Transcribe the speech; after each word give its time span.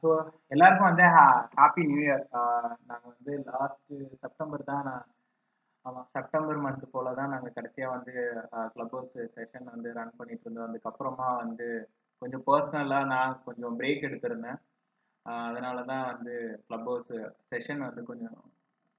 So 0.00 0.08
எல்லாருக்கும் 0.54 0.90
வந்து 0.90 1.06
happy 1.58 1.84
new 1.90 2.00
year 2.06 2.24
நாங்கள் 2.90 3.12
வந்து 3.14 3.32
லாஸ்ட்டு 3.50 3.96
செப்டம்பர் 4.22 4.70
தான் 4.70 4.86
நான் 4.88 5.04
ஆமாம் 5.84 6.06
செப்டம்பர் 6.14 6.62
மந்த் 6.64 6.84
போல 6.94 7.08
தான் 7.18 7.32
நாங்கள் 7.34 7.56
கடைசியாக 7.56 7.94
வந்து 7.96 8.12
கிளப் 8.74 8.94
ஹவுஸ் 8.96 9.18
செஷன் 9.36 9.68
வந்து 9.74 9.88
ரன் 9.98 10.16
பண்ணிட்டு 10.20 10.46
இருந்தோம். 10.46 10.68
அதுக்கப்புறமா 10.70 11.28
வந்து 11.42 11.68
கொஞ்சம் 12.22 12.44
பர்சனலாக 12.48 13.10
நான் 13.14 13.36
கொஞ்சம் 13.48 13.76
பிரேக் 13.80 14.06
எடுத்திருந்தேன். 14.08 14.58
அதனால 15.48 15.78
தான் 15.92 16.04
வந்து 16.12 16.34
கிளப் 16.66 16.88
ஹவுஸ் 16.90 17.12
செஷன் 17.52 17.86
வந்து 17.88 18.02
கொஞ்சம் 18.10 18.38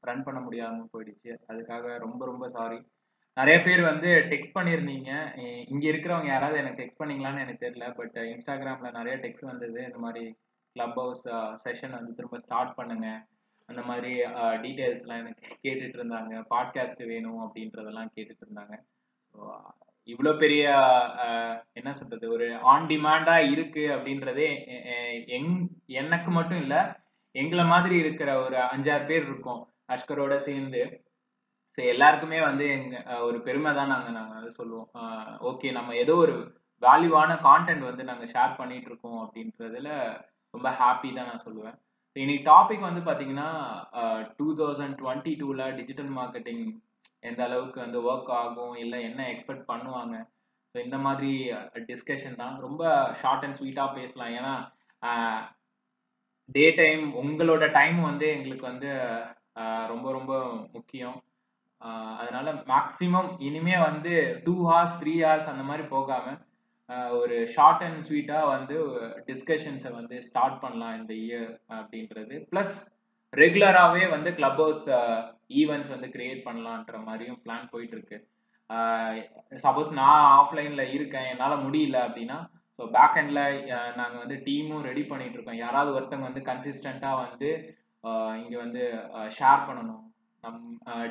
ரன் 0.03 0.25
பண்ண 0.27 0.39
முடியாமல் 0.45 0.91
போயிடுச்சு. 0.93 1.33
அதுக்காக 1.51 1.97
ரொம்ப 2.05 2.21
ரொம்ப 2.31 2.47
சாரி 2.57 2.79
நிறைய 3.37 3.57
பேர் 3.65 3.81
வந்து 3.91 4.09
டெக்ஸ்ட் 4.31 4.55
பண்ணியிருந்தீங்க. 4.57 5.09
இங்கே 5.73 5.87
இருக்கிறவங்க 5.91 6.29
யாராவது 6.31 6.61
எனக்கு 6.61 6.81
டெக்ஸ்ட் 6.81 7.01
பண்ணீங்களான்னு 7.01 7.43
எனக்கு 7.45 7.65
தெரியல. 7.65 7.87
பட் 7.99 8.17
இன்ஸ்டாகிராமில் 8.33 8.97
நிறைய 8.99 9.15
டெக்ஸ்ட் 9.25 9.51
வந்தது. 9.51 9.79
இந்த 9.89 9.99
மாதிரி 10.05 10.23
க்ளப் 10.77 10.99
ஹவுஸ் 11.01 11.25
செஷன் 11.65 11.97
வந்து 11.99 12.11
திரும்ப 12.13 12.37
ஸ்டார்ட் 12.45 12.77
பண்ணுங்க. 12.79 13.07
அந்த 13.69 13.81
மாதிரி 13.87 14.11
uh, 14.25 14.53
டீட்டெயில்ஸ்லாம் 14.63 15.21
எனக்கு 15.23 15.45
கேட்டுட்டு 15.63 15.97
இருந்தாங்க. 15.99 16.33
பாட்காஸ்ட் 16.53 17.01
வேணும் 17.11 17.41
அப்படின்றதெல்லாம் 17.45 18.11
கேட்டுட்டு 18.15 18.43
இருந்தாங்க. 18.45 18.75
ஸோ 19.31 19.39
இவ்வளோ 20.09 20.31
பெரிய 20.37 20.63
uh, 21.25 21.49
என்ன 21.79 21.89
சொல்றது 21.93 22.25
ஒரு 22.35 22.47
ஆன் 22.73 22.87
டிமாண்டாக 22.91 23.49
இருக்கு 23.53 23.83
அப்படின்றதே 23.95 24.47
எங் 25.37 25.51
எனக்கு 26.01 26.31
மட்டும் 26.31 26.61
இல்லை 26.63 26.81
எங்களை 27.35 27.65
மாதிரி 27.65 27.95
இருக்கிற 28.03 28.29
ஒரு 28.45 28.57
அஞ்சாறு 28.73 29.05
பேர் 29.05 29.27
இருக்கோம். 29.29 29.61
அஷ்கரோட 29.95 30.35
சேர்ந்து. 30.47 30.83
ஸோ 31.77 31.81
எல்லாருக்குமே 31.93 32.39
வந்து 32.49 32.67
எங்க 32.77 32.95
uh, 33.11 33.19
ஒரு 33.27 33.39
பெருமை 33.49 33.73
தான் 33.79 33.93
நாங்கள் 33.95 34.17
நாங்கள் 34.19 34.39
வந்து 34.39 34.53
சொல்லுவோம். 34.61 34.89
ஓகே 35.51 35.69
நம்ம 35.71 35.95
ஏதோ 35.95 36.15
ஒரு 36.25 36.37
வேல்யூவான 36.81 37.31
கான்டென்ட் 37.49 37.89
வந்து 37.89 38.03
நாங்கள் 38.03 38.33
ஷேர் 38.33 38.57
பண்ணிட்டு 38.57 38.89
இருக்கோம் 38.91 39.21
அப்படின்றதுல 39.25 39.89
ரொம்ப 40.57 40.69
ஹாப்பி 40.79 41.09
தான் 41.15 41.27
நான் 41.31 41.45
சொல்லுவேன். 41.47 41.75
இன்னைக்கு 42.15 42.43
டாபிக் 42.53 42.87
வந்து 42.87 43.01
பார்த்தீங்கன்னா 43.07 43.49
டூ 44.37 44.47
தௌசண்ட் 44.61 44.95
டுவெண்ட்டி 45.01 45.33
டூவில் 45.41 45.75
டிஜிட்டல் 45.79 46.11
மார்க்கெட்டிங் 46.19 46.63
எந்த 47.29 47.41
அளவுக்கு 47.47 47.79
வந்து 47.83 47.99
ஒர்க் 48.09 48.31
ஆகும் 48.39 48.73
இல்லை 48.83 48.99
என்ன 49.09 49.21
எக்ஸ்பெக்ட் 49.33 49.69
பண்ணுவாங்க. 49.71 50.15
ஸோ 50.71 50.77
இந்த 50.85 50.97
மாதிரி 51.05 51.31
டிஸ்கஷன் 51.89 52.39
தான். 52.41 52.55
ரொம்ப 52.65 52.83
ஷார்ட் 53.21 53.45
அண்ட் 53.45 53.57
ஸ்வீட்டாக 53.59 53.95
பேசலாம். 53.99 54.33
ஏன்னா 54.39 54.55
டே 56.55 56.65
டைம் 56.81 57.05
உங்களோட 57.21 57.63
டைம் 57.77 57.99
வந்து 58.09 58.27
எங்களுக்கு 58.35 58.65
வந்து 58.71 58.89
ரொம்ப 59.93 60.07
ரொம்ப 60.17 60.33
முக்கியம். 60.75 61.17
அதனால 62.21 62.47
மேக்சிமம் 62.73 63.29
இனிமே 63.47 63.77
வந்து 63.87 64.13
டூ 64.45 64.55
ஹார்ஸ் 64.69 64.99
த்ரீ 65.01 65.15
ஹார்ஸ் 65.25 65.51
அந்த 65.53 65.65
மாதிரி 65.69 65.83
போகாமல் 65.95 66.39
ஒரு 67.19 67.37
ஷார்ட் 67.55 67.83
அண்ட் 67.85 68.03
ஸ்வீட்டாக 68.05 68.51
வந்து 68.55 68.75
டிஸ்கஷன்ஸை 69.29 69.91
வந்து 69.99 70.17
ஸ்டார்ட் 70.27 70.61
பண்ணலாம் 70.63 70.95
இந்த 70.99 71.13
இயர் 71.25 71.51
அப்படின்றது. 71.79 72.35
ப்ளஸ் 72.51 72.75
ரெகுலராகவே 73.33 74.03
வந்து 74.15 74.29
கிளப் 74.37 74.61
ஹவுஸ் 74.63 74.85
ஈவெண்ட்ஸ் 75.61 75.93
வந்து 75.95 76.09
கிரியேட் 76.15 76.45
பண்ணலான்ற 76.47 76.99
மாதிரியும் 77.07 77.41
பிளான் 77.45 77.71
போயிட்டுருக்கு. 77.73 78.19
சப்போஸ் 79.65 79.91
நான் 79.99 80.29
ஆஃப்லைனில் 80.39 80.93
இருக்கேன் 80.95 81.27
என்னால் 81.33 81.63
முடியல 81.65 81.97
அப்படின்னா 82.07 82.37
ஸோ 82.79 82.85
பேக் 82.95 83.17
ஹெண்டில் 83.17 83.43
நாங்கள் 83.99 84.21
வந்து 84.23 84.37
டீமும் 84.47 84.87
ரெடி 84.89 85.03
பண்ணிட்டு 85.11 85.37
இருக்கோம் 85.37 85.61
யாராவது 85.65 85.95
ஒருத்தவங்க 85.97 86.29
வந்து 86.29 86.43
கன்சிஸ்டண்ட்டாக 86.49 87.21
வந்து 87.25 87.49
இங்கே 88.41 88.57
வந்து 88.63 88.83
ஷேர் 89.37 89.61
பண்ணணும். 89.67 90.03
நம் 90.43 90.59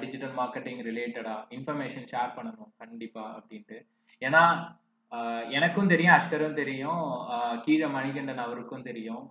டிஜிட்டல் 0.02 0.34
மார்க்கெட்டிங் 0.40 0.82
ரிலேட்டடாக 0.88 1.46
இன்ஃபர்மேஷன் 1.56 2.06
ஷேர் 2.12 2.36
பண்ணணும். 2.36 2.70
கண்டிப்பாக 2.82 3.34
அப்படின்ட்டு. 3.38 3.78
ஏன்னா 4.22 4.42
எனக்கும் 5.56 5.90
தெரியும் 5.92 6.14
அஷ்கரும் 6.14 6.58
தெரியும் 6.60 7.02
கீழே 7.64 7.88
மணிகண்டன் 7.96 8.42
அவருக்கும் 8.44 8.86
தெரியும். 8.88 9.22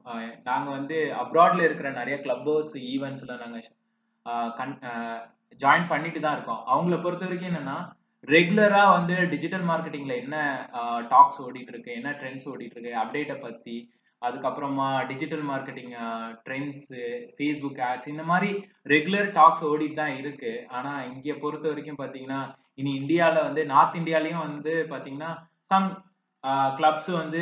நாங்கள் 0.49 0.75
வந்து 0.77 0.97
அப்ராட்ல 1.23 1.65
இருக்கிற 1.67 1.89
நிறைய 1.99 2.17
கிளப் 2.25 2.47
ஹவுஸ் 2.49 2.73
ஈவெண்ட்ஸில் 2.93 3.41
நாங்கள் 3.43 3.65
கன் 4.59 4.75
ஜாயின் 5.63 5.91
பண்ணிட்டு 5.91 6.19
தான் 6.21 6.35
இருக்கோம். 6.37 6.63
அவங்கள 6.73 6.95
பொறுத்த 7.03 7.25
வரைக்கும் 7.27 7.51
என்னன்னா 7.51 7.77
ரெகுலராக 8.33 8.93
வந்து 8.97 9.15
டிஜிட்டல் 9.33 9.65
மார்க்கெட்டிங்கில் 9.71 10.21
என்ன 10.23 10.37
டாக்ஸ் 11.11 11.41
ஓடிட்டு 11.45 11.71
இருக்கு 11.73 11.91
என்ன 11.99 12.11
ட்ரெண்ட்ஸ் 12.21 12.47
ஓடிட்டு 12.51 12.75
இருக்கு 12.77 12.93
அப்டேட்டை 13.01 13.35
பற்றி 13.43 13.75
அதுக்கப்புறமா 14.21 14.87
digital 15.09 15.43
marketing 15.49 15.93
trends 16.45 17.01
Facebook 17.35 17.81
ads 17.89 18.11
இந்த 18.13 18.23
மாதிரி 18.31 18.49
ரெகுலர் 18.93 19.27
டாக்ஸ் 19.37 19.65
ஓடிட்டு 19.71 19.99
தான் 20.01 20.15
இருக்கு. 20.21 20.53
ஆனால் 20.77 21.01
இங்கே 21.11 21.35
பொறுத்த 21.43 21.65
வரைக்கும் 21.71 21.99
பார்த்தீங்கன்னா 22.01 22.39
இனி 22.81 22.93
இந்தியாவில் 23.01 23.45
வந்து 23.47 23.61
நார்த் 23.73 23.99
இந்தியாலையும் 24.01 24.45
வந்து 24.47 24.73
பார்த்தீங்கன்னா 24.93 25.31
சம் 25.71 25.87
கிளப்ஸ் 26.77 27.09
uh, 27.11 27.19
வந்து 27.19 27.41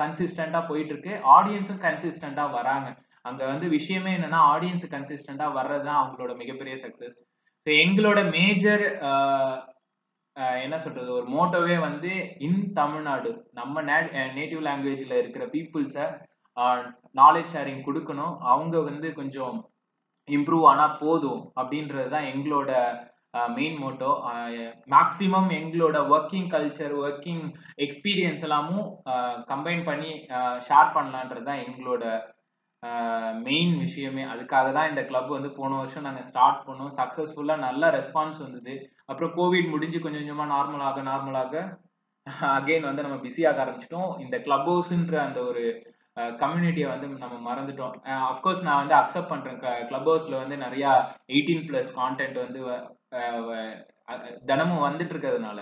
கன்சிஸ்டண்டா 0.00 0.60
போயிட்டு 0.68 0.92
இருக்கு 0.92 1.12
ஆடியன்ஸும் 1.34 1.82
கன்சிஸ்டண்டா 1.84 2.44
வராங்க. 2.56 2.88
அங்க 3.28 3.42
வந்து 3.50 3.66
விஷயமே 3.74 4.12
என்னன்னா 4.16 4.40
ஆடியன்ஸ் 4.52 4.86
கன்சிஸ்டண்டா 4.94 5.46
வர்றது 5.58 5.84
தான் 5.88 6.00
அவங்களோட 6.00 6.32
மிகப்பெரிய 6.40 6.74
சக்சஸ் 6.84 7.16
ஸோ 7.66 7.70
எங்களோட 7.84 8.18
மேஜர் 8.36 8.84
uh, 9.10 9.54
uh, 10.36 10.54
என்ன 10.64 10.76
சொல்றது? 10.84 11.10
ஒரு 11.18 11.26
மோட்டோவே 11.36 11.76
வந்து 11.88 12.12
இன் 12.46 12.60
தமிழ்நாடு 12.80 13.32
நம்ம 13.52 13.82
நேட்டிவ் 14.38 14.66
லாங்குவேஜ்ல 14.68 15.16
இருக்கிற 15.22 15.46
பீப்புள்ஸை 15.54 16.06
நாலேஜ் 17.20 17.52
ஷேரிங் 17.54 17.84
கொடுக்கணும். 17.86 18.34
அவங்க 18.52 18.76
வந்து 18.90 19.08
கொஞ்சம் 19.20 19.56
இம்ப்ரூவ் 20.28 20.64
ஆனால் 20.72 20.98
போதும் 21.04 21.42
அப்படின்றது 21.60 22.08
தான் 22.16 22.28
எங்களோட 22.32 22.70
மெயின் 23.56 23.76
மோட்டோ 23.82 24.10
மேக்சிமம் 24.94 25.50
எங்களோட 25.58 25.96
ஒர்க்கிங் 26.14 26.48
கல்ச்சர் 26.54 26.94
ஒர்க்கிங் 27.04 27.44
எக்ஸ்பீரியன்ஸ் 27.84 28.44
எல்லாமும் 28.46 28.86
கம்பைன் 29.50 29.82
பண்ணி 29.88 30.12
ஷேர் 30.68 30.94
பண்ணலான்றது 30.96 31.48
தான் 31.48 31.62
எங்களோட 31.66 32.04
மெயின் 33.46 33.72
விஷயமே. 33.84 34.22
அதுக்காக 34.32 34.68
தான் 34.76 34.90
இந்த 34.90 35.02
கிளப் 35.08 35.30
வந்து 35.36 35.50
போன 35.58 35.78
வருஷம் 35.80 36.06
நாங்கள் 36.08 36.26
ஸ்டார்ட் 36.30 36.64
பண்ணோம். 36.66 36.92
சக்ஸஸ்ஃபுல்லாக 36.98 37.64
நல்ல 37.66 37.90
ரெஸ்பான்ஸ் 37.96 38.38
வந்தது. 38.44 38.74
அப்புறம் 39.10 39.32
கோவிட் 39.38 39.72
முடிஞ்சு 39.74 39.98
கொஞ்சம் 40.04 40.22
கொஞ்சமாக 40.22 40.52
நார்மலாக 40.54 41.02
நார்மலாக 41.10 41.54
அகெயின் 42.56 42.88
வந்து 42.88 43.04
நம்ம 43.06 43.18
பிஸியாக 43.26 43.62
ஆரம்பிச்சிட்டோம். 43.64 44.10
இந்த 44.24 44.36
கிளப் 44.46 44.68
ஹவுஸ்ன்ற 44.70 45.16
அந்த 45.26 45.40
ஒரு 45.50 45.64
கம்யூனிட்டியை 46.42 46.88
வந்து 46.92 47.06
நம்ம 47.24 47.36
மறந்துட்டோம். 47.48 47.94
அஃப்கோர்ஸ் 48.32 48.64
நான் 48.68 48.80
வந்து 48.82 48.96
அக்செப்ட் 49.00 49.32
பண்ணுறேன் 49.32 49.60
கிளப் 49.90 50.08
ஹவுஸில் 50.10 50.40
வந்து 50.42 50.56
நிறையா 50.64 50.92
எயிட்டீன் 51.34 51.66
ப்ளஸ் 51.68 51.92
கான்டென்ட் 52.00 52.38
வந்து 52.44 52.62
தினமும் 54.48 54.84
வந்துட்டு 54.86 55.12
இருக்கிறதுனால 55.14 55.60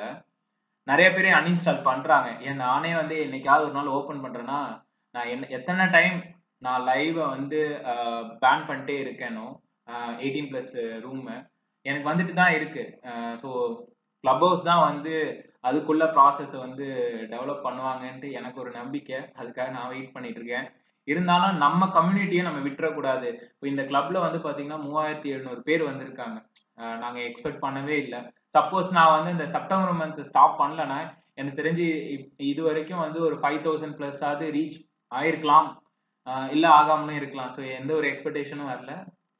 நிறைய 0.87 1.09
பேரே 1.11 1.31
அன்இன்ஸ்டால் 1.39 1.87
பண்ணுறாங்க 1.89 2.29
ஏன் 2.49 2.63
நானே 2.65 2.91
வந்து 3.01 3.17
என்னைக்காவது 3.25 3.67
ஒரு 3.67 3.77
நாள் 3.79 3.95
ஓப்பன் 3.99 4.23
பண்ணுறேன்னா 4.25 4.61
நான் 5.15 5.31
என்ன 5.35 5.49
எத்தனை 5.59 5.85
டைம் 5.97 6.17
நான் 6.63 6.87
லைவை 6.89 7.25
வந்து 7.37 7.59
பேன் 8.43 8.67
பண்ணிட்டே 8.69 8.97
இருக்கேனோ 9.05 9.47
எயிட்டீன் 10.23 10.51
ப்ளஸ் 10.51 10.73
ரூமு 11.05 11.37
எனக்கு 11.87 12.09
வந்துட்டு 12.11 12.35
தான் 12.35 12.55
இருக்கு. 12.59 12.83
ஸோ 13.43 13.49
கிளப் 14.25 14.43
ஹவுஸ் 14.45 14.65
தான் 14.71 14.83
வந்து 14.89 15.15
அதுக்குள்ள 15.69 16.05
ப்ராசஸ் 16.17 16.55
வந்து 16.65 16.87
டெவலப் 17.33 17.67
பண்ணுவாங்கன்ட்டு 17.67 18.29
எனக்கு 18.39 18.59
ஒரு 18.65 18.71
நம்பிக்கை. 18.81 19.19
அதுக்காக 19.41 19.69
நான் 19.77 19.91
வெயிட் 19.93 20.15
பண்ணிட்டு 20.17 20.41
இருக்கேன் 20.41 20.67
இருந்தாலும் 21.11 21.61
நம்ம 21.65 21.89
கம்யூனிட்டியை 21.97 22.43
நம்ம 22.49 22.61
விட்டுறக்கூடாது. 22.67 23.29
இப்போ 23.55 23.67
இந்த 23.73 23.83
கிளப்ல 23.91 24.23
வந்து 24.27 24.39
பாத்தீங்கன்னா 24.47 24.81
மூவாயிரத்தி 24.87 25.29
எழுநூறு 25.35 25.61
பேர் 25.69 25.83
வந்திருக்காங்க. 25.91 26.39
நாங்கள் 27.05 27.27
எக்ஸ்பெக்ட் 27.29 27.65
பண்ணவே 27.67 27.97
இல்லை. 28.05 28.21
சப்போஸ் 28.57 28.91
நான் 28.99 29.15
வந்து 29.17 29.35
இந்த 29.37 29.47
செப்டம்பர் 29.55 29.99
மந்த் 30.01 30.21
ஸ்டாப் 30.31 30.61
பண்ணலன்னா 30.63 30.99
எனக்கு 31.41 31.61
தெரிஞ்சு 31.61 31.87
இது 32.53 32.61
வரைக்கும் 32.69 33.05
வந்து 33.05 33.19
ஒரு 33.29 33.37
ஃபைவ் 33.43 33.61
தௌசண்ட் 33.67 33.97
ப்ளஸ் 33.99 34.23
ஆகுது 34.29 34.47
ரீச் 34.57 34.79
ஆயிருக்கலாம். 35.13 35.69
இல்லை 36.55 36.69
ஆகாமலும் 36.79 37.19
இருக்கலாம். 37.21 37.53
ஸோ 37.57 37.61
எந்த 37.79 37.91
ஒரு 37.99 38.07
எக்ஸ்பெக்டேஷனும் 38.13 38.71
வரல. 38.73 38.95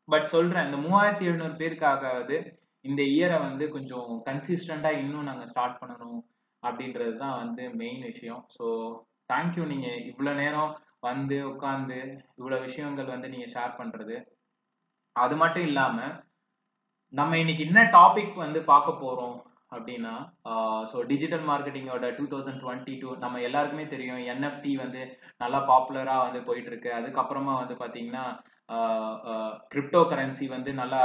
பட் 0.09 0.27
சொல்றேன் 0.35 0.67
இந்த 0.69 0.79
மூவாயிரத்தி 0.85 1.25
எழுநூறு 1.31 1.55
பேருக்காகவது 1.63 2.37
இந்த 2.85 3.03
இயரை 3.15 3.39
வந்து 3.47 3.65
கொஞ்சம் 3.75 4.11
கன்சிஸ்டண்டா 4.29 4.91
இன்னும் 5.03 5.29
நாங்கள் 5.31 5.51
ஸ்டார்ட் 5.53 5.81
பண்ணணும் 5.81 6.21
அப்படின்றது 6.63 7.15
தான் 7.23 7.37
வந்து 7.43 7.63
மெயின் 7.81 8.05
விஷயம். 8.11 8.43
ஸோ 8.57 8.67
தேங்க்யூ 9.33 9.65
நீங்கள் 9.73 9.99
இவ்வளோ 10.11 10.33
நேரம் 10.43 10.71
வந்து 11.03 11.37
உட்காந்து 11.53 11.99
இவ்வளோ 12.39 12.57
விஷயங்கள் 12.67 13.13
வந்து 13.15 13.29
நீங்க 13.35 13.49
ஷேர் 13.55 13.79
பண்றது. 13.81 14.17
அது 15.17 15.35
மட்டும் 15.43 15.67
இல்லாம 15.71 15.99
நம்ம 17.13 17.39
இன்னைக்கு 17.43 17.63
என்ன 17.69 17.83
டாபிக் 17.99 18.35
வந்து 18.45 18.61
பார்க்க 18.73 19.03
போறோம் 19.03 19.37
அப்படின்னா 19.75 20.13
ஸோ 20.91 20.97
டிஜிட்டல் 21.11 21.45
மார்க்கெட்டிங்கோட 21.49 22.09
டூ 22.19 22.25
தௌசண்ட் 22.33 22.63
டுவெண்ட்டி 22.65 22.95
டூ 23.03 23.09
நம்ம 23.25 23.41
எல்லாருக்குமே 23.49 23.85
தெரியும் 23.95 24.21
என்எஃப்டி 24.33 24.73
வந்து 24.83 25.01
நல்லா 25.43 25.59
பாப்புலராக 25.71 26.25
வந்து 26.27 26.41
போயிட்டு 26.49 26.71
இருக்கு 26.73 26.91
அதுக்கப்புறமா 26.99 27.55
வந்து 27.63 27.77
பார்த்தீங்கன்னா 27.83 28.25
கிரிப்டோ 29.75 30.01
கரன்சி 30.13 30.47
வந்து 30.55 30.71
நல்லா 30.83 31.03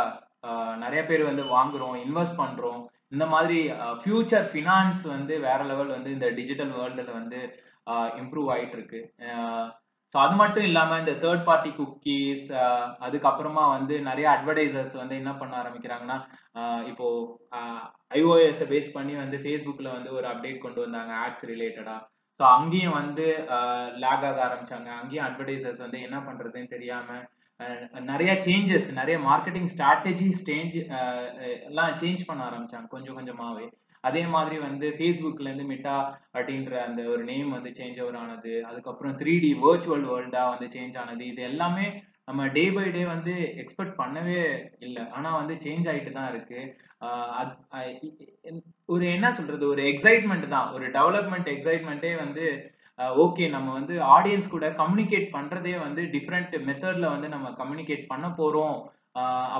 நிறைய 0.84 1.02
பேர் 1.10 1.30
வந்து 1.30 1.44
வாங்குறோம் 1.56 1.96
இன்வெஸ்ட் 2.06 2.40
பண்றோம். 2.42 2.82
இந்த 3.16 3.26
மாதிரி 3.34 3.60
ஃபியூச்சர் 4.00 4.48
ஃபினான்ஸ் 4.52 5.02
வந்து 5.16 5.34
வேற 5.48 5.60
லெவல் 5.72 5.96
வந்து 5.96 6.10
இந்த 6.18 6.28
டிஜிட்டல் 6.40 6.74
வேர்ல்டில் 6.78 7.18
வந்து 7.20 7.40
இம்ப்ரூவ் 8.22 8.50
ஆயிட்டு 8.56 8.78
இருக்கு 8.78 9.00
ஸோ 10.14 10.18
அது 10.18 10.36
மட்டும் 10.36 10.64
இல்லாமல் 10.64 11.00
இந்த 11.00 11.14
தேர்ட் 11.22 11.46
பார்ட்டி 11.46 11.70
குக்கீஸ் 11.72 12.48
அதுக்கப்புறமா 13.06 13.64
வந்து 13.70 14.02
நிறைய 14.02 14.28
அட்வர்டைசர்ஸ் 14.30 14.96
வந்து 14.98 15.16
என்ன 15.16 15.32
பண்ண 15.34 15.54
ஆரம்பிக்கிறாங்கன்னா 15.64 16.18
இப்போ 16.88 17.08
ஐஓஎஸை 18.12 18.66
பேஸ் 18.68 18.90
பண்ணி 18.94 19.16
வந்து 19.16 19.38
ஃபேஸ்புக்கில் 19.38 19.96
வந்து 19.98 20.12
ஒரு 20.14 20.28
அப்டேட் 20.28 20.60
கொண்டு 20.60 20.82
வந்தாங்க 20.82 21.14
ஆட்ஸ் 21.16 21.46
ரிலேட்டடாக 21.46 22.02
ஸோ 22.40 22.44
அங்கேயும் 22.50 22.94
வந்து 22.94 23.26
லேக் 23.96 24.26
ஆக 24.26 24.40
ஆரம்பிச்சாங்க. 24.48 24.90
அங்கேயும் 25.02 25.26
அட்வர்டைசர்ஸ் 25.26 25.82
வந்து 25.82 26.00
என்ன 26.02 26.18
பண்ணுறதுன்னு 26.20 26.68
தெரியாமல் 26.68 27.24
நிறைய 28.06 28.32
சேஞ்சஸ் 28.46 28.88
நிறைய 28.92 29.18
மார்க்கெட்டிங் 29.20 29.70
ஸ்ட்ராட்டஜி 29.74 30.30
சேஞ்ச் 30.40 30.78
எல்லாம் 31.68 31.94
சேஞ்ச் 31.94 32.24
பண்ண 32.26 32.42
ஆரம்பிச்சாங்க 32.50 32.88
கொஞ்சம் 32.88 33.16
கொஞ்சமாகவே 33.16 33.66
அதே 34.04 34.24
மாதிரி 34.26 34.58
வந்து 34.58 34.88
ஃபேஸ்புக்ல 34.98 35.54
இருந்து 35.54 35.68
மிட்டா 35.74 35.98
அப்படின்ற 36.34 36.72
அந்த 36.86 37.02
ஒரு 37.14 37.24
நேம் 37.24 37.50
வந்து 37.50 37.72
சேஞ்ச் 37.80 38.02
ஓவர் 38.02 38.16
ஆனது 38.16 38.66
அதுக்கப்புறம் 38.66 39.18
த்ரீ 39.18 39.36
டி 39.44 39.52
வேர்ச்சுவல் 39.64 40.08
வேர்ல்டா 40.12 40.44
வந்து 40.54 40.68
சேஞ்ச் 40.76 40.98
ஆனது 40.98 41.28
இது 41.28 41.42
எல்லாமே 41.44 41.86
நம்ம 42.26 42.48
டே 42.48 42.72
பை 42.72 42.92
டே 42.92 43.04
வந்து 43.06 43.34
எக்ஸ்பெக்ட் 43.62 44.00
பண்ணவே 44.02 44.42
இல்லை. 44.80 45.10
ஆனா 45.10 45.36
வந்து 45.36 45.56
சேஞ்ச் 45.66 45.88
ஆகிட்டு 45.94 46.12
தான் 46.12 46.30
இருக்கு. 46.34 46.60
அது- 47.40 48.62
ஒரு 48.86 49.06
என்ன 49.12 49.32
சொல்றது? 49.32 49.66
ஒரு 49.68 49.84
எக்ஸைட்மெண்ட் 49.84 50.48
தான். 50.48 50.68
ஒரு 50.74 50.86
டெவலப்மெண்ட் 50.92 51.50
எக்ஸைட்மெண்ட்டே 51.56 52.14
வந்து 52.18 52.46
ஓகே 53.26 53.50
நம்ம 53.50 53.70
வந்து 53.74 53.96
ஆடியன்ஸ் 54.20 54.52
கூட 54.52 54.66
கம்யூனிகேட் 54.82 55.28
பண்றதே 55.38 55.74
வந்து 55.80 56.02
டிஃப்ரெண்ட் 56.16 56.56
மெத்தட்ல 56.70 57.10
வந்து 57.10 57.30
நம்ம 57.36 57.50
கம்யூனிகேட் 57.62 58.06
பண்ண 58.08 58.28
போறோம். 58.38 58.78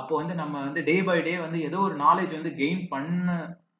அப்போ 0.00 0.16
வந்து 0.16 0.34
நம்ம 0.34 0.60
வந்து 0.60 0.82
டே 0.84 1.02
பை 1.02 1.18
டே 1.22 1.34
வந்து 1.38 1.58
ஏதோ 1.62 1.78
ஒரு 1.78 1.96
நாலேஜ் 1.96 2.34
வந்து 2.38 2.52
கெயின் 2.62 2.86
பண்ண 2.88 3.28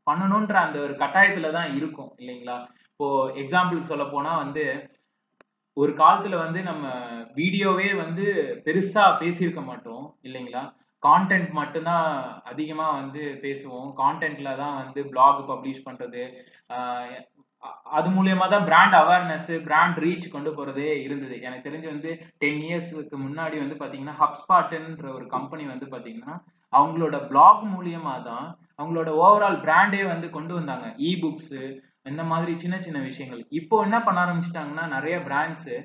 பண்ணணுன்ற 0.06 0.54
அந்த 0.66 0.78
ஒரு 0.86 0.94
கட்டாயத்துல 1.02 1.50
தான் 1.58 1.70
இருக்கும் 1.78 2.10
இல்லைங்களா? 2.20 2.56
இப்போ 2.92 3.08
எக்ஸாம்பிளுக்கு 3.42 3.92
சொல்ல 3.92 4.06
போனா 4.14 4.32
வந்து 4.44 4.64
ஒரு 5.76 5.92
காலத்துல 6.00 6.34
வந்து 6.44 6.60
நம்ம 6.70 6.84
வீடியோவே 7.38 7.88
வந்து 8.04 8.24
பெருசா 8.66 9.04
பேசியிருக்க 9.22 9.62
மாட்டோம் 9.70 10.04
இல்லைங்களா? 10.28 10.62
கான்டென்ட் 11.02 11.50
மட்டும்தான் 11.60 12.06
அதிகமா 12.50 12.86
வந்து 13.00 13.22
பேசுவோம். 13.44 13.88
கான்டென்ட்ல 14.02 14.50
தான் 14.62 14.76
வந்து 14.82 15.00
பிளாக் 15.12 15.40
பப்ளிஷ் 15.50 15.86
பண்றது 15.88 16.22
அது 17.98 18.08
மூலியமா 18.16 18.46
தான் 18.52 18.66
பிராண்ட் 18.68 18.94
அவேர்னஸ் 19.00 19.50
பிராண்ட் 19.66 19.98
ரீச் 20.04 20.26
கொண்டு 20.32 20.50
போறதே 20.56 20.88
இருந்தது. 21.04 21.36
எனக்கு 21.46 21.66
தெரிஞ்சு 21.68 21.88
வந்து 21.92 22.10
டென் 22.42 22.60
இயர்ஸ்க்கு 22.66 23.18
முன்னாடி 23.26 23.56
வந்து 23.62 23.76
பாத்தீங்கன்னா 23.82 24.16
ஹப்ஸ்பாட்ன்ற 24.22 25.06
ஒரு 25.18 25.26
கம்பெனி 25.36 25.64
வந்து 25.72 25.86
பாத்தீங்கன்னா 25.94 26.34
அவங்களோட 26.72 27.16
பிளாக் 27.30 27.62
மூலியமா 27.74 28.14
தான் 28.30 28.46
அவங்களோட 28.78 29.10
ஓவரால் 29.24 29.58
பிராண்டே 29.66 30.02
வந்து 30.12 30.28
கொண்டு 30.36 30.52
வந்தாங்க. 30.58 30.86
இ 31.08 31.10
புக்ஸு 31.22 31.60
இந்த 32.10 32.22
மாதிரி 32.30 32.52
சின்ன 32.62 32.76
சின்ன 32.86 32.98
விஷயங்கள். 33.10 33.42
இப்போ 33.58 33.76
என்ன 33.86 33.98
பண்ண 34.06 34.18
ஆரம்பிச்சிட்டாங்கன்னா 34.24 34.86
நிறைய 34.96 35.16
பிராண்ட்ஸு 35.28 35.76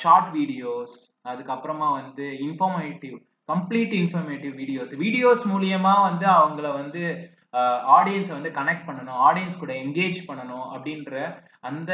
ஷார்ட் 0.00 0.30
வீடியோஸ் 0.36 0.94
அதுக்கப்புறமா 1.30 1.88
வந்து 2.00 2.26
informative 2.46 3.16
complete 3.48 3.92
informative 4.02 4.54
videos 4.60 4.92
videos 5.02 5.42
மூலியமா 5.52 5.92
வந்து 6.08 6.26
அவங்கள 6.38 6.68
வந்து 6.80 7.02
ஆடியன்ஸ் 7.98 8.30
வந்து 8.36 8.50
கனெக்ட் 8.56 8.88
பண்ணணும் 8.88 9.20
ஆடியன்ஸ் 9.26 9.60
கூட 9.60 9.72
என்கேஜ் 9.84 10.18
பண்ணணும் 10.30 10.66
அப்படின்ற 10.74 11.20
அந்த 11.68 11.92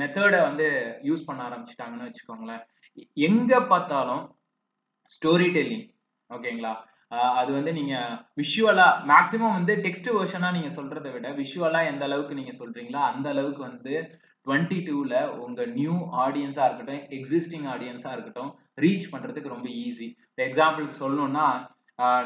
மெத்தடை 0.00 0.40
வந்து 0.48 0.66
யூஸ் 1.08 1.26
பண்ண 1.28 1.40
ஆரம்பிச்சிட்டாங்கன்னு 1.48 2.08
வச்சுக்கோங்களேன். 2.08 2.62
எங்கே 3.26 3.26
எங்க 3.28 3.60
பார்த்தாலும் 3.70 4.24
ஸ்டோரி 5.14 5.48
டெல்லிங் 5.56 5.86
ஓகேங்களா 6.30 6.74
அது 7.34 7.50
வந்து 7.52 7.72
நீங்க 7.72 7.94
விஷுவலா 8.36 8.86
மேக்ஸிமம் 9.08 9.56
வந்து 9.56 9.74
டெக்ஸ்ட் 9.82 10.10
வெர்ஷனா 10.14 10.48
நீங்க 10.52 10.70
சொல்றதை 10.76 11.10
விட 11.12 11.28
விஷுவலா 11.36 11.80
எந்த 11.86 12.04
அளவுக்கு 12.04 12.34
நீங்க 12.34 12.52
சொல்றீங்களோ 12.58 13.00
அந்த 13.10 13.28
அளவுக்கு 13.28 13.62
வந்து 13.62 13.94
டுவெண்ட்டி 14.46 14.78
டூவில் 14.86 15.14
உங்கள் 15.40 15.70
நியூ 15.74 15.94
ஆடியன்ஸாக 16.22 16.66
இருக்கட்டும் 16.68 17.04
எக்ஸிஸ்டிங் 17.18 17.68
ஆடியன்ஸாக 17.70 18.14
இருக்கட்டும் 18.14 18.50
ரீச் 18.78 19.12
பண்ணுறதுக்கு 19.12 19.48
ரொம்ப 19.48 19.68
ஈஸி 19.82 20.08
இப்போ 20.24 20.42
எக்ஸாம்பிளுக்கு 20.44 21.00
சொல்லணும்னா 21.00 21.46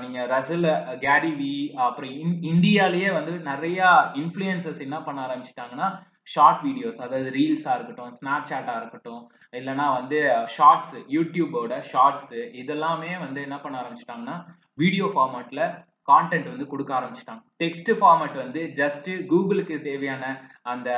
நீங்கள் 0.03 0.29
ரசில் 0.29 0.69
கேரி 1.01 1.33
வி 1.35 1.53
அப்புறம் 1.81 2.13
இன்- 2.21 2.39
இந்தியாலேயே 2.51 3.11
வந்து 3.13 3.33
நிறையா 3.47 3.89
இன்ஃப்ளூயன்சஸ் 4.23 4.81
என்ன 4.81 4.99
பண்ண 5.03 5.19
ஆரம்பிச்சிட்டாங்கன்னா 5.27 5.89
ஷார்ட் 6.35 6.63
வீடியோஸ் 6.67 7.03
அதாவது 7.05 7.31
ரீல்ஸாக 7.39 7.77
இருக்கட்டும் 7.77 8.15
ஸ்னாப் 8.19 8.49
சாட்டாக 8.51 8.81
இருக்கட்டும் 8.83 9.23
இல்லைன்னா 9.59 9.87
வந்து 9.99 10.19
ஷார்ட்ஸ் 10.57 10.97
யூடியூபோட 11.17 11.75
ஷார்ட்ஸு 11.93 12.41
இதெல்லாமே 12.63 13.13
வந்து 13.25 13.41
என்ன 13.47 13.59
பண்ண 13.61 13.77
ஆரம்பிச்சிட்டாங்கன்னா 13.83 14.37
வீடியோ 14.83 15.07
ஃபார்மேட்டில் 15.15 15.65
கான்டென்ட் 16.09 16.51
வந்து 16.51 16.67
கொடுக்க 16.73 16.91
ஆரம்பிச்சிட்டாங்க. 16.99 17.43
டெக்ஸ்ட் 17.63 17.91
ஃபார்மேட் 17.99 18.37
வந்து 18.43 18.61
ஜஸ்ட் 18.81 19.09
கூகுளுக்கு 19.33 19.77
தேவையான 19.89 20.25
அந்த 20.73 20.91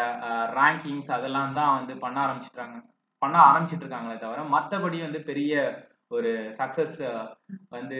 ரேங்கிங்ஸ் 0.58 1.10
அதெல்லாம் 1.16 1.56
தான் 1.58 1.72
வந்து 1.78 1.94
பண்ண 2.02 2.16
ஆரம்பிச்சிட்டாங்க. 2.26 2.76
பண்ண 3.22 3.36
ஆரம்பிச்சிட்டு 3.48 3.84
இருக்காங்களே 3.84 4.18
தவிர 4.18 4.44
மற்றபடி 4.54 4.98
வந்து 5.06 5.20
பெரிய 5.30 5.54
ஒரு 6.16 6.30
சக்சஸ் 6.60 6.94
வந்து 7.76 7.98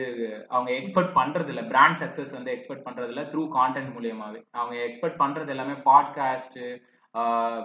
அவங்க 0.49 0.69
எக்ஸ்பெக்ட் 0.77 1.13
பண்றது 1.19 1.51
இல்லை 1.53 1.65
பிராண்ட் 1.73 1.99
சக்சஸ் 2.03 2.33
வந்து 2.37 2.53
எக்ஸ்பெக்ட் 2.55 2.87
பண்றது 2.87 3.11
இல்லை 3.13 3.25
த்ரூ 3.33 3.43
கான்டென்ட் 3.57 3.93
மூலியமாவே. 3.97 4.39
அவங்க 4.59 4.75
எக்ஸ்பெக்ட் 4.87 5.21
பண்றது 5.23 5.53
எல்லாமே 5.55 5.75
பாட்காஸ்ட் 5.89 6.59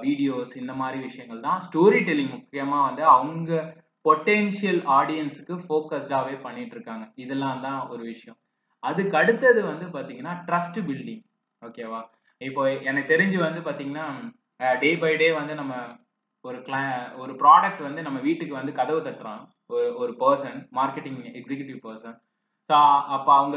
வீடியோஸ் 0.05 0.53
இந்த 0.63 0.73
மாதிரி 0.81 0.99
விஷயங்கள் 1.09 1.45
தான் 1.49 1.61
ஸ்டோரி 1.67 2.01
டெல்லிங் 2.09 2.33
முக்கியமாக 2.37 2.87
வந்து 2.89 3.03
அவங்க 3.17 3.51
பொட்டென்ஷியல் 4.05 4.81
ஆடியன்ஸுக்கு 4.99 5.55
ஃபோக்கஸ்டாகவே 5.65 6.35
பண்ணிட்டு 6.47 6.75
இருக்காங்க. 6.77 7.05
இதெல்லாம் 7.23 7.63
தான் 7.67 7.81
ஒரு 7.93 8.03
விஷயம். 8.13 8.39
அதுக்கு 8.83 9.15
அடுத்தது 9.21 9.61
வந்து 9.73 9.87
பார்த்தீங்கன்னா 9.95 10.35
ட்ரஸ்ட் 10.49 10.79
பில்டிங் 10.89 11.23
ஓகேவா 11.63 12.01
இப்போ 12.41 12.63
எனக்கு 12.91 13.13
தெரிஞ்சு 13.15 13.39
வந்து 13.47 13.61
பார்த்தீங்கன்னா 13.67 14.07
டே 14.83 14.91
பை 15.03 15.13
டே 15.23 15.29
வந்து 15.41 15.55
நம்ம 15.61 15.75
ஒரு 16.45 16.59
கிளா 16.67 16.81
ஒரு 17.23 17.33
ப்ராடக்ட் 17.43 17.83
வந்து 17.87 18.01
நம்ம 18.07 18.19
வீட்டுக்கு 18.27 18.55
வந்து 18.59 18.73
கதவு 18.81 19.01
தட்டுறான். 19.07 19.43
ஒரு 19.75 19.87
ஒரு 20.03 20.13
person 20.23 20.59
marketing 20.79 21.21
executive 21.39 21.81
person 21.87 22.17
so 22.71 22.77
அப்போ 23.17 23.31
அவங்க 23.41 23.57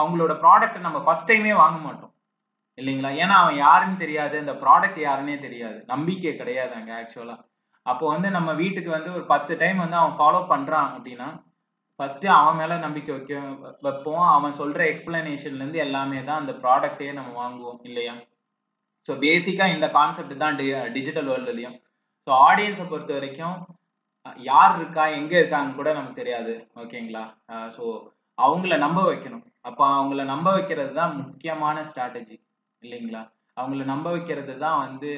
அவங்களோட 0.00 0.34
ப்ராடக்ட்டை 0.44 0.80
நம்ம 0.86 0.98
ஃபர்ஸ்ட் 1.06 1.28
டைமே 1.30 1.54
வாங்க 1.62 1.78
மாட்டோம். 1.86 2.12
இல்லைங்களா? 2.78 3.10
ஏன்னா 3.22 3.34
அவன் 3.42 3.58
யாருன்னு 3.64 4.02
தெரியாது. 4.04 4.36
அந்த 4.44 4.54
ப்ராடக்ட் 4.62 5.00
யாருன்னே 5.08 5.36
தெரியாது. 5.46 5.78
நம்பிக்கை 5.92 6.32
கிடையாது 6.40 6.72
அங்கே 6.78 6.94
ஆக்சுவலாக 7.00 7.44
அப்போ 7.86 8.04
வந்து 8.12 8.28
நம்ம 8.36 8.50
வீட்டுக்கு 8.60 8.90
வந்து 8.96 9.10
ஒரு 9.16 9.24
பத்து 9.32 9.52
டைம் 9.60 9.78
வந்து 9.82 9.96
அவன் 10.00 10.16
ஃபாலோ 10.20 10.40
பண்ணுறான் 10.52 10.88
அப்படின்னா 10.94 11.28
ஃபஸ்ட்டு 12.00 12.30
அவன் 12.38 12.58
மேலே 12.60 12.76
நம்பிக்கை 12.84 13.12
வைக்க 13.16 13.34
வைப்போம். 13.86 14.24
அவன் 14.36 14.56
சொல்கிற 14.60 14.80
எக்ஸ்பிளனேஷன்லேருந்து 14.92 15.80
எல்லாமே 15.84 16.18
தான் 16.28 16.40
அந்த 16.42 16.54
ப்ராடக்டே 16.64 17.10
நம்ம 17.18 17.30
வாங்குவோம் 17.42 17.78
இல்லையா? 17.88 18.14
ஸோ 19.08 19.14
பேசிக்காக 19.24 19.74
இந்த 19.76 19.88
கான்செப்ட் 19.96 20.34
தான் 20.42 20.56
டி 20.60 20.66
டிஜிட்டல் 20.96 21.30
வேர்ல்டுலயும் 21.32 21.76
ஸோ 22.26 22.32
ஆடியன்ஸை 22.48 22.86
பொறுத்த 22.92 23.12
வரைக்கும் 23.18 23.56
யார் 24.50 24.72
இருக்கா 24.78 25.04
எங்கே 25.18 25.36
இருக்காங்கன்னு 25.40 25.78
கூட 25.80 25.90
நமக்கு 25.98 26.20
தெரியாது 26.22 26.54
ஓகேங்களா? 26.82 27.24
ஸோ 27.76 27.84
அவங்கள 28.38 28.76
நம்ப 28.86 29.00
வைக்கணும். 29.10 29.44
அப்போ 29.68 29.84
அவங்கள 29.98 30.24
நம்ப 30.32 30.48
வைக்கிறது 30.56 30.92
தான் 31.00 31.14
முக்கியமான 31.22 31.84
ஸ்ட்ராட்டஜி 31.90 32.36
இல்லைங்களா? 32.82 33.22
அவங்கள 33.56 33.84
நம்ப 33.90 34.06
வைக்கிறது 34.14 34.54
தான் 34.64 34.78
வந்து 34.86 35.10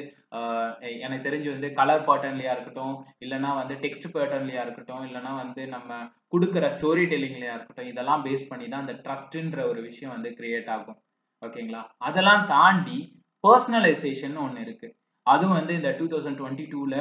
எனக்கு 1.05 1.25
தெரிஞ்சு 1.27 1.49
வந்து 1.55 1.69
கலர் 1.79 2.05
பேட்டர்ன்லையா 2.09 2.53
இருக்கட்டும் 2.57 2.95
இல்லைன்னா 3.25 3.51
வந்து 3.61 3.75
டெக்ஸ்ட் 3.85 4.07
பேட்டர்ன்லையா 4.17 4.63
இருக்கட்டும் 4.67 5.03
இல்லைன்னா 5.07 5.33
வந்து 5.43 5.63
நம்ம 5.75 5.97
கொடுக்குற 6.35 6.67
ஸ்டோரி 6.77 7.05
டெல்லிங்லையா 7.13 7.55
இருக்கட்டும் 7.57 7.91
இதெல்லாம் 7.93 8.25
பேஸ் 8.27 8.49
பண்ணி 8.51 8.67
தான் 8.69 8.85
அந்த 8.85 8.95
ட்ரஸ்ட்ன்ற 9.07 9.63
ஒரு 9.71 9.83
விஷயம் 9.89 10.15
வந்து 10.17 10.31
கிரியேட் 10.39 10.71
ஆகும். 10.77 10.99
ஓகேங்களா? 11.43 11.83
அதெல்லாம் 12.09 12.45
தாண்டி 12.55 12.99
பர்சனலைசேஷன் 13.45 14.39
ஒன்று 14.45 14.63
இருக்கு. 14.67 14.89
அதுவும் 15.27 15.59
வந்து 15.59 15.73
இந்த 15.79 15.91
டூ 15.99 16.05
தௌசண்ட் 16.13 16.39
டுவெண்ட்டி 16.41 16.65
டூல 16.73 16.95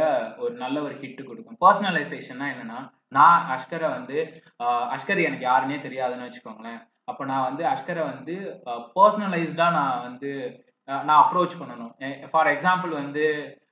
ஒரு 0.43 0.53
நல்ல 0.63 0.77
ஒரு 0.87 0.95
ஹிட் 1.01 1.21
கொடுக்கும். 1.29 1.59
பர்சனலைசேஷன்னா 1.65 2.47
என்னன்னா 2.53 2.79
நான் 3.17 3.45
அஷ்கரை 3.55 3.89
வந்து 3.97 4.17
அஷ்கர் 4.95 5.27
எனக்கு 5.27 5.45
யாருன்னே 5.51 5.77
தெரியாதுன்னு 5.87 6.27
வச்சுக்கோங்களேன். 6.27 6.81
அப்போ 7.07 7.23
நான் 7.31 7.47
வந்து 7.49 7.63
அஷ்கரை 7.73 8.03
வந்து 8.13 8.35
பர்சனலைஸ்டா 8.97 9.67
நான் 9.77 10.03
வந்து 10.07 10.31
நான் 11.07 11.21
அப்ரோச் 11.23 11.59
பண்ணணும். 11.61 11.93
ஃபார் 12.31 12.49
எக்ஸாம்பிள் 12.53 12.91
வந்து 13.01 13.25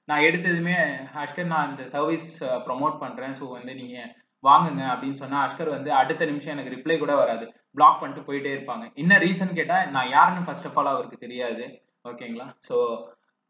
நான் 0.10 0.26
எடுத்ததுமே 0.28 0.78
அஷ்கர் 1.24 1.54
நான் 1.54 1.70
இந்த 1.72 1.84
சர்வீஸ் 1.96 2.30
ப்ரொமோட் 2.68 2.96
பண்றேன். 3.04 3.36
ஸோ 3.40 3.46
வந்து 3.58 3.74
நீங்க 3.82 3.98
வாங்குங்க 4.44 4.84
அப்படின்னு 4.94 5.22
சொன்னா 5.22 5.38
அஷ்கர் 5.46 5.76
வந்து 5.76 5.92
அடுத்த 6.00 6.24
நிமிஷம் 6.32 6.54
எனக்கு 6.56 6.74
ரிப்ளை 6.76 6.98
கூட 7.04 7.14
வராது. 7.22 7.46
பிளாக் 7.78 8.00
பண்ணிட்டு 8.02 8.28
போயிட்டே 8.28 8.52
இருப்பாங்க. 8.56 8.86
என்ன 9.02 9.14
ரீசன் 9.26 9.58
கேட்டால் 9.60 9.88
நான் 9.96 10.14
யாருன்னு 10.16 10.46
ஃபர்ஸ்ட் 10.48 10.68
ஆஃப் 10.70 10.78
ஆல் 10.82 10.94
அவருக்கு 10.94 11.24
தெரியாது. 11.24 11.66
ஓகேங்களா 12.12 12.48
ஸோ 12.68 12.78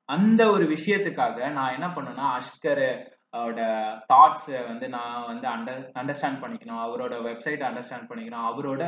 அந்த 0.10 0.42
ஒரு 0.54 0.66
விஷயத்துக்காக 0.76 1.38
நான் 1.58 1.76
என்ன 1.78 1.88
பண்ணேன்னா 1.96 2.28
அஷ்கர் 2.40 2.88
அவரோட 3.38 3.62
தாட்ஸை 4.12 4.60
வந்து 4.70 4.86
நான் 4.96 5.26
வந்து 5.32 5.48
அண்டர் 5.54 5.82
அண்டர்ஸ்டாண்ட் 6.02 6.42
பண்ணிக்கணும். 6.44 6.82
அவரோட 6.86 7.16
வெப்சைட் 7.30 7.66
அண்டர்ஸ்டாண்ட் 7.70 8.10
பண்ணிக்கணும். 8.10 8.46
அவரோட 8.52 8.84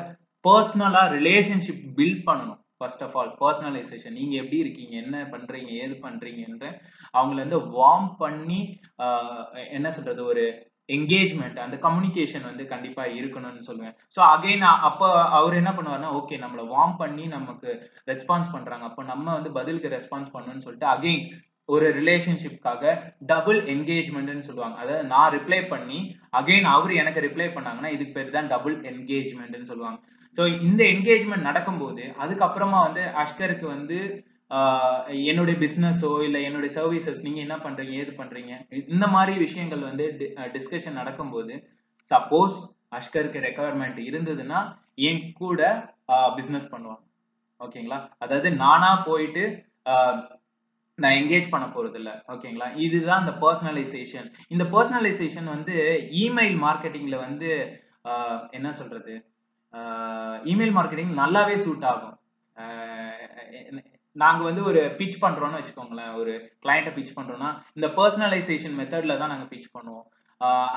பர்சனலாக 0.46 1.12
ரிலேஷன்ஷிப் 1.18 1.84
பில்ட் 1.98 2.24
பண்ணணும் 2.30 2.62
ஃபர்ஸ்ட் 2.80 3.04
ஆஃப் 3.06 3.16
ஆல் 3.20 3.32
பர்சனலைசேஷன் 3.42 4.18
நீங்கள் 4.20 4.40
எப்படி 4.42 4.58
இருக்கீங்க? 4.64 4.94
என்ன 5.04 5.18
பண்ணுறீங்க 5.34 5.70
ஏது 5.84 5.96
பண்ணுறீங்கன்ற 6.06 6.66
அவங்கள 7.18 7.38
வந்து 7.46 7.60
வார்ம் 7.78 8.10
பண்ணி 8.24 8.60
என்ன 9.78 9.88
சொல்கிறது 9.96 10.24
ஒரு 10.32 10.44
என்கேஜ்மெண்ட் 10.96 11.58
அந்த 11.64 11.76
கம்யூனிகேஷன் 11.86 12.46
வந்து 12.50 12.64
கண்டிப்பாக 12.74 13.16
இருக்கணும்னு 13.20 13.68
சொல்லுவேன். 13.70 13.96
ஸோ 14.16 14.20
அகைன் 14.34 14.66
அப்போ 14.90 15.08
அவர் 15.40 15.60
என்ன 15.62 15.72
பண்ணுவார்னா 15.78 16.12
ஓகே 16.20 16.38
நம்மளை 16.44 16.64
வார்ம் 16.74 16.96
பண்ணி 17.02 17.26
நமக்கு 17.38 17.70
ரெஸ்பான்ஸ் 18.12 18.54
பண்ணுறாங்க 18.54 18.86
அப்போ 18.90 19.04
நம்ம 19.12 19.28
வந்து 19.38 19.52
பதிலுக்கு 19.58 19.94
ரெஸ்பான்ஸ் 19.98 20.34
பண்ணணும்னு 20.36 20.66
சொல்லிட்டு 20.66 20.90
அகைன் 20.96 21.24
ஒரு 21.70 21.88
ரிலேஷன்ஷிப்காக 21.98 22.94
டபுள் 23.32 23.58
என்கேஜ்மெண்ட்னு 23.74 24.48
சொல்லுவாங்க. 24.50 24.78
அதாவது 24.84 25.04
நான் 25.14 25.34
ரிப்ளை 25.38 25.60
பண்ணி 25.74 26.00
அகைன் 26.40 26.68
அவர் 26.76 26.94
எனக்கு 27.02 27.26
ரிப்ளை 27.26 27.48
பண்ணாங்கன்னா 27.56 27.92
இதுக்கு 27.96 28.16
பேர் 28.18 28.38
தான் 28.38 28.52
டபுள் 28.54 28.78
என்கேஜ்மெண்ட்னு 28.92 29.70
சொல்லுவாங்க. 29.72 30.00
ஸோ 30.38 30.44
இந்த 30.68 30.82
என்கேஜ்மெண்ட் 30.94 31.48
நடக்கும்போது 31.50 32.04
அதுக்கப்புறமா 32.24 32.80
வந்து 32.88 33.04
அஷ்கருக்கு 33.24 33.68
வந்து 33.76 34.00
என்னுடைய 35.30 35.56
பிஸ்னஸோ 35.64 36.12
இல்லை 36.26 36.40
என்னுடைய 36.48 36.72
சர்வீசஸ் 36.78 37.24
நீங்கள் 37.26 37.46
என்ன 37.46 37.56
பண்ணுறீங்க 37.64 37.94
ஏது 38.02 38.12
பண்ணுறீங்க 38.20 38.52
இந்த 38.94 39.06
மாதிரி 39.16 39.34
விஷயங்கள் 39.46 39.88
வந்து 39.90 40.06
டிஸ்கஷன் 40.56 41.00
நடக்கும்போது 41.02 41.56
சப்போஸ் 42.08 42.58
அஷ்கருக்கு 42.98 43.40
ரெக்குவயர்மெண்ட் 43.48 44.00
இருந்ததுன்னா 44.10 44.60
என் 45.08 45.24
கூட 45.42 45.62
பிஸ்னஸ் 46.38 46.72
பண்ணுவாங்க. 46.74 47.04
ஓகேங்களா 47.62 47.98
அதாவது 48.24 48.50
நானா 48.64 48.92
போயிட்டு 49.10 49.44
நான் 51.00 51.18
என்கேஜ் 51.20 51.52
பண்ண 51.54 51.66
போறது 51.74 51.98
இல்லை 52.02 52.14
ஓகேங்களா 52.34 52.68
இதுதான் 52.86 53.24
இந்த 53.24 53.34
பர்சனலைசேஷன் 53.44 54.30
இந்த 54.54 54.64
பர்சனலைசேஷன் 54.76 55.50
வந்து 55.56 55.76
இமெயில் 56.24 56.58
மார்க்கெட்டிங்ல 56.66 57.18
வந்து 57.26 57.50
என்ன 58.58 58.70
சொல்றது? 58.80 59.16
இமெயில் 60.52 60.76
மார்க்கெட்டிங் 60.78 61.14
நல்லாவே 61.22 61.56
சூட் 61.66 61.88
ஆகும். 61.92 62.16
நாங்கள் 63.76 63.94
நாங்க 64.16 64.42
வந்து 64.50 64.62
ஒரு 64.70 64.82
பிச் 65.00 65.18
பண்றோம்னு 65.24 65.60
வச்சுக்கோங்களேன். 65.60 66.14
ஒரு 66.20 66.34
கிளைண்ட்டை 66.64 66.92
பிச் 66.98 67.18
பண்றோம்னா 67.18 67.50
இந்த 67.78 67.88
பர்சனலைசேஷன் 67.98 68.78
மெத்தட்ல 68.80 69.18
தான் 69.22 69.34
நாங்க 69.34 69.48
பிச் 69.54 69.74
பண்ணுவோம். 69.76 70.06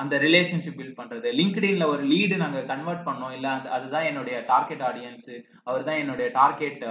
அந்த 0.01 0.15
ரிலேஷன்ஷிப் 0.27 0.77
பில்ட் 0.81 0.99
பண்றது. 1.01 1.29
லிங்க்டின்ல 1.39 1.87
ஒரு 1.95 2.03
லீடு 2.13 2.37
நாங்க 2.43 2.61
கன்வெர்ட் 2.73 3.07
பண்ணோம். 3.09 3.33
இல்ல 3.37 3.47
அந்த 3.57 3.69
அதுதான் 3.77 4.09
என்னுடைய 4.11 4.37
டார்கெட் 4.53 4.85
ஆடியன்ஸ் 4.91 5.31
அவர் 5.69 5.87
தான் 5.89 6.01
என்னுடைய 6.03 6.29
டார்கெட் 6.41 6.85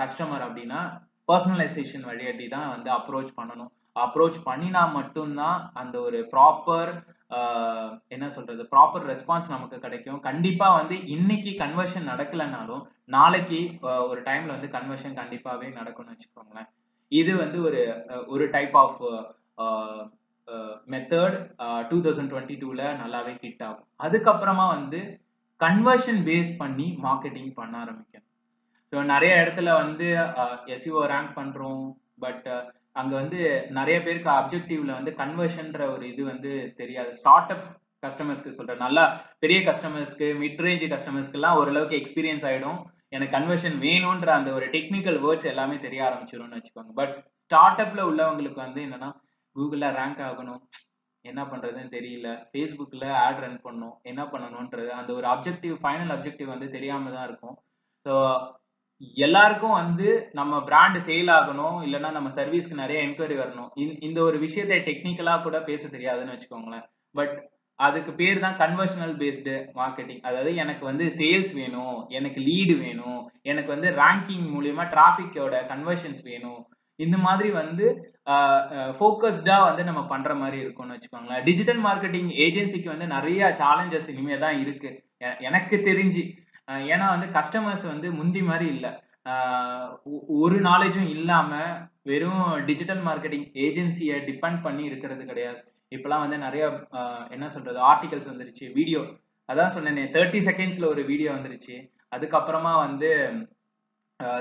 கஸ்டமர் 0.00 0.44
அப்படின்னா 0.46 0.80
பர்சனலைசேஷன் 1.28 2.04
வழியாட்டி 2.10 2.46
தான் 2.56 2.68
வந்து 2.74 2.90
அப்ரோச் 2.98 3.30
பண்ணணும். 3.38 3.70
அப்ரோச் 4.04 4.38
பண்ணினா 4.48 4.82
மட்டும்தான் 4.98 5.60
அந்த 5.82 5.96
ஒரு 6.08 6.18
ப்ராப்பர் 6.34 6.92
என்ன 8.14 8.26
சொல்றது 8.34 8.62
ப்ராப்பர் 8.72 9.06
ரெஸ்பான்ஸ் 9.12 9.48
நமக்கு 9.54 9.76
கிடைக்கும். 9.84 10.20
கண்டிப்பா 10.26 10.66
வந்து 10.78 10.96
இன்னைக்கு 11.14 11.52
கன்வர்ஷன் 11.62 12.10
நடக்கலைனாலும் 12.12 12.84
நாளைக்கு 13.16 13.58
ஒரு 14.10 14.20
டைம்ல 14.28 14.54
வந்து 14.56 14.70
கன்வர்ஷன் 14.76 15.18
கண்டிப்பாவே 15.20 15.68
நடக்கும்னு 15.80 16.14
வச்சுக்கோங்களேன். 16.14 16.68
இது 17.12 17.32
வந்து 17.42 17.58
ஒரு 17.68 17.80
ஒரு 18.34 18.46
type 18.54 18.76
of 18.84 19.02
method 20.94 21.36
two 21.90 21.98
thousand 22.06 22.30
twenty 22.32 22.56
டூல 22.62 22.82
நல்லாவே 23.02 23.34
ஹிட் 23.44 23.64
ஆகும். 23.68 23.88
அதுக்கப்புறமா 24.06 24.66
வந்து 24.76 25.00
கன்வர்ஷன் 25.60 26.22
பேஸ் 26.28 26.50
பண்ணி 26.62 26.86
மார்க்கெட்டிங் 27.06 27.52
பண்ண 27.60 27.74
ஆரம்பிக்கணும். 27.84 28.30
ஸோ 28.92 28.96
நிறைய 29.12 29.32
இடத்துல 29.42 29.70
வந்து 29.82 30.08
எஸ்இஓ 30.74 31.02
ரேங்க் 31.14 31.32
பண்றோம் 31.38 31.84
பட் 32.24 32.46
அங்க 33.00 33.12
வந்து 33.20 33.38
நிறைய 33.78 33.96
பேருக்கு 34.04 34.30
அப்ஜெக்டிவ்ல 34.40 34.92
வந்து 34.98 35.12
கன்வர்ஷன்ற 35.22 35.82
ஒரு 35.94 36.04
இது 36.12 36.22
வந்து 36.32 36.50
தெரியாது. 36.80 37.10
ஸ்டார்ட் 37.20 37.52
அப் 37.54 37.66
கஸ்டமர்ஸ்க்கு 38.04 38.56
சொல்றேன். 38.56 38.82
நல்லா 38.86 39.04
பெரிய 39.44 39.58
கஸ்டமர்ஸ்க்கு 39.68 40.26
மிட் 40.42 40.62
ரேஞ்ச் 40.66 40.84
கஸ்டமர்ஸ்க்குலாம் 40.94 41.58
ஓரளவுக்கு 41.60 42.00
எக்ஸ்பீரியன்ஸ் 42.00 42.46
ஆயிடும். 42.50 42.78
எனக்கு 43.16 43.34
கன்வர்ஷன் 43.38 43.76
வேணும்ன்ற 43.86 44.30
அந்த 44.38 44.50
ஒரு 44.58 44.66
டெக்னிக்கல் 44.74 45.18
வேர்ட்ஸ் 45.24 45.50
எல்லாமே 45.52 45.76
தெரிய 45.86 46.00
ஆரம்பிச்சிடும்னு 46.08 46.58
வச்சுக்கோங்க. 46.58 46.92
பட் 47.00 47.14
ஸ்டார்ட் 47.44 47.82
அப்ல 47.84 48.02
உள்ளவங்களுக்கு 48.10 48.60
வந்து 48.66 48.80
என்னன்னா 48.86 49.10
கூகுளில் 49.56 49.94
ரேங்க் 49.98 50.22
ஆகணும். 50.28 50.60
என்ன 51.24 51.42
பண்றதுன்னு 51.50 51.94
தெரியல. 51.94 52.28
ஃபேஸ்புக்கில் 52.50 53.06
ஆட் 53.22 53.40
ரன் 53.44 53.62
பண்ணணும். 53.64 53.94
என்ன 54.10 54.22
பண்ணணுன்றது 54.32 54.90
அந்த 55.00 55.10
ஒரு 55.18 55.26
அப்ஜெக்டிவ் 55.34 55.76
ஃபைனல் 55.82 56.12
அப்ஜெக்டிவ் 56.16 56.48
வந்து 56.54 56.68
தெரியாம 56.76 57.10
தான் 57.16 57.26
இருக்கும். 57.28 57.56
ஸோ 58.06 58.12
எல்லாருக்கும் 59.24 59.78
வந்து 59.80 60.08
நம்ம 60.38 60.60
பிராண்ட் 60.68 60.98
சேல் 61.08 61.30
ஆகணும் 61.38 61.76
இல்லைன்னா 61.86 62.10
நம்ம 62.16 62.28
சர்வீஸ்க்கு 62.38 62.82
நிறைய 62.82 62.98
என்கொயரி 63.06 63.36
வரணும். 63.40 63.70
இந்த 64.06 64.18
ஒரு 64.28 64.38
விஷயத்தை 64.44 64.78
டெக்னிக்கலாக 64.88 65.44
கூட 65.46 65.56
பேச 65.68 65.82
தெரியாதுன்னு 65.96 66.34
வச்சுக்கோங்களேன். 66.34 66.86
பட் 67.18 67.34
அதுக்கு 67.78 68.12
பேர் 68.20 68.38
தான் 68.44 68.56
கன்வர்ஷனல் 68.62 69.14
பேஸ்டு 69.22 69.54
மார்க்கெட்டிங் 69.80 70.22
அதாவது 70.28 70.50
எனக்கு 70.62 70.84
வந்து 70.90 71.06
சேல்ஸ் 71.18 71.52
வேணும் 71.58 71.98
எனக்கு 72.18 72.40
லீடு 72.48 72.74
வேணும் 72.84 73.20
எனக்கு 73.50 73.70
வந்து 73.74 73.88
ரேங்கிங் 74.02 74.46
மூலியமா 74.54 74.86
டிராஃபிக்கோட 74.94 75.56
கன்வர்ஷன்ஸ் 75.72 76.22
வேணும். 76.30 76.62
இந்த 76.98 77.16
மாதிரி 77.26 77.48
வந்து 77.60 77.86
ஃபோக்கஸ்டா 78.98 79.56
வந்து 79.68 79.82
நம்ம 79.88 80.02
பண்ற 80.12 80.30
மாதிரி 80.42 80.58
இருக்கும்னு 80.62 80.94
வச்சுக்கோங்களேன். 80.96 81.44
டிஜிட்டல் 81.48 81.82
மார்க்கெட்டிங் 81.88 82.30
ஏஜென்சிக்கு 82.46 82.88
வந்து 82.94 83.08
நிறைய 83.16 83.52
சேலஞ்சஸ் 83.60 84.08
இனிமே 84.12 84.38
தான் 84.44 84.58
இருக்கு 84.64 84.90
எனக்கு 85.48 85.76
தெரிஞ்சு. 85.90 86.22
ஏன்னா 86.92 87.06
வந்து 87.14 87.26
கஸ்டமர்ஸ் 87.38 87.84
வந்து 87.92 88.08
முந்தி 88.18 88.42
மாதிரி 88.50 88.66
இல்லை. 88.76 88.90
ஒரு 90.44 90.56
நாலேஜும் 90.68 91.08
இல்லாம 91.16 91.52
வெறும் 92.10 92.44
டிஜிட்டல் 92.68 93.02
மார்க்கெட்டிங் 93.08 93.46
ஏஜென்சியை 93.66 94.16
டிபெண்ட் 94.28 94.60
பண்ணி 94.66 94.82
இருக்கிறது 94.90 95.22
கிடையாது. 95.30 95.60
இப்பெல்லாம் 95.92 96.24
வந்து 96.24 96.38
நிறைய 96.44 96.64
என்ன 97.34 97.46
சொல்றது 97.54 97.78
ஆர்டிகல்ஸ் 97.90 98.30
வந்துருச்சு 98.32 98.66
வீடியோ 98.78 99.02
அதான் 99.48 99.74
சொன்னேனே 99.74 100.04
தேர்ட்டி 100.16 100.40
செகண்ட்ஸ்ல 100.48 100.86
ஒரு 100.94 101.02
வீடியோ 101.10 101.30
வந்துருச்சு. 101.36 101.76
அதுக்கப்புறமா 102.14 102.72
வந்து 102.86 103.10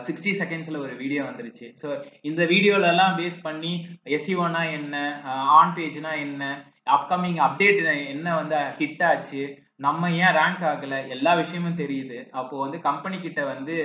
சிக்ஸ்டி 0.07 0.31
செகண்ட்ஸில் 0.39 0.83
ஒரு 0.83 0.93
வீடியோ 1.01 1.21
வந்துருச்சு. 1.29 1.65
ஸோ 1.81 1.87
இந்த 2.29 2.41
வீடியோலலாம் 2.51 3.15
பேஸ் 3.19 3.37
பண்ணி 3.47 3.71
எஸ்இஓனா 4.17 4.61
என்ன 4.77 4.95
ஆன் 5.57 5.73
பேஜ்னா 5.77 6.11
என்ன 6.25 6.43
அப்கமிங் 6.95 7.39
அப்டேட் 7.47 7.81
என்ன 8.13 8.27
வந்து 8.41 8.59
ஹிட் 8.79 9.03
ஆச்சு 9.09 9.43
நம்ம 9.79 10.09
ஏன் 10.23 10.35
ரேங்க் 10.39 10.63
ஆகல? 10.71 10.97
எல்லா 11.15 11.31
விஷயமும் 11.41 11.79
தெரியுது. 11.83 12.17
அப்போ 12.39 12.55
வந்து 12.65 12.77
கம்பெனி 12.89 13.17
கிட்ட 13.25 13.41
வந்து 13.53 13.75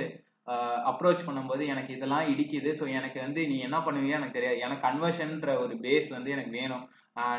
அப்ரோச் 0.91 1.25
பண்ணும்போது 1.27 1.63
எனக்கு 1.73 1.91
இதெல்லாம் 1.95 2.29
இடிக்குது. 2.33 2.69
ஸோ 2.79 2.85
எனக்கு 2.99 3.17
வந்து 3.25 3.41
நீ 3.51 3.57
என்ன 3.67 3.77
பண்ணுவியோ 3.87 4.15
எனக்கு 4.19 4.37
தெரியாது. 4.37 4.57
எனக்கு 4.65 4.85
கன்வர்ஷன்ற 4.87 5.51
ஒரு 5.63 5.73
பேஸ் 5.85 6.09
வந்து 6.15 6.29
எனக்கு 6.35 6.53
வேணும். 6.61 6.85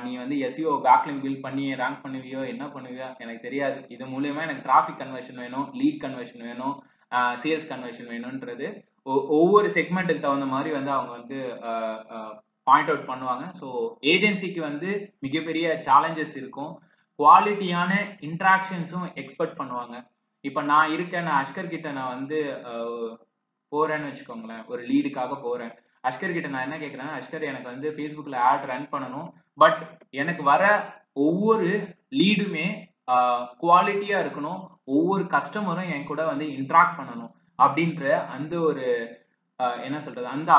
நீ 0.05 0.11
வந்து 0.23 0.37
எஸ்இஓ 0.47 0.73
பேக்லிங் 0.87 1.21
பில்ட் 1.25 1.45
பண்ணி 1.47 1.67
ரேங்க் 1.83 2.03
பண்ணுவியோ 2.05 2.41
என்ன 2.53 2.65
பண்ணுவியோ 2.75 3.07
எனக்கு 3.25 3.47
தெரியாது. 3.49 3.79
இது 3.95 4.07
மூலியமா 4.15 4.43
எனக்கு 4.47 4.67
டிராஃபிக் 4.69 5.01
கன்வர்ஷன் 5.03 5.43
வேணும் 5.45 5.67
லீட் 5.81 6.03
கன்வர்ஷன் 6.05 6.47
வேணும் 6.51 6.77
சேல்ஸ் 7.43 7.71
கன்வர்ஷன் 7.73 8.11
வேணும்ன்றது 8.15 8.69
ஒவ்வொரு 9.39 9.69
செக்மெண்ட்டுக்கு 9.77 10.25
தகுந்த 10.27 10.47
மாதிரி 10.55 10.71
வந்து 10.79 10.91
அவங்க 10.97 11.13
வந்து 11.19 11.39
பாயிண்ட் 12.69 12.91
அவுட் 12.93 13.09
பண்ணுவாங்க. 13.11 13.45
ஸோ 13.61 13.69
ஏஜென்சிக்கு 14.13 14.61
வந்து 14.71 14.91
மிகப்பெரிய 15.27 15.67
சேலஞ்சஸ் 15.89 16.35
இருக்கும். 16.41 16.73
குவாலிட்டியான 17.19 17.93
இன்ட்ராக்ஷன்ஸும் 18.29 19.07
எக்ஸ்பெக்ட் 19.23 19.61
பண்ணுவாங்க. 19.61 19.97
இப்போ 20.49 20.61
நான் 20.71 20.93
இருக்கேன் 20.95 21.27
நான் 21.29 21.41
அஷ்கர் 21.43 21.73
கிட்ட 21.75 21.89
நான் 21.99 22.15
வந்து 22.17 22.39
போறேன்னு 23.73 24.09
வச்சுக்கோங்களேன். 24.11 24.65
ஒரு 24.73 24.83
லீடுக்காக 24.91 25.37
போறேன். 25.47 25.73
அஷ்கர் 26.09 26.35
கிட்ட 26.37 26.49
நான் 26.53 26.67
என்ன 26.67 26.79
கேட்குறேன்னா 26.83 27.17
அஷ்கர் 27.19 27.49
எனக்கு 27.51 27.73
வந்து 27.73 27.89
ஃபேஸ்புக்கில் 27.97 28.43
ஆட் 28.49 28.67
ரன் 28.71 28.89
பண்ணணும். 28.95 29.29
பட் 29.63 29.81
எனக்கு 30.23 30.43
வர 30.53 30.65
ஒவ்வொரு 31.27 31.71
லீடுமே 32.21 32.67
குவாலிட்டியாக 33.63 34.23
இருக்கணும். 34.25 34.61
ஒவ்வொரு 34.97 35.25
கஸ்டமரும் 35.35 35.91
என் 35.95 36.11
கூட 36.11 36.23
வந்து 36.33 36.47
இன்ட்ராக்ட் 36.59 36.99
பண்ணணும். 37.01 37.33
அப்படின்ற 37.65 38.05
அந்த 38.35 38.55
ஒரு 38.69 38.87
என்ன 39.87 39.99
சொல்றது? 40.05 40.27
அந்த 40.35 40.53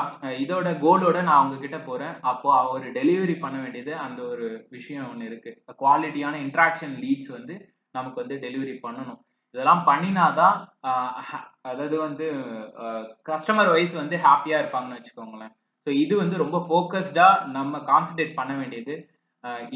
இதோட 0.44 0.68
கோலோட 0.84 1.18
நான் 1.28 1.40
அவங்க 1.40 1.58
கிட்ட 1.64 1.78
போறேன். 1.88 2.14
அப்போ 2.32 2.50
அவர் 2.62 2.86
டெலிவரி 2.98 3.36
பண்ண 3.44 3.58
வேண்டியது 3.64 3.94
அந்த 4.06 4.20
ஒரு 4.34 4.48
விஷயம் 4.76 5.08
ஒன்று 5.12 5.30
இருக்கு. 5.30 5.52
குவாலிட்டியான 5.82 6.40
இன்ட்ராக்ஷன் 6.46 6.96
லீட்ஸ் 7.04 7.32
வந்து 7.38 7.56
நமக்கு 7.98 8.22
வந்து 8.24 8.36
டெலிவரி 8.46 8.76
பண்ணணும். 8.86 9.20
இதெல்லாம் 9.56 9.84
பண்ணினாதான் 9.90 10.56
அதாவது 11.70 11.96
வந்து 12.06 12.28
கஸ்டமர் 13.30 13.74
வைஸ் 13.74 13.94
வந்து 14.02 14.16
ஹாப்பியா 14.28 14.60
இருப்பாங்கன்னு 14.62 15.00
வச்சுக்கோங்களேன். 15.00 15.54
ஸோ 15.88 15.90
இது 16.04 16.14
வந்து 16.22 16.36
ரொம்ப 16.44 16.58
ஃபோக்கஸ்டா 16.68 17.28
நம்ம 17.58 17.80
கான்சென்ட்ரேட் 17.92 18.40
பண்ண 18.40 18.54
வேண்டியது 18.62 18.96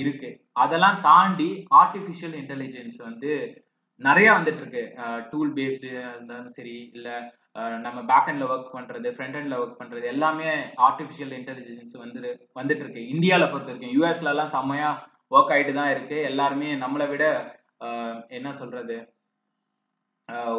இருக்கு. 0.02 0.30
அதெல்லாம் 0.64 1.00
தாண்டி 1.08 1.50
ஆர்டிஃபிஷியல் 1.82 2.36
இன்டெலிஜென்ஸ் 2.42 2.98
வந்து 3.08 3.32
நிறைய 4.02 4.28
வந்துட்டு 4.38 4.62
இருக்கு. 4.64 4.84
டூல் 5.32 5.52
பேஸ்டு 5.58 5.90
இருந்தாலும் 6.14 6.56
சரி 6.58 6.76
இல்லை 6.96 7.16
நம்ம 7.86 8.00
பேக் 8.10 8.42
ஒர்க் 8.54 8.74
பண்றது 8.78 9.08
ஃப்ரண்ட் 9.14 9.38
ஹெண்ட்ல 9.38 9.60
ஒர்க் 9.62 9.80
பண்றது 9.82 10.06
எல்லாமே 10.14 10.50
ஆர்டிஃபிஷியல் 10.88 11.34
இன்டெலிஜென்ஸ் 11.38 11.94
வந்து 12.04 12.20
வந்துட்டு 12.60 12.84
இருக்கு 12.86 13.04
இந்தியாவில் 13.14 13.52
பொறுத்த 13.52 13.72
வரைக்கும் 13.72 13.96
யூஎஸ்ல 13.96 14.32
எல்லாம் 14.34 14.54
செம்மையா 14.56 14.90
ஒர்க் 15.36 15.54
ஆயிட்டு 15.54 15.74
தான் 15.78 15.94
இருக்கு. 15.94 16.18
எல்லாருமே 16.32 16.70
நம்மளை 16.84 17.08
விட 17.12 17.24
என்ன 18.38 18.52
சொல்றது 18.60 18.98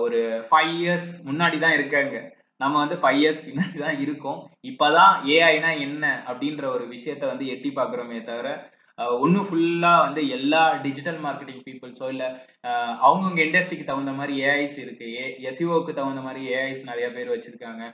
ஒரு 0.03 0.19
ஃபைவ் 0.49 0.73
இயர்ஸ் 0.81 1.09
முன்னாடி 1.29 1.57
தான் 1.65 1.77
இருக்காங்க. 1.79 2.17
நம்ம 2.63 2.75
வந்து 2.83 2.97
ஃபைவ் 3.03 3.19
இயர்ஸ் 3.23 3.45
பின்னாடி 3.47 3.79
தான் 3.85 3.99
இருக்கோம். 4.05 4.41
இப்போதான் 4.71 5.15
ஏஐனா 5.37 5.71
என்ன 5.87 6.05
அப்படின்ற 6.31 6.65
ஒரு 6.77 6.85
விஷயத்த 6.95 7.25
வந்து 7.33 7.47
எட்டி 7.55 7.71
பார்க்குறோமே 7.79 8.19
தவிர 8.31 8.49
ஒன்றும் 9.25 9.47
ஃபுல்லாக 9.49 10.05
வந்து 10.05 10.23
எல்லா 10.37 10.63
டிஜிட்டல் 10.85 11.21
மார்க்கெட்டிங் 11.27 11.63
பீப்புள்ஸோ 11.67 12.07
இல்லை 12.15 12.29
அவங்கவுங்க 13.07 13.41
இண்டஸ்ட்ரிக்கு 13.47 13.89
தகுந்த 13.91 14.13
மாதிரி 14.19 14.35
ஏஐஸ் 14.51 14.77
இருக்கு. 14.85 15.07
ஏ 15.19 15.25
எஸ்இஓக்கு 15.51 15.93
தகுந்த 16.01 16.23
மாதிரி 16.27 16.43
ஏஐஸ் 16.59 16.83
நிறைய 16.91 17.09
பேர் 17.17 17.33
வச்சிருக்காங்க. 17.35 17.85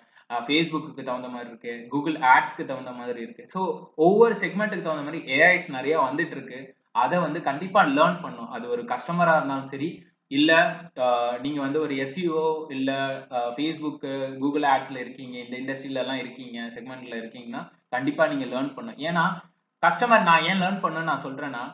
ஃபேஸ்புக்கு 0.47 1.03
தகுந்த 1.09 1.29
மாதிரி 1.35 1.49
இருக்கு. 1.51 1.75
கூகுள் 1.93 2.17
ஆட்ஸ்க்கு 2.33 2.65
தகுந்த 2.71 2.93
மாதிரி 3.01 3.21
இருக்கு. 3.27 3.45
ஸோ 3.55 3.61
ஒவ்வொரு 4.07 4.37
செக்மெண்ட்டுக்கு 4.43 4.87
தகுந்த 4.89 5.07
மாதிரி 5.09 5.21
ஏஐஸ் 5.39 5.69
நிறைய 5.79 5.95
வந்துட்டு 6.07 6.37
இருக்கு 6.39 6.61
அதை 7.05 7.17
வந்து 7.27 7.39
கண்டிப்பாக 7.51 7.93
லேர்ன் 7.97 8.19
பண்ணும். 8.25 8.51
அது 8.57 8.65
ஒரு 8.75 8.83
கஸ்டமராக 8.93 9.39
இருந்தாலும் 9.39 9.71
சரி 9.75 9.91
இல்லை 10.31 10.59
நீங்கள் 11.45 11.65
வந்து 11.65 11.79
ஒரு 11.87 11.95
எஸ்இஓ 12.05 12.45
இல்லை 12.75 12.99
ஃபேஸ்புக்கு 13.55 14.13
கூகுள் 14.43 14.67
ஆட்ஸில் 14.75 15.03
இருக்கீங்க 15.03 15.37
இந்த 15.43 15.55
இண்டஸ்ட்ரியிலலாம் 15.63 16.21
இருக்கீங்க 16.23 16.59
செக்மெண்ட்டில் 16.77 17.21
இருக்கீங்கன்னா 17.23 17.63
கண்டிப்பாக 17.95 18.31
நீங்கள் 18.33 18.51
லேர்ன் 18.53 18.77
பண்ணும். 18.77 19.01
ஏன்னா 19.09 19.25
கஸ்டமர் 19.85 20.29
நான் 20.29 20.47
ஏன் 20.51 20.61
லேர்ன் 20.63 20.83
பண்ணு 20.85 21.09
நான் 21.11 21.25
சொல்றேன்னா 21.27 21.65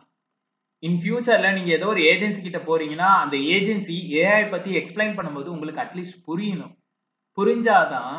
இன் 0.82 0.98
ஃபியூச்சர்ல 1.00 1.48
நீங்க 1.56 1.70
ஏதோ 1.78 1.86
ஒரு 1.94 2.02
ஏஜென்சி 2.10 2.40
கிட்ட 2.42 2.58
போறீங்கன்னா 2.68 3.08
அந்த 3.22 3.36
ஏஜென்சி 3.54 3.96
ஏஐ 4.20 4.44
பத்தி 4.52 4.70
எக்ஸ்பிளைன் 4.80 5.16
பண்ணும்போது 5.16 5.48
உங்களுக்கு 5.54 5.82
அட்லீஸ்ட் 5.84 6.22
புரியணும். 6.28 6.74
புரிஞ்சாதான் 7.38 8.14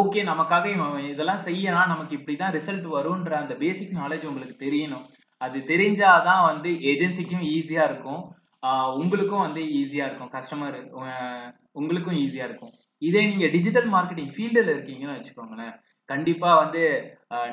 ஓகே 0.00 0.20
நமக்காக 0.30 0.64
இவன் 0.72 1.06
இதெல்லாம் 1.12 1.44
செய்யலாம் 1.44 1.92
நமக்கு 1.92 2.14
இப்படிதான் 2.18 2.54
ரிசல்ட் 2.56 2.88
வரும்ன்ற 2.96 3.32
அந்த 3.42 3.54
பேசிக் 3.62 3.94
நாலேஜ் 4.00 4.26
உங்களுக்கு 4.30 4.56
தெரியணும். 4.64 5.04
அது 5.40 5.58
தெரிஞ்சாதான் 5.70 6.42
வந்து 6.50 6.70
ஏஜென்சிக்கும் 6.90 7.44
ஈஸியா 7.54 7.84
இருக்கும். 7.90 8.22
உங்களுக்கும் 9.00 9.44
வந்து 9.46 9.62
ஈஸியா 9.80 10.04
இருக்கும். 10.08 10.32
கஸ்டமர் 10.36 10.76
உங்களுக்கும் 11.80 12.18
ஈஸியா 12.24 12.44
இருக்கும். 12.48 12.72
இதே 13.02 13.22
நீங்க 13.30 13.46
டிஜிட்டல் 13.54 13.88
மார்க்கெட்டிங் 13.94 14.32
ஃபீல்டில் 14.34 14.72
இருக்கீங்கன்னு 14.74 15.16
வச்சுக்கோங்களேன். 15.16 15.74
கண்டிப்பா 16.08 16.50
வந்து 16.62 16.84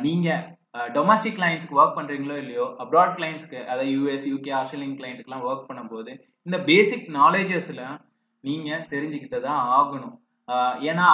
நீங்க 0.07 0.29
டொமஸ்டிக் 0.77 1.37
கிளைண்ட்ஸ்க்கு 1.37 1.75
ஒர்க் 1.75 1.97
பண்ணுறீங்களோ 1.97 2.37
இல்லையோ 2.37 2.75
அப்ராட் 2.79 3.17
கிளைண்ட்ஸ்க்கு 3.17 3.63
அதாவது 3.63 3.89
யூஎஸ் 3.89 4.33
யூகே 4.33 4.53
ஆஸ்திரேலியன் 4.53 4.97
கிளைண்ட்டுக்கெலாம் 4.97 5.45
ஒர்க் 5.45 5.65
பண்ணும்போது 5.69 6.21
இந்த 6.43 6.59
பேசிக் 6.59 7.09
நாலேஜஸில் 7.09 7.99
நீங்கள் 8.41 8.79
தெரிஞ்சுக்கிட்டு 8.79 9.41
தான் 9.41 9.67
ஆகணும். 9.67 10.19
ஏன்னா 10.81 11.07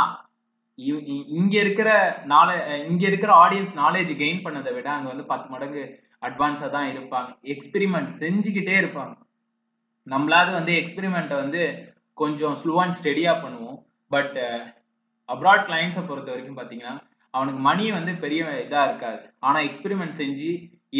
இ- 0.77 1.03
இ- 1.13 1.53
இருக்கிற 1.59 2.21
நாலே 2.25 2.87
இங்கே 2.87 3.07
இருக்கிற 3.07 3.33
ஆடியன்ஸ் 3.33 3.75
நாலேஜ் 3.75 4.11
கெயின் 4.21 4.43
பண்ணதை 4.43 4.73
விட 4.73 4.91
அங்கே 4.91 5.07
வந்து 5.07 5.25
பத்து 5.25 5.49
மடங்கு 5.49 6.03
அட்வான்ஸாக 6.21 6.69
தான் 6.69 6.87
இருப்பாங்க. 6.87 7.37
எக்ஸ்பிரிமெண்ட் 7.43 8.11
செஞ்சுக்கிட்டே 8.19 8.75
இருப்பாங்க. 8.83 9.15
நம்மளாவது 10.05 10.51
வந்து 10.51 10.73
எக்ஸ்பிரிமெண்ட்டை 10.73 11.35
வந்து 11.35 11.93
கொஞ்சம் 12.13 12.57
ஸ்லோ 12.63 12.75
அண்ட் 12.75 12.97
ஸ்டெடியாக 13.03 13.41
பண்ணுவோம். 13.41 13.79
பட் 14.09 14.37
அப்ராட் 15.27 15.67
கிளைண்ட்ஸை 15.67 16.07
பொறுத்த 16.07 16.31
வரைக்கும் 16.31 16.57
பார்த்தீங்கன்னா 16.57 17.06
அவனுக்கு 17.33 17.61
மணி 17.69 17.85
வந்து 17.97 18.13
பெரிய 18.23 18.41
இதா 18.65 18.81
இருக்காது. 18.89 19.21
ஆனா 19.47 19.59
எக்ஸ்பெரிமெண்ட் 19.69 20.19
செஞ்சு 20.21 20.51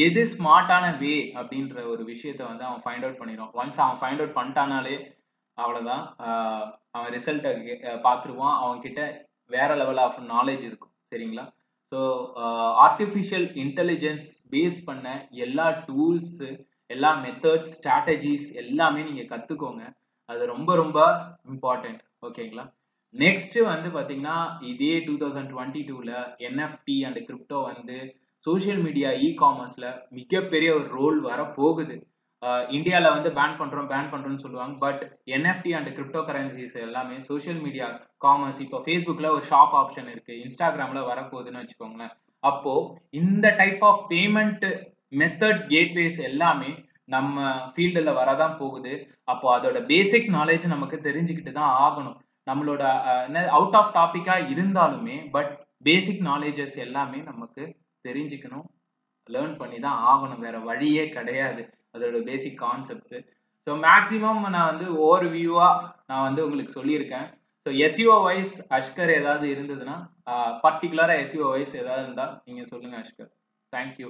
எது 0.05 0.21
ஸ்மார்ட்டான 0.33 0.85
வே 1.01 1.13
அப்படின்ற 1.39 1.75
ஒரு 1.91 2.03
விஷயத்த 2.13 2.41
வந்து 2.51 2.63
அவன் 2.69 2.83
ஃபைண்ட் 2.85 3.05
அவுட் 3.05 3.19
பண்ணிடுவான். 3.21 3.53
ஒன்ஸ் 3.61 3.81
அவன் 3.83 3.99
ஃபைண்ட் 4.01 4.21
அவுட் 4.21 4.37
பண்ணிட்டானாலே 4.39 4.95
அவ்வளவுதான். 5.57 6.03
அவன் 6.95 7.13
ரிசல்ட்டை 7.17 7.51
பார்த்துருவான். 8.07 8.57
அவன் 8.63 8.83
கிட்ட 8.85 9.01
வேற 9.55 9.69
லெவல் 9.81 10.01
ஆஃப் 10.05 10.19
நாலேஜ் 10.33 10.63
இருக்கும். 10.69 10.93
சரிங்களா? 11.11 11.45
ஸோ 11.91 11.99
ஆர்டிஃபிஷியல் 12.85 13.47
இன்டெலிஜென்ஸ் 13.63 14.27
பேஸ் 14.53 14.79
பண்ண 14.87 15.07
எல்லா 15.45 15.67
டூல்ஸு 15.89 16.49
எல்லா 16.95 17.11
மெத்தட்ஸ் 17.23 17.71
ஸ்ட்ராட்டஜிஸ் 17.75 18.47
எல்லாமே 18.61 19.01
நீங்கள் 19.07 19.31
கற்றுக்கோங்க 19.31 19.83
அது 20.29 20.43
ரொம்ப 20.53 20.71
ரொம்ப 20.81 20.99
இம்பார்ட்டன்ட் 21.51 22.01
ஓகேங்களா? 22.27 22.65
நெக்ஸ்ட் 23.15 23.57
வந்து 23.71 23.89
பாத்தீங்கன்னா 23.95 24.37
இதே 24.71 24.93
டூ 25.07 25.13
தௌசண்ட் 25.21 25.51
டுவெண்ட்டி 25.53 25.81
டூல 25.89 26.11
என்எஃப்டி 26.47 26.97
அண்ட் 27.07 27.19
கிரிப்டோ 27.27 27.59
வந்து 27.71 27.97
சோஷியல் 28.43 28.81
மீடியா 28.87 29.09
இ 29.25 29.29
காமர்ஸ்ல 29.41 29.85
மிகப்பெரிய 30.17 30.69
ஒரு 30.79 30.87
ரோல் 30.97 31.19
வர 31.29 31.41
போகுது 31.59 31.95
இந்தியாவில் 32.77 33.13
வந்து 33.15 33.29
பேன் 33.37 33.55
பண்ணுறோம் 33.59 33.87
பேன் 33.91 34.09
பண்ணுறோம்னு 34.11 34.43
சொல்லுவாங்க. 34.43 34.75
But 34.83 35.01
NFT 35.35 35.71
and 35.77 35.89
crypto 35.97 36.21
currencies 36.27 36.75
எல்லாமே 36.87 37.15
சோஷியல் 37.29 37.61
மீடியா 37.63 37.87
காமர்ஸ் 38.25 38.59
இப்போ 38.65 38.79
ஃபேஸ்புக்கில் 38.85 39.33
ஒரு 39.35 39.43
ஷாப் 39.51 39.73
ஆப்ஷன் 39.79 40.11
இருக்குது 40.13 40.41
இன்ஸ்டாகிராமில் 40.43 41.09
வரப்போகுதுன்னு 41.11 41.61
வச்சுக்கோங்களேன். 41.61 42.13
அப்போது 42.43 42.91
இந்த 43.21 43.47
type 43.61 43.83
of 43.89 44.03
payment 44.13 44.67
method 45.21 45.63
gateways 45.73 46.19
எல்லாமே 46.29 46.71
நம்ம 47.15 47.35
ஃபீல்டில் 47.73 48.17
வரதான் 48.19 48.55
போகுது. 48.61 48.93
அப்போ 49.31 49.47
அதோட 49.57 49.77
பேசிக் 49.91 50.29
நாலேஜ் 50.37 50.65
நமக்கு 50.75 50.97
தெரிஞ்சுக்கிட்டு 51.07 51.53
தான் 51.59 51.73
ஆகணும். 51.85 52.17
நம்மளோட 52.49 52.83
அவுட் 53.57 53.77
ஆஃப் 53.79 53.93
டாபிக்கா 53.97 54.35
இருந்தாலுமே 54.53 55.17
பட் 55.35 55.51
பேசிக் 55.87 56.21
நாலேஜஸ் 56.29 56.75
எல்லாமே 56.85 57.19
நமக்கு 57.31 57.63
தெரிஞ்சுக்கணும். 58.07 58.67
லேர்ன் 59.29 59.55
பண்ணி 59.61 59.79
தான் 59.85 59.99
ஆகணும். 60.11 60.43
வேற 60.45 60.57
வழியே 60.69 61.03
கிடையாது. 61.15 61.63
அதோட 61.95 62.17
பேசிக் 62.29 62.61
கான்செப்ட்ஸ் 62.65 63.17
ஸோ 63.67 63.73
மேக்ஸிமம் 63.85 64.41
நான் 64.53 64.69
வந்து 64.71 64.85
ஓவர் 65.05 65.25
வியூவா 65.33 65.69
நான் 66.09 66.25
வந்து 66.27 66.41
உங்களுக்கு 66.45 66.77
சொல்லியிருக்கேன். 66.79 67.27
ஸோ 67.65 67.69
எஸ்இஓ 67.85 68.15
வைஸ் 68.27 68.53
அஷ்கர் 68.77 69.11
ஏதாவது 69.19 69.45
இருந்ததுன்னா 69.55 69.95
பர்டிகுலராக 70.65 71.21
எஸ்இஓ 71.23 71.47
வைஸ் 71.55 71.75
ஏதாவது 71.81 72.05
இருந்தால் 72.05 72.33
நீங்கள் 72.45 72.69
சொல்லுங்க 72.71 72.97
அஷ்கர் 73.03 73.31
தேங்க்யூ 73.73 74.09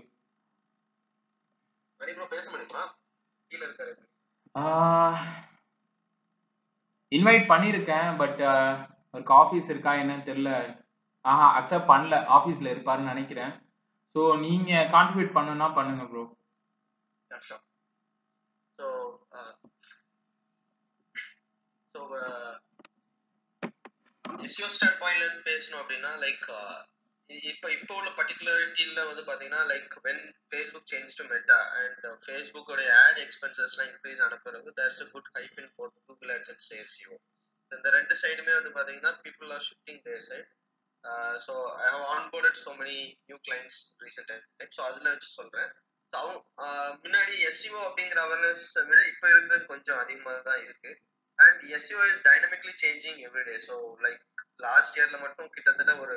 பேச 2.33 2.45
முடியுமா? 2.53 2.83
இன்வைட் 7.11 7.45
பண்ணியிருக்கேன் 7.51 8.09
பட் 8.21 8.39
uh, 8.53 8.71
அவருக்கு 9.11 9.33
ஆஃபீஸ் 9.43 9.69
இருக்கா 9.73 9.91
என்னன்னு 10.01 10.27
தெரியல. 10.29 10.51
ஆஹா 11.25 11.45
அக்செப்ட் 11.59 11.89
பண்ணல. 11.91 12.15
ஆஃபீஸில் 12.37 12.71
இருப்பாருன்னு 12.73 13.13
நினைக்கிறேன். 13.13 13.53
ஸோ 14.15 14.21
நீங்கள் 14.43 14.89
கான்ட்ரிபியூட் 14.95 15.31
பண்ணுன்னா 15.37 15.67
பண்ணுங்க 15.77 16.03
bro 16.11 16.23
so 18.79 18.87
so 21.95 22.01
SEO 24.47 24.67
start 24.75 24.99
பாயிண்ட்ல 25.01 25.25
இருந்து 25.25 25.43
பேசணும் 25.51 25.81
அப்படின்னா 25.83 26.11
லைக் 26.25 26.45
uh, 26.59 26.77
இப்போ 27.29 27.67
இப்போ 27.71 27.93
உள்ள 27.95 28.09
பர்டிகுலரிட்டியில 28.17 29.01
வந்து 29.07 29.23
பாத்தீங்கன்னா 29.29 29.61
like 29.71 29.95
when 30.05 30.21
Facebook 30.45 30.89
change 30.91 31.15
to 31.17 31.23
Meta 31.31 31.57
and 31.79 32.05
ஃபேஸ்புக்கோட 32.23 32.83
ad 32.97 33.19
எக்ஸ்பென்சஸ்லாம் 33.23 33.89
இன்க்ரீஸ் 33.89 34.21
ஆன 34.25 34.37
பிறகு 34.45 34.71
there's 34.77 35.01
a 35.05 35.07
good 35.09 35.31
hype 35.35 35.57
in 35.61 35.73
for 35.75 35.91
Google 36.05 36.31
AdSense 36.35 36.67
SEO 36.77 37.09
இந்த 37.71 37.89
ரெண்டு 37.89 38.15
சைடுமே 38.21 38.53
வந்து 38.53 38.71
பாத்தீங்கன்னா 38.77 39.13
people 39.25 39.51
are 39.55 39.65
shifting 39.67 40.01
their 40.05 40.23
side 40.29 40.47
so 41.45 41.55
I 41.79 41.89
have 41.89 42.05
onboarded 42.13 42.59
so 42.63 42.71
many 42.79 42.97
new 43.27 43.39
clients 43.43 43.81
recent 44.03 44.31
time 44.31 44.73
so 44.77 44.83
அதில் 44.87 45.11
வச்சு 45.11 45.29
சொல்கிறேன் 45.31 45.71
ஸோ 46.13 46.17
அவங்க 46.19 46.39
uh, 46.63 46.89
முன்னாடி 47.03 47.33
எஸ்சிஓ 47.47 47.79
அப்படிங்கிற 47.81 48.19
அவேர்னஸ் 48.23 48.65
விட 48.89 48.99
இப்போ 49.09 49.27
இருக்கிறது 49.29 49.65
கொஞ்சம் 49.65 49.99
அதிகமாக 50.03 50.39
தான் 50.45 50.61
இருக்குது 50.63 50.95
and 51.39 51.61
SEO 51.77 51.99
is 52.11 52.23
dynamically 52.27 52.73
changing 52.83 53.19
everyday 53.27 53.57
so 53.67 53.75
like 54.05 54.21
last 54.65 54.95
இயர்ல 54.97 55.17
மட்டும் 55.23 55.49
கிட்டத்தட்ட 55.55 55.93
ஒரு 56.03 56.15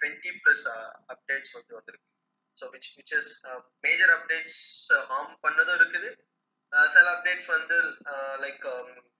டுவெண்ட்டி 0.00 0.32
ப்ளஸ் 0.40 0.64
அப்டேட்ஸ் 1.14 1.54
வந்து 1.56 1.72
வந்திருக்கு. 1.78 2.08
So 2.56 2.64
which 2.74 2.90
which 2.98 3.14
is 3.18 3.30
major 3.86 4.12
updates 4.16 4.60
harm 5.10 5.34
பண்ணதும் 5.44 5.78
இருக்குது. 5.78 6.10
சில 6.92 7.06
அப்டேட்ஸ் 7.14 7.48
வந்து 7.48 7.76
like 8.42 8.64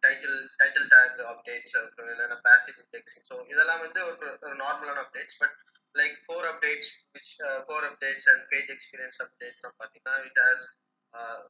title 0.03 0.39
title 0.61 0.89
tag 0.95 1.19
updates 1.33 1.75
இல்லைன்னா 2.05 2.39
பேசிவ் 2.47 2.79
இண்டெக்ஸிங் 2.85 3.27
ஸோ 3.31 3.37
இதெல்லாம் 3.53 3.83
வந்து 3.85 4.01
ஒரு 4.07 4.29
ஒரு 4.47 4.55
நார்மலான 4.63 5.03
updates 5.05 5.39
but 5.43 5.55
like 5.95 6.17
core 6.27 6.47
updates 6.53 6.91
which 7.15 7.33
core 7.69 7.87
updates 7.91 8.29
and 8.33 8.43
page 8.53 8.71
experience 8.77 9.21
அப்டேட்ஸ்லாம் 9.27 9.77
பார்த்தீங்கன்னா 9.81 10.17
it 10.29 10.41
has 10.45 10.65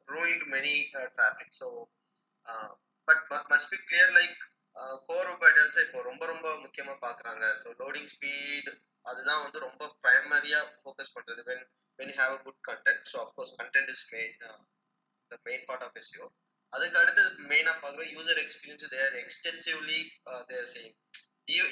ruined 0.09 0.45
many 0.55 0.75
traffic 1.17 1.57
so 1.61 1.69
but 3.09 3.23
must 3.53 3.71
be 3.71 3.79
clear 3.85 4.13
like 4.19 4.41
core 5.09 5.31
பைட்டல்ஸை 5.43 5.83
இப்போ 5.87 6.01
ரொம்ப 6.03 6.25
ரொம்ப 6.27 6.47
முக்கியமாக 6.57 6.99
பார்க்குறாங்க 7.07 7.45
ஸோ 7.63 7.71
லோடிங் 7.81 8.11
ஸ்பீட் 8.15 8.71
அதுதான் 9.07 9.43
வந்து 9.43 9.59
ரொம்ப 9.59 9.85
ப்ரைமரியாக 10.05 10.71
ஃபோக்கஸ் 10.77 11.15
பண்ணுறது 11.17 11.43
when 11.51 11.67
when 11.99 12.15
have 12.21 12.33
a 12.33 12.41
good 12.43 12.63
content 12.71 13.05
so 13.13 13.19
of course 13.25 13.53
content 13.61 13.93
is 13.95 14.07
main 14.13 14.35
the 15.31 15.39
main 15.45 15.65
part 15.67 15.85
of 15.89 15.99
SU 16.03 16.25
அதுக்கு 16.73 16.99
அடுத்து 17.01 17.23
மெயினாக 17.53 17.77
பார்க்குற 17.83 18.05
user 18.15 18.41
experience 18.45 18.87
there 18.95 19.17
extensively 19.21 20.01
there 20.49 20.69
same 20.73 20.93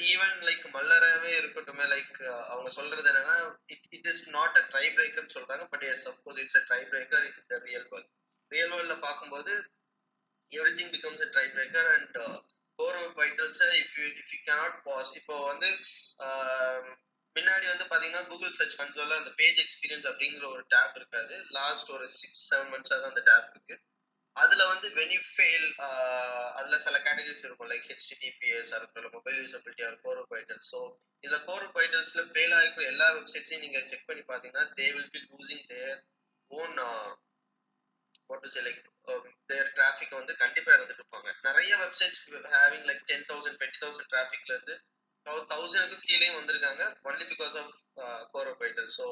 even 0.07 0.35
like 0.47 0.65
மல்லராகவே 0.75 1.31
இருக்கட்டுமே 1.39 1.85
லைக் 1.93 2.17
அவங்க 2.51 2.69
சொல்றது 2.71 3.11
என்னன்னா 3.13 3.37
it 3.69 3.87
it 3.91 4.09
is 4.13 4.25
not 4.31 4.59
a 4.61 4.65
tie 4.71 4.87
பிரேக்கர்னு 4.97 5.35
சொல்றாங்க 5.37 5.65
but 5.71 5.87
yes 5.91 6.05
suppose 6.09 6.41
it's 6.43 6.59
a 6.61 6.65
tie 6.69 6.81
breaker 6.91 7.25
in 7.29 7.39
the 7.49 7.59
real 7.65 7.87
world 7.93 8.11
real 8.51 8.73
வேர்ல்டில் 8.73 9.05
பார்க்கும்போது 9.07 9.53
every 10.53 10.87
becomes 10.95 11.23
a 11.27 11.29
tie 11.35 11.47
breaker 11.55 11.89
and 11.95 12.19
core 12.79 12.99
வைட்டல்ஸை 13.21 13.71
if 13.81 13.95
you 13.99 14.07
if 14.13 14.33
you 14.35 14.41
cannot 14.47 14.77
pass 14.89 15.13
இப்போ 15.21 15.37
வந்து 15.51 15.71
um, 16.27 16.85
முன்னாடி 17.37 17.67
வந்து 17.67 17.85
பார்த்தீங்கன்னா 17.85 18.25
Google 18.31 18.57
search 18.57 18.77
கன்சோலில் 18.79 19.19
அந்த 19.19 19.31
page 19.39 19.59
experience 19.63 20.09
அப்படிங்கிற 20.11 20.45
ஒரு 20.55 20.63
டேப் 20.75 20.97
இருக்காது. 20.99 21.37
லாஸ்ட் 21.59 21.89
ஒரு 21.97 22.07
சிக்ஸ் 22.17 22.43
செவன் 22.51 22.71
மந்த்ஸாக 22.73 22.99
தான் 22.99 23.13
அந்த 23.13 23.23
டேப் 23.31 23.49
இருக்கு. 23.53 23.77
அதில் 24.37 24.65
வந்து 24.65 24.89
வென் 24.99 25.15
யூ 25.15 25.23
ஃபெயில் 25.31 25.67
அதில் 26.59 26.83
சில 26.85 26.97
கேட்டகரிஸ் 26.99 27.45
இருக்கும் 27.47 27.71
லைக் 27.73 27.89
ஹெச்டிடிபிஎஸ் 27.91 28.73
இருக்கட்டும் 28.77 29.17
மொபைல் 29.17 29.41
யூசபிலிட்டியாக 29.41 29.91
ஆர் 29.91 29.99
கோர் 30.05 30.23
பைட்டல்ஸ் 30.33 30.71
ஸோ 30.73 30.81
இதில் 31.25 31.45
கோர் 31.49 31.67
பைட்டல்ஸ்ல 31.77 32.23
ஃபெயில் 32.31 32.55
ஆகிருக்கும் 32.59 32.91
எல்லா 32.93 33.09
வெப்சைட்ஸையும் 33.17 33.65
நீங்கள் 33.65 33.89
செக் 33.91 34.09
பண்ணி 34.11 34.25
பார்த்தீங்கன்னா 34.31 34.65
they 34.79 34.87
will 34.95 35.13
be 35.17 35.23
losing 35.27 35.67
their 35.73 35.99
own 36.51 36.75
what 38.31 38.45
to 38.47 38.53
say 38.57 38.63
like 38.63 38.81
Um, 39.09 39.23
their 39.51 39.71
traffic 39.77 40.13
வந்து 40.19 40.33
கண்டிப்பா 40.43 40.71
இருந்துட்டு 40.75 41.03
இருப்பாங்க 41.03 41.31
நிறைய 41.47 41.73
websites 41.81 42.21
having 42.53 42.85
like 42.89 43.01
ten 43.09 43.25
thousand 43.31 43.57
twenty 43.59 43.81
thousand 43.85 44.11
டிராஃபிக்ல 44.13 44.53
இருந்து 44.57 44.75
தௌசண்ட்க்கு 45.53 46.07
கீழே 46.09 46.29
வந்திருக்காங்க. 46.37 46.83
ஒன்லி 47.09 47.25
பிகாஸ் 47.33 47.55
ஆஃப் 47.63 47.73
கோரோபைட்டர் 48.35 48.89
ஸோ 48.99 49.07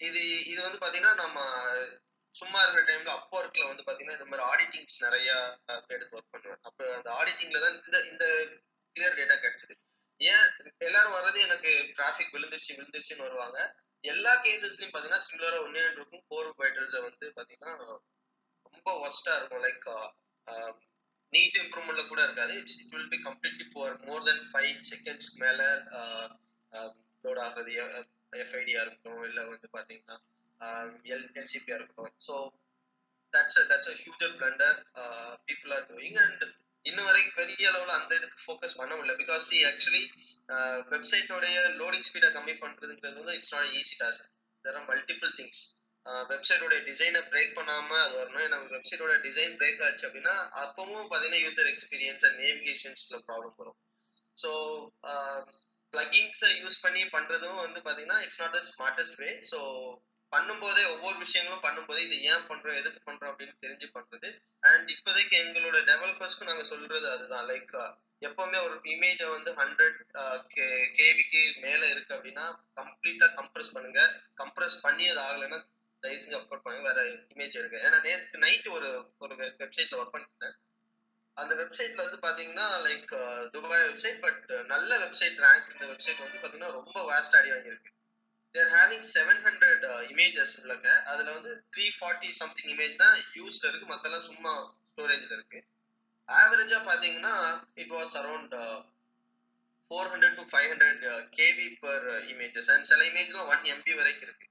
இது 0.00 0.22
இது 0.52 0.60
வந்து 0.62 0.80
பாத்தீங்கன்னா 0.84 1.14
நம்ம 1.14 1.38
சும்மா 2.34 2.58
இருக்கிற 2.62 2.84
டைம்ல 2.88 3.12
அப்போ 3.16 3.36
ஒர்க்ல 3.40 3.66
வந்து 3.68 3.84
பாத்தீங்கன்னா 3.88 4.18
இந்த 4.18 4.28
மாதிரி 4.30 4.46
ஆடிட்டிங்ஸ் 4.50 4.96
நிறைய 5.06 5.30
uh, 5.70 5.80
எடுத்து 5.94 6.16
ஒர்க் 6.18 6.32
பண்ணுவேன். 6.34 6.62
அப்போ 6.68 6.84
அந்த 6.98 7.10
ஆடிட்டிங்ல 7.18 7.60
தான் 7.64 7.76
இந்த 7.80 7.98
இந்த 8.12 8.24
கிளியர் 8.96 9.18
டேட்டா 9.20 9.36
கிடைச்சது. 9.44 9.76
ஏன்? 10.20 10.46
எல்லாரும் 10.88 11.16
வர்றது 11.18 11.38
எனக்கு 11.48 11.70
டிராஃபிக் 11.98 12.34
விழுந்துருச்சு 12.36 12.76
விழுந்துருச்சுன்னு 12.78 13.28
வருவாங்க. 13.28 13.58
எல்லா 14.04 14.32
கேசஸ்லயும் 14.46 14.94
பாத்தீங்கன்னா 14.94 15.26
சிமிலரா 15.28 15.60
ஒன்னே 15.66 15.84
இருக்கும். 15.90 16.24
கோர் 16.28 16.50
வந்து 17.08 17.26
பாத்தீங்கன்னா 17.38 17.76
ரொம்ப 18.74 18.92
ஒஸ்டா 19.06 19.34
இருக்கும். 19.38 19.64
லைக் 19.66 19.86
நீட் 21.32 21.58
இம்ப்ரூவ்மெண்ட்ல 21.62 22.02
கூட 22.08 22.20
இருக்காது. 22.26 22.54
It's 22.60 22.78
it 22.80 22.94
will 22.94 23.12
be 23.14 23.20
completely 23.26 23.66
poor 23.74 23.94
more 24.08 24.24
than 24.28 24.42
five 24.52 24.80
seconds 24.90 25.30
மேல 25.42 25.60
uh, 26.00 26.26
um, 26.72 26.92
லோட் 27.24 27.40
ஆகுது. 27.46 27.72
எஃப்ஐடியா 28.42 28.78
uh, 28.78 28.84
இருக்கட்டும் 28.84 29.22
இல்ல 29.28 29.40
வந்து 29.50 29.68
பாத்தீங்கன்னா 29.76 30.18
um, 30.60 30.90
எல் 31.14 31.28
எல்சிபியா 31.40 31.76
இருக்கட்டும். 31.78 32.12
So 32.26 32.34
that's 33.32 33.60
that's 33.70 33.90
a 33.92 33.96
huger 34.02 34.34
blunder 34.40 34.78
people 35.48 35.72
are 35.76 35.86
doing 35.92 36.18
and 36.24 36.42
இன்ன 36.84 37.00
வரைக்கும் 37.08 37.36
பெரிய 37.40 37.68
அளவுல 37.70 37.92
அந்த 37.98 38.12
இதுக்கு 38.18 38.38
ஃபோக்கஸ் 38.44 38.78
பண்ண 38.80 38.92
முடியல. 38.94 39.14
பிகாஸ் 39.20 39.44
சி 39.50 39.58
ஆக்சுவலி 39.70 40.02
வெப்சைட்டோடைய 40.92 41.58
லோடிங் 41.80 42.06
ஸ்பீடை 42.08 42.30
கம்மி 42.36 42.54
பண்றதுன்றது 42.62 43.20
வந்து 43.20 43.36
it's 43.38 43.54
not 43.56 43.70
easy 43.80 43.96
task 44.02 44.26
there 44.64 44.78
are 44.80 44.86
multiple 44.90 45.32
things 45.38 45.62
வெப்சைட்டோட 46.30 46.76
டிசைனை 46.88 47.20
பிரேக் 47.32 47.56
பண்ணாம 47.58 47.98
அது 48.04 48.14
வரணும். 48.20 48.44
ஏன்னா 48.46 48.58
வெப்சைட்டோட 48.74 49.14
டிசைன் 49.26 49.52
பிரேக் 49.60 49.82
ஆச்சு 49.86 50.06
அப்படின்னா 50.08 50.34
அப்பவும் 50.62 51.08
பார்த்தீங்கன்னா 51.10 51.42
யூசர் 51.46 51.70
எக்ஸ்பீரியன்ஸ் 51.72 52.24
அண்ட் 52.28 52.38
நேவிகேஷன்ஸ்ல 52.44 53.18
ப்ராப்ளம் 53.28 53.58
வரும். 53.60 53.78
ஸோ 54.36 54.50
பிளகிங்ஸை 55.92 56.50
யூஸ் 56.62 56.82
பண்ணி 56.84 57.02
பண்றதும் 57.16 57.60
வந்து 57.64 57.80
பார்த்தீங்கன்னா 57.86 58.20
it's 58.26 58.40
not 58.42 58.56
the 58.58 58.62
smartest 58.70 59.18
way 59.22 59.30
so 59.50 59.58
பண்ணும்போதே 60.32 60.82
ஒவ்வொரு 60.92 61.16
விஷயங்களும் 61.24 61.64
பண்ணும்போதே 61.64 62.02
இது 62.06 62.16
ஏன் 62.30 62.46
பண்றோம் 62.50 62.78
எதுக்கு 62.80 63.00
பண்றோம் 63.08 63.30
அப்படின்னு 63.32 63.56
தெரிஞ்சு 63.64 63.88
பண்றது. 63.96 64.28
அண்ட் 64.70 64.86
இப்போதைக்கு 64.94 65.34
எங்களோட 65.44 65.78
டெவலப்பர்ஸ்க்கு 65.90 66.48
நாங்கள் 66.50 66.70
சொல்றது 66.70 67.06
அதுதான். 67.14 67.46
லைக் 67.50 67.74
எப்பவுமே 68.28 68.58
ஒரு 68.66 68.74
இமேஜை 68.94 69.26
வந்து 69.34 69.50
ஹண்ட்ரட் 69.60 69.98
கேவிக்கு 70.98 71.42
மேல 71.64 71.82
இருக்கு 71.92 72.14
அப்படின்னா 72.16 72.46
கம்ப்ளீட்டா 72.80 73.28
கம்ப்ரஸ் 73.38 73.72
பண்ணுங்க. 73.76 74.00
கம்ப்ரஸ் 74.42 74.76
பண்ணி 74.86 75.06
அது 75.12 75.22
ஆகலைன்னா 75.28 75.60
தயவுசெஞ்சு 76.04 76.36
அப்லோட் 76.38 76.64
பண்ணுங்க 76.66 76.88
வேற 76.90 77.00
இமேஜ் 77.34 77.58
எடுங்க. 77.60 77.78
ஏன்னா 77.86 77.98
நேற்று 78.06 78.44
நைட் 78.44 78.68
ஒரு 78.76 78.90
ஒரு 79.24 79.34
வெப்சைட்ல 79.62 79.98
ஒர்க் 80.00 80.14
பண்ணிட்டேன் 80.16 80.54
அந்த 81.36 81.52
வெப்சைட்ல 81.62 82.04
வந்து 82.06 82.18
பாத்தீங்கன்னா 82.26 82.66
லைக் 82.86 83.12
துபாய் 83.52 83.86
வெப்சைட் 83.88 84.18
பட் 84.24 84.46
நல்ல 84.72 84.90
வெப்சைட் 85.04 85.42
ரேங்க் 85.46 85.72
இந்த 85.74 85.86
வெப்சைட் 85.92 86.22
வந்து 86.24 86.40
பாத்தீங்கன்னா 86.42 86.72
ரொம்ப 86.78 86.96
வாஸ்ட் 87.10 87.36
அடி 87.38 87.50
வாங்கியிருக்கு. 87.54 87.90
They're 88.54 88.72
having 88.76 89.06
seven 89.12 89.40
hundred 89.46 89.84
images 90.12 90.54
உள்ளங்க. 90.60 90.88
அதுல 91.12 91.28
வந்து 91.36 91.52
த்ரீ 91.74 91.86
ஃபார்ட்டி 91.98 92.30
சம்திங் 92.40 92.72
இமேஜ் 92.74 92.96
தான் 93.04 93.14
யூஸ்ல 93.38 93.64
இருக்கு. 93.70 93.86
மத்தெல்லாம் 93.92 94.26
சும்மா 94.30 94.52
ஸ்டோரேஜ்ல 94.90 95.32
இருக்கு. 95.38 95.60
ஆவரேஜா 96.28 96.80
பாத்தீங்கன்னா 96.90 97.34
it 97.82 97.94
was 97.98 98.14
around 98.20 98.54
four 99.86 100.10
hundred 100.12 100.38
to 100.40 100.44
five 100.52 100.68
hundred 100.72 101.02
KB 101.38 101.68
per 101.84 102.06
images 102.34 102.70
and 102.74 102.88
சில 102.90 103.02
இமேஜ்லாம் 103.10 103.50
ஒன் 103.54 103.64
எம்பி 103.74 103.94
வரைக்கும் 104.00 104.28
இருக்கு. 104.28 104.46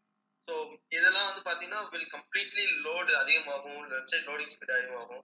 ஸோ 0.48 0.54
இதெல்லாம் 0.98 1.28
வந்து 1.30 1.44
பாத்தீங்கன்னா 1.48 1.82
வில் 1.94 2.10
கம்ப்ளீட்லி 2.16 2.66
லோடு 2.88 3.12
அதிகமாகும் 3.22 3.82
வெப்சைட் 3.96 4.28
லோடிங் 4.30 4.54
ஸ்பீட் 4.54 4.76
அதிகமாகும். 4.78 5.24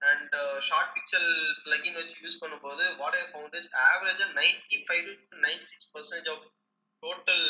அண்ட் 0.00 0.34
ஷார்ட் 0.68 0.92
பிக்சல் 0.94 1.30
பிளகின் 1.64 1.98
வச்சு 1.98 2.16
யூஸ் 2.24 2.40
பண்ணும்போது 2.42 2.84
வாட் 3.00 3.18
ஐ 3.20 3.24
ஃபவுண்ட் 3.30 3.56
இஸ் 3.60 3.70
ஆவரேஜா 3.88 4.26
ninety 4.40 4.78
five 4.86 5.04
to 5.08 5.14
ninety 5.46 5.66
six 5.72 5.90
percentage 5.94 6.30
of 6.34 6.44
total 7.02 7.46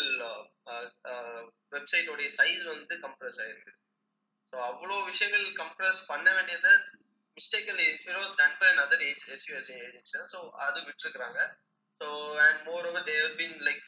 வெப்சைட்டோடைய 1.74 2.29
size 2.38 2.62
வந்து 2.72 2.94
கம்ப்ரஸ் 3.07 3.38
ஆயிருக்கு. 3.44 3.72
ஸோ 4.53 4.57
அவ்வளோ 4.70 4.96
விஷயங்கள் 5.11 5.46
கம்ப்ரஸ் 5.62 6.00
பண்ண 6.11 6.27
வேண்டியதை 6.38 6.72
மிஸ்டேக்கல் 7.37 7.81
it 7.85 8.18
was 8.20 8.37
done 8.40 8.59
by 8.61 8.68
other 8.85 9.05
age 9.09 9.24
SEOs 9.37 9.70
agency 9.79 10.18
so 10.35 10.40
அது 10.66 10.79
விட்டுருக்குறாங்க. 10.88 11.40
So 12.00 12.09
and 12.44 12.61
moreover 12.90 13.07
they've 13.12 13.27
been 13.40 13.57
like 13.68 13.83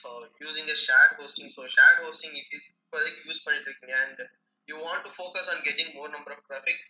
using 0.45 0.71
a 0.75 0.79
share 0.87 1.13
hosting 1.21 1.53
so 1.59 1.65
share 1.77 1.97
hosting 2.05 2.37
it 2.43 2.55
is 2.59 2.69
இப்போதைக்கு 2.97 3.25
use 3.29 3.43
பண்ணிட்டு 3.45 3.69
இருக்கீங்க. 3.69 3.97
And 4.05 4.21
you 4.69 4.77
want 4.85 5.03
to 5.07 5.11
focus 5.17 5.49
on 5.53 5.63
getting 5.67 5.91
more 5.97 6.13
number 6.15 6.35
of 6.35 6.45
traffic 6.49 6.85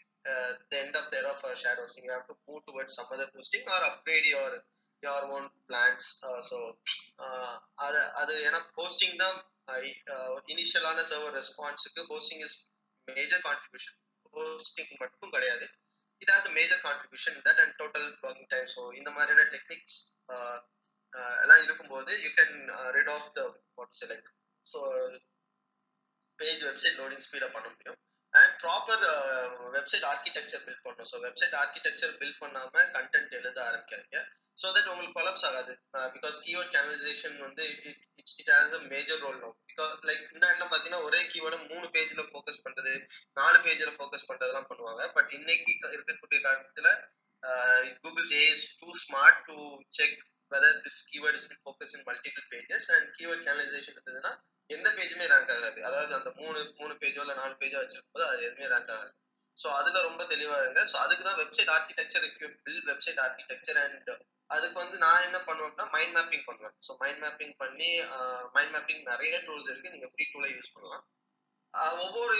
the 0.70 0.74
end 0.82 0.96
of 1.00 1.08
their 1.14 1.26
of 1.30 1.42
share 1.62 1.78
hosting 1.82 2.06
you 2.08 2.12
have 2.14 2.28
to 2.30 2.36
move 2.48 2.60
towards 2.68 2.96
some 2.98 3.10
other 3.16 3.32
posting 3.34 3.68
or 3.76 3.84
upgrade 3.88 4.26
your 4.32 4.56
your 5.02 5.26
own 5.36 5.48
plans 5.68 6.08
so 6.50 6.58
அது 7.86 8.00
அது 8.22 8.34
ஏன்னா 8.48 8.60
hosting 8.78 9.16
தான் 9.24 9.36
இனிஷியலான 10.52 11.04
server 11.10 11.36
ரெஸ்பான்ஸுக்கு 11.40 12.04
hosting 12.12 12.44
is 12.46 12.56
major 13.08 13.44
contribution 13.48 13.98
hosting 14.34 14.94
மட்டும் 15.02 15.34
கிடையாது. 15.36 15.66
It 16.22 16.32
has 16.34 16.48
a 16.50 16.54
major 16.58 16.82
contribution 16.86 17.38
that 17.46 17.62
and 17.64 17.74
total 17.82 18.08
working 18.26 18.50
time 18.54 18.68
so 18.76 18.82
இந்த 19.00 19.10
மாதிரியான 19.16 19.48
techniques 19.56 19.98
எல்லாம் 21.44 21.64
இருக்கும்போது 21.66 22.12
you 22.24 22.30
can 22.38 22.56
rid 22.98 23.14
of 23.16 23.30
the 23.38 23.42
what 23.78 23.96
select 24.02 24.30
so 24.66 24.78
page 26.42 26.64
website 26.68 26.98
loading 27.02 27.24
ஸ்பீடாக 27.26 27.50
பண்ண 27.56 27.66
முடியும். 27.74 27.98
And 28.32 28.54
proper 28.62 29.04
website 29.76 30.06
architecture 30.12 30.64
build 30.66 30.84
பண்ணணும். 30.86 31.08
ஸோ 31.12 31.18
வெப்சைட் 31.26 31.54
ஆர்கிடெக்சர் 31.62 32.12
பில்ட் 32.22 32.40
பண்ணாம 32.42 32.84
content 32.96 33.36
எழுத 33.38 33.58
ஆரம்பிக்காதீங்க. 33.68 34.20
ஸோ 34.60 34.66
தட் 34.74 34.90
உங்களுக்கு 34.90 35.16
கொலப்ஸ் 35.18 35.46
ஆகாது. 35.48 35.72
பிகாஸ் 36.14 36.36
கீவேர்ட் 36.44 36.70
கேனலைசேஷன் 36.74 37.36
வந்து 37.46 37.64
it 37.88 38.04
it's 38.20 38.36
it 38.40 38.50
has 38.54 38.74
a 38.78 38.80
major 38.92 39.20
role 39.24 39.40
no 39.42 39.50
because 39.70 39.92
like 40.10 40.22
முன்னாடிலாம் 40.34 40.70
பார்த்தீங்கன்னா 40.72 41.02
ஒரே 41.08 41.20
கீவேர்டை 41.32 41.58
மூணு 41.72 41.86
பேஜில் 41.96 42.28
ஃபோக்கஸ் 42.30 42.62
பண்ணுறது 42.66 42.94
நாலு 43.40 43.58
பேஜில் 43.66 43.94
ஃபோக்கஸ் 43.98 44.28
பண்ணுறதுலாம் 44.30 44.68
பண்ணுவாங்க. 44.70 45.02
பட் 45.16 45.30
இன்னைக்கு 45.38 45.74
இருக்கக்கூடிய 45.96 46.40
காலத்தில் 46.48 46.92
Google's 48.04 48.34
as 48.44 48.64
too 48.80 48.88
smart 49.04 49.42
to 49.48 49.58
check 49.98 50.16
whether 50.52 50.80
this 50.86 51.00
keyword 51.10 51.38
is 51.40 51.48
focus 51.64 51.94
in 51.96 52.06
multiple 52.10 52.46
pages 52.54 52.88
and 52.96 53.08
keyword 53.18 53.44
canalization 53.48 53.96
இருந்ததுன்னா 53.96 54.32
எந்த 54.70 54.88
பேஜுமே 54.98 55.26
ரேங்க் 55.32 55.52
ஆகாது. 55.56 55.80
அதாவது 55.88 56.12
அந்த 56.18 56.30
மூணு 56.40 56.58
மூணு 56.80 56.94
பேஜோ 57.02 57.22
இல்லை 57.24 57.36
நாலு 57.42 57.54
பேஜோ 57.62 57.78
வச்சிருக்கும் 57.82 58.14
போது 58.16 58.26
அது 58.30 58.40
எதுவுமே 58.48 58.70
ரேங்க் 58.74 58.92
ஆகாது. 58.96 59.12
ஸோ 59.56 59.66
அதுல 59.80 60.00
ரொம்ப 60.08 60.22
தெளிவா 60.32 60.56
இருங்க. 60.62 60.80
ஸோ 60.92 60.96
அதுக்கு 61.04 61.26
தான் 61.28 61.38
website 61.42 61.70
architecture 61.76 62.24
if 62.28 62.40
you 62.42 62.48
build 62.64 62.82
website 62.90 63.20
architecture 63.26 63.78
and 63.84 64.10
அதுக்கு 64.50 64.76
வந்து 64.82 64.96
நான் 65.04 65.24
என்ன 65.28 65.38
பண்ணுவேன்னா 65.46 65.84
மைண்ட் 65.94 66.14
மேப்பிங் 66.16 66.46
பண்ணுவேன். 66.48 66.74
ஸோ 66.86 66.92
மைண்ட் 67.02 67.22
மேப்பிங் 67.24 67.54
பண்ணி 67.62 67.88
மைண்ட் 68.56 68.74
மேப்பிங் 68.74 69.02
நிறைய 69.12 69.36
டூல்ஸ் 69.46 69.70
இருக்கு. 69.70 69.94
நீங்க 69.94 70.08
ஃப்ரீ 70.12 70.26
டூலை 70.34 70.50
யூஸ் 70.56 70.74
பண்ணலாம். 70.74 71.04
ஒவ்வொரு 72.04 72.36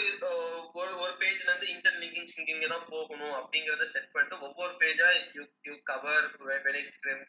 ஒரு 0.80 0.92
ஒரு 1.02 1.12
பேஜ்ல 1.22 1.48
இருந்து 1.48 1.66
இன்டர் 1.72 1.98
லிங்கிங் 2.02 2.30
சிங்கிங் 2.34 2.62
தான் 2.74 2.86
போகணும் 2.92 3.34
அப்படிங்கறத 3.40 3.86
செட் 3.94 4.12
பண்ணிட்டு 4.12 4.36
ஒவ்வொரு 4.46 4.72
பேஜா 4.82 5.08
you 5.36 5.42
you 5.68 5.74
cover 5.90 6.26
very 6.66 6.82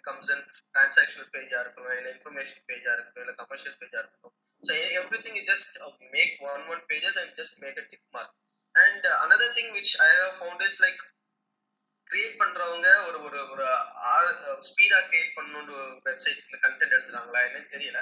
comes 0.10 0.32
and 0.36 0.46
transactional 0.74 1.32
பேஜா 1.36 1.60
இருக்கணும் 1.64 1.96
இல்லை 1.98 2.12
இன்ஃபர்மேஷன் 2.16 2.68
பேஜா 2.72 2.92
இருக்கணும் 2.96 3.24
இல்லை 3.26 3.36
கமர்ஷியல் 3.42 3.80
பேஜா 3.82 4.00
இருக்கணும் 4.04 4.36
so 4.64 4.74
just 4.74 5.28
uh, 5.28 5.44
just 5.50 5.76
make 6.16 6.36
one 6.52 6.64
one 6.74 6.82
pages 6.90 7.18
just 7.18 7.36
just 7.40 7.58
make 7.64 7.78
a 7.82 7.86
mark. 7.86 8.06
Mark 8.16 8.34
and 8.76 9.06
uh, 9.10 9.16
another 9.26 9.50
thing 9.58 9.72
which 9.78 9.94
I 10.08 10.12
have 10.22 10.36
found 10.42 10.62
is 10.68 10.76
like 10.86 11.02
create 12.08 12.38
பண்றவங்க 12.42 12.88
ஒரு 13.08 13.18
ஒரு 13.28 13.40
ஒரு 13.54 13.66
ஸ்பீடா 14.70 15.00
கிரியேட் 15.10 15.32
uh, 15.32 15.36
பண்ணணும்னு 15.38 15.76
வெப்சைட்ல 16.08 16.58
கண்டென்ட் 16.66 16.96
எடுத்துறாங்களா 16.98 17.42
என்னன்னு 17.48 17.74
தெரியல. 17.76 18.02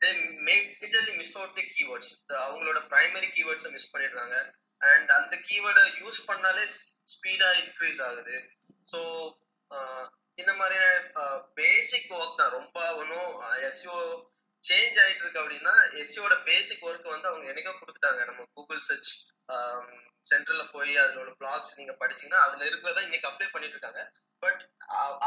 They 0.00 0.10
majorly 0.48 1.14
miss 1.20 1.34
out 1.38 1.56
the 1.58 1.64
keywords 1.74 2.12
அவங்களோட 2.44 2.80
பிரைமரி 2.92 3.28
கீவேர்ட்ஸை 3.36 3.70
மிஸ் 3.76 3.90
பண்ணிடுறாங்க. 3.94 4.36
அண்ட் 4.80 5.10
அந்த 5.18 5.34
கீவேர்டை 5.48 5.84
யூஸ் 6.02 6.20
பண்ணாலே 6.30 6.64
ஸ்பீடா 7.14 7.50
இன்க்ரீஸ் 7.62 8.00
ஆகுது. 8.08 8.36
ஸோ 8.92 9.00
uh, 9.70 10.04
இந்த 10.42 10.52
மாதிரியான 10.60 11.26
பேசிக் 11.60 12.10
ஒர்க் 12.16 12.40
தான். 12.40 12.54
ரொம்ப 12.58 12.78
ஒன்றும் 13.02 13.30
எஸ்ஓ 13.68 13.98
சேஞ்ச் 14.66 14.98
ஆயிட்டு 15.04 15.22
இருக்கு 15.24 15.42
அப்படின்னா 15.42 15.74
எஸ்சியோட 16.02 16.34
பேசிக் 16.48 16.84
ஒர்க் 16.88 17.14
வந்து 17.14 17.28
அவங்க 17.30 17.46
என்னைக்கோ 17.52 17.72
கொடுத்துட்டாங்க. 17.80 18.22
நம்ம 18.30 18.44
கூகுள் 18.56 18.86
சர்ச் 18.88 19.12
சென்டர்ல 20.30 20.62
போய் 20.74 20.92
அதுல 21.02 21.32
பிளாக்ஸ் 21.42 21.76
நீங்க 21.80 21.92
படிச்சீங்கன்னா 22.00 22.40
அதுல 22.46 22.62
இருக்கிறத 22.70 23.02
இன்னைக்கு 23.08 23.28
அப்ளை 23.30 23.48
பண்ணிட்டு 23.50 23.76
இருக்காங்க. 23.76 24.02
பட் 24.42 24.62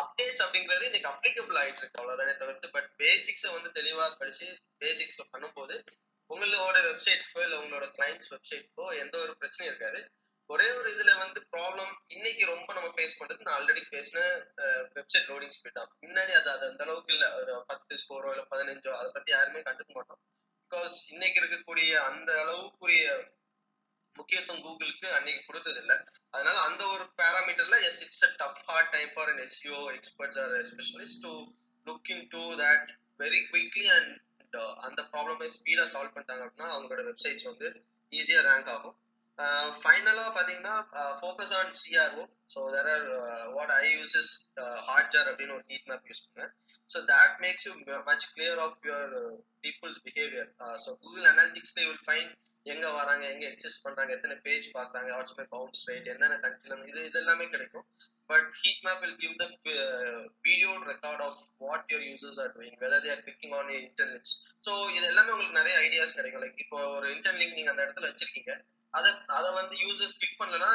அப்டேட்ஸ் 0.01 0.43
அப்படிங்கிறது 0.45 0.89
இன்னைக்கு 0.89 1.09
அப்ளிகபிள் 1.11 1.59
ஆயிட்டு 1.61 1.81
இருக்கு. 1.81 1.99
அவ்வளவுதானே 2.01 2.33
தவிர்த்து 2.41 2.69
பட் 2.75 2.89
பேசிக்ஸை 3.03 3.51
வந்து 3.55 3.69
தெளிவா 3.79 4.05
படிச்சு 4.21 4.47
பேசிக்ஸ்ல 4.83 5.25
பண்ணும்போது 5.33 5.77
உங்களோட 6.29 6.77
வெப்சைட்ஸ்க்கோ 6.87 7.41
இல்லை 7.45 7.57
உங்களோட 7.59 7.85
கிளைண்ட்ஸ் 7.97 8.31
வெப்சைட்க்கோ 8.33 8.85
எந்த 9.03 9.15
ஒரு 9.17 9.31
பிரச்சனையும் 9.39 9.71
இருக்காது. 9.71 9.99
ஒரே 10.53 10.67
ஒரு 10.77 10.89
இதுல 10.93 11.11
வந்து 11.23 11.39
ப்ராப்ளம் 11.53 11.91
இன்னைக்கு 12.15 12.43
ரொம்ப 12.51 12.69
நம்ம 12.75 12.87
ஃபேஸ் 12.93 13.17
பண்றது 13.17 13.45
நான் 13.47 13.57
ஆல்ரெடி 13.57 13.81
பேசின 13.95 14.19
வெப்சைட் 14.95 15.27
லோடிங் 15.31 15.53
ஸ்பீட் 15.55 15.77
தான். 15.79 15.91
முன்னாடி 16.05 16.31
அது 16.39 16.49
அது 16.53 16.63
அந்த 16.69 16.81
அளவுக்கு 16.85 17.11
இல்லை. 17.15 17.27
ஒரு 17.39 17.53
பத்து 17.71 17.99
ஸ்கோரோ 18.01 18.29
இல்லை 18.33 18.45
பதினஞ்சோ 18.53 18.93
அதை 18.99 19.09
பத்தி 19.17 19.31
யாருமே 19.35 19.59
கண்டுக்க 19.67 19.91
மாட்டோம். 19.97 20.21
பிகாஸ் 20.63 20.95
இன்னைக்கு 21.13 21.37
இருக்கக்கூடிய 21.41 21.91
அந்த 22.09 22.31
அளவுக்குரிய 22.43 23.03
முக்கியத்துவம் 24.15 24.63
கூகுளுக்கு 24.65 25.07
அன்னைக்கு 25.17 25.43
கொடுத்தது 25.49 25.79
இல்லை 25.83 25.97
அதனால 26.35 26.55
அந்த 26.69 26.81
ஒரு 26.93 27.03
பேராமீட்டர்ல 27.19 27.77
yes 27.89 28.01
it's 28.05 28.25
a 28.27 28.31
tough 28.41 28.63
hard 28.69 28.91
time 28.95 29.11
for 29.13 29.29
an 29.33 29.43
SEO 29.45 29.77
experts 29.97 30.39
or 30.43 30.55
specialist 30.71 31.21
to 31.25 31.33
look 31.85 32.09
into 32.33 32.41
that 32.63 32.89
very 33.23 33.41
quickly 33.51 33.85
and 33.97 34.11
அந்த 34.87 35.01
ப்ராப்ளமே 35.13 35.47
ஸ்பீடா 35.57 35.85
சால்வ் 35.93 36.13
பண்ணிட்டாங்க 36.15 36.43
அப்படின்னா 36.47 36.71
அவங்களோட 36.75 37.03
வெப்சைட்ஸ் 37.09 37.47
வந்து 37.51 37.67
ஈஸியா 38.11 38.41
ரேங்க் 38.49 38.71
ஆகும். 38.75 38.97
ஃபைனலா 39.81 40.25
பாத்தீங்கன்னா 40.37 40.75
focus 41.19 41.53
on 41.59 41.71
CRO 41.81 42.23
so 42.53 42.61
there 42.75 42.89
are 42.95 43.05
what 43.55 43.73
I 43.77 43.85
use 43.91 44.15
is 44.21 44.33
Hotjar 44.89 45.29
அப்படின்னு 45.31 45.55
ஒரு 45.57 45.65
ஹீட் 45.71 45.89
மேப் 45.91 46.09
யூஸ் 46.09 46.25
பண்ணேன் 46.25 46.51
so 46.89 46.99
that 47.11 47.39
makes 47.45 47.65
you 47.67 47.73
much 48.09 48.27
clear 48.33 48.59
of 48.65 48.77
your 48.89 49.13
people's 49.65 49.99
behaviour 50.05 50.49
so 50.85 50.91
Google 51.01 51.27
அனாலிட்டிக்ஸ்ல 51.31 51.81
will 51.87 52.05
fine 52.07 52.29
எங்க 52.65 52.85
வராங்க 52.97 53.25
எங்க 53.33 53.45
எக்ஸஸ் 53.51 53.83
பண்றாங்க 53.83 54.11
எத்தனை 54.15 54.35
பேஜ் 54.45 54.65
பாக்குறாங்க 54.77 55.11
வாட்ஸ் 55.15 55.37
மை 55.37 55.45
பவுன்ஸ் 55.53 55.83
ரேட் 55.89 56.09
என்னென்ன 56.13 56.39
கண்ட்ரில 56.45 56.77
இது 56.91 57.05
இது 57.09 57.19
எல்லாமே 57.21 57.45
கிடைக்கும். 57.53 57.85
But 58.29 58.49
heat 58.61 58.83
map 58.87 58.99
will 59.03 59.15
give 59.21 59.35
the 59.39 59.45
video 60.47 60.71
record 60.91 61.23
of 61.27 61.39
what 61.63 61.87
your 61.91 62.05
users 62.09 62.39
are 62.43 62.51
doing 62.57 62.77
whether 62.83 63.03
they 63.05 63.11
are 63.15 63.23
clicking 63.25 63.55
on 63.59 63.71
internets 63.79 64.33
so 64.67 64.73
இது 64.97 65.05
எல்லாமே 65.11 65.31
உங்களுக்கு 65.31 65.59
நிறைய 65.61 65.77
ஐடியாஸ் 65.85 66.17
கிடைக்கும். 66.19 66.43
லைக் 66.45 66.61
இப்போ 66.65 66.79
ஒரு 66.97 67.07
இன்டர்லிங்க் 67.15 67.57
நீங்க 67.59 67.71
அந்த 67.73 67.85
இடத்துல 67.87 68.09
வச்சிருக்கீங்க 68.11 68.53
அதை 68.97 69.09
அதை 69.37 69.49
வந்து 69.61 69.75
யூசர்ஸ் 69.85 70.19
கிளிக் 70.19 70.39
பண்ணலன்னா 70.43 70.73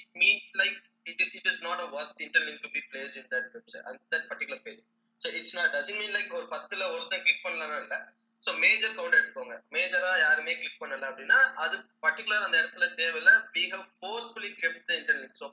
it 0.00 0.12
means 0.22 0.52
like 0.62 0.82
it, 1.10 1.20
it 1.38 1.46
is 1.46 1.58
not 1.62 1.78
a 1.82 1.88
worth 1.94 2.20
interlink 2.24 2.58
to 2.62 2.68
be 2.68 2.80
placed 2.90 3.16
in 3.16 3.26
that 3.32 3.44
website 3.54 3.84
and 3.88 3.98
that 4.12 4.24
particular 4.30 4.60
page. 4.64 4.80
So 5.20 5.26
it's 5.38 5.52
not 5.56 5.66
doesn't 5.74 5.98
mean 6.00 6.12
like 6.16 6.30
ஒரு 6.38 6.46
பத்துல 6.54 6.82
ஒருத்தன் 6.92 7.22
கிளிக் 7.26 7.44
பண்ணலன்னா 7.44 7.76
இல்ல. 7.84 7.96
ஸோ 8.42 8.52
மேஜர் 8.64 8.96
கவுண்ட் 8.96 9.16
எடுத்துக்கோங்க. 9.18 9.56
மேஜரா 9.76 10.10
யாருமே 10.24 10.52
click 10.62 10.80
பண்ணல 10.82 11.06
அப்படின்னா 11.10 11.38
அது 11.64 11.76
பர்டிகுலர் 12.04 12.46
அந்த 12.46 12.56
இடத்துல 12.62 12.88
தேவையில்ல. 13.00 13.32
We 13.54 13.64
have 13.74 13.86
forcefully 13.98 14.50
kept 14.62 14.84
the 14.90 14.94
interlink 15.00 15.38
so 15.42 15.48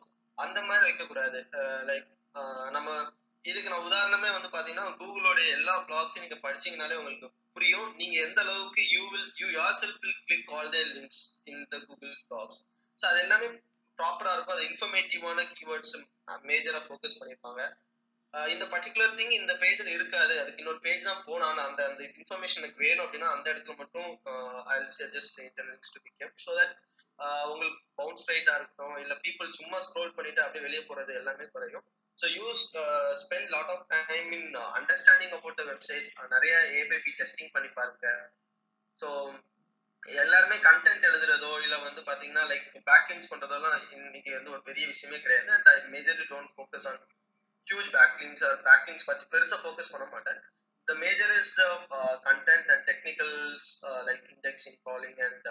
அந்த 0.45 0.59
மாதிரி 0.69 0.85
வைக்கக்கூடாது. 0.89 1.39
Uh, 1.59 1.79
லைக் 1.91 2.09
uh, 2.41 2.65
நம்ம 2.77 2.89
இதுக்கு 3.45 3.71
நான் 3.71 3.85
உதாரணமே 3.87 4.29
வந்து 4.35 4.49
பாத்தீங்கன்னா 4.55 4.87
கூகுளோட 4.99 5.39
எல்லா 5.55 5.73
பிளாக்ஸையும் 5.87 6.25
நீங்க 6.25 6.37
படிச்சீங்கனாலே 6.45 6.97
உங்களுக்கு 6.99 7.27
புரியும். 7.55 7.87
நீங்க 7.99 8.15
எந்த 8.27 8.39
அளவுக்கு 8.43 8.83
you 8.95 9.01
will 9.13 9.29
you 9.41 9.47
yourself 9.79 10.01
will 10.03 10.19
click 10.27 10.51
all 10.57 10.69
the 10.75 10.81
links 10.95 11.21
in 11.51 11.63
the 11.73 11.77
Google 11.87 12.13
blogs 12.29 12.59
so 12.97 13.05
அது 13.11 13.19
எல்லாமே 13.25 13.47
ப்ராப்பரா 13.99 14.33
இருக்கும். 14.35 14.55
அது 14.57 14.67
இன்ஃபர்மேட்டிவான 14.69 15.43
கீவேர்ட்ஸ் 15.57 15.95
மேஜரா 16.51 16.79
ஃபோக்கஸ் 16.87 17.17
பண்ணிருப்பாங்க 17.19 17.61
இந்த 18.53 18.65
பர்டிகுலர் 18.71 19.17
திங் 19.17 19.33
இந்த 19.39 19.53
பேஜ்ல 19.63 19.89
இருக்காது. 19.97 20.33
அதுக்கு 20.41 20.61
இன்னொரு 20.61 20.79
பேஜ் 20.85 21.07
தான் 21.09 21.23
போனா 21.27 21.47
அந்த 21.67 21.81
அந்த 21.89 22.01
இன்ஃபர்மேஷன் 22.19 22.61
எனக்கு 22.61 22.83
வேணும் 22.85 23.03
அப்படின்னா 23.05 23.29
அந்த 23.35 23.45
இடத்துல 23.53 23.75
மட்டும் 23.81 24.07
I 24.75 24.77
suggest 24.99 25.37
internets 25.49 25.93
to 25.95 25.99
be 26.05 26.11
so 26.45 26.53
that 26.59 26.73
உங்களுக்கு 27.51 27.77
பவுன்ஸ் 27.99 28.25
ரேட்டா 28.31 28.55
இருக்கட்டும் 28.59 28.95
இல்ல 29.03 29.15
பீப்புள் 29.25 29.57
சும்மா 29.59 29.79
ஸ்க்ரோல் 29.87 30.15
பண்ணிட்டு 30.17 30.43
அப்படியே 30.45 30.65
வெளியே 30.67 30.83
போறது 30.89 31.13
எல்லாமே 31.21 31.47
குறையும். 31.55 31.85
So 32.17 32.25
use 32.39 32.61
spend 33.21 33.49
lot 33.55 33.71
of 33.75 33.85
time 33.93 34.29
in 34.37 34.49
understanding 34.79 35.33
about 35.37 35.59
the 35.61 35.65
website 35.71 36.07
நிறைய 36.35 36.53
ஏபிபி 36.81 37.11
டெஸ்டிங் 37.21 37.51
பண்ணி 37.55 37.69
பாருங்க. 37.79 38.07
ஸோ 38.99 39.09
எல்லாருமே 40.03 40.55
கண்டென்ட் 40.69 41.07
எழுதுறதோ 41.09 41.51
இல்லை 41.65 41.77
வந்து 41.87 42.01
பார்த்தீங்கன்னா 42.07 42.45
லைக் 42.51 42.65
பேக்லிங்ஸ் 42.89 43.29
பண்றதெல்லாம் 43.31 43.75
இன்னைக்கு 43.97 44.31
வந்து 44.37 44.53
ஒரு 44.55 44.61
பெரிய 44.69 44.85
விஷயமே 44.93 45.19
கிடையாது. 45.25 45.49
And 45.57 45.69
I 45.73 45.77
majorly 45.95 46.25
don't 46.31 46.51
focus 46.55 46.87
on 46.91 46.99
huge 47.67 47.89
backlinks 47.99 48.43
or 48.47 48.57
backlinks 48.69 49.07
பற்றி 49.09 49.25
பெருசாக 49.35 49.59
ஃபோக்கஸ் 49.63 49.93
பண்ண 49.93 50.07
மாட்டேன். 50.15 50.41
The 50.87 50.93
major 51.05 51.31
is 51.41 51.53
the 51.61 51.65
content 52.27 52.69
and 52.73 52.85
technicals 52.91 53.69
like 54.09 54.25
indexing 54.35 54.79
calling 54.89 55.21
and 55.29 55.47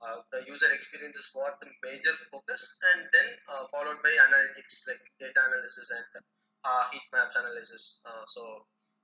uh, 0.00 0.06
uh, 0.06 0.18
the 0.32 0.40
user 0.46 0.70
experience 0.72 1.16
is 1.16 1.28
what 1.32 1.54
the 1.60 1.68
major 1.82 2.14
focus 2.30 2.62
and 2.90 3.00
then 3.14 3.28
uh, 3.48 3.62
followed 3.72 4.00
by 4.02 4.12
analytics 4.26 4.74
like 4.88 5.04
data 5.20 5.40
analysis 5.48 5.88
and 5.98 6.10
uh, 6.64 6.84
heat 6.92 7.06
maps 7.14 7.36
analysis 7.36 7.84
uh, 8.10 8.24
so 8.34 8.42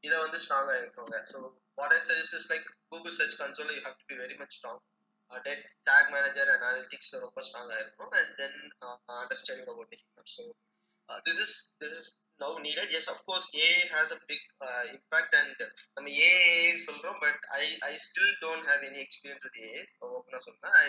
இதை 0.04 0.16
வந்து 0.22 0.38
ஸ்ட்ராங்கா 0.44 0.72
இருக்குங்க 0.78 1.16
so 1.30 1.38
what 1.78 1.92
I 1.96 1.98
suggest 2.06 2.36
is 2.38 2.46
like 2.52 2.64
Google 2.92 3.12
search 3.18 3.36
console 3.40 3.68
you 3.74 3.82
have 3.84 3.98
to 4.00 4.06
be 4.10 4.16
very 4.22 4.36
much 4.40 4.54
strong 4.56 4.80
that 5.30 5.62
tag 5.90 6.08
manager 6.14 6.48
and 6.52 6.64
analytics 6.68 7.12
ரொம்ப 7.24 7.42
ஸ்ட்ராங்கா 7.48 7.76
இருக்கும் 7.82 8.12
and 8.20 8.32
then 8.40 8.56
understanding 9.20 9.70
about 9.74 9.92
heat 9.94 10.08
map 10.16 10.32
so 10.34 10.44
this 11.26 11.40
is 11.44 11.56
this 11.80 11.96
is 12.00 12.10
now 12.42 12.54
needed 12.66 12.92
yes 12.98 13.10
of course 13.14 13.48
uh 13.58 13.68
has 13.94 14.12
a 14.16 14.20
big 14.30 14.46
impact 14.92 15.34
and 15.40 15.60
நம்ம 15.94 16.08
ஏ 16.18 16.30
சொல்றோம் 16.86 17.18
but 17.24 17.42
I 17.58 17.62
I 17.88 17.92
still 18.06 18.32
don't 18.44 18.66
have 18.70 18.84
any 18.90 19.00
experience 19.06 19.44
with 19.46 19.60
uh 19.66 19.72
ஓப்பனாக 20.10 20.42
சொன்னா 20.48 20.70
I 20.82 20.88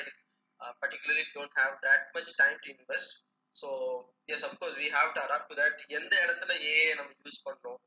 particularly 0.82 1.26
don't 1.36 1.58
have 1.62 1.76
that 1.88 2.06
much 2.16 2.34
time 2.42 2.58
to 2.64 2.70
invest 2.76 3.14
so 3.56 3.70
yes 4.36 4.46
of course 4.50 4.78
we 4.84 4.88
have 4.96 5.10
to 5.18 5.22
adapt 5.26 5.50
to 5.52 5.58
that 5.62 5.82
எந்த 5.98 6.14
இடத்துல 6.26 6.54
ஏ 6.68 6.78
நம்ம 6.94 7.12
use 7.26 7.44
பண்றோம் 7.48 7.82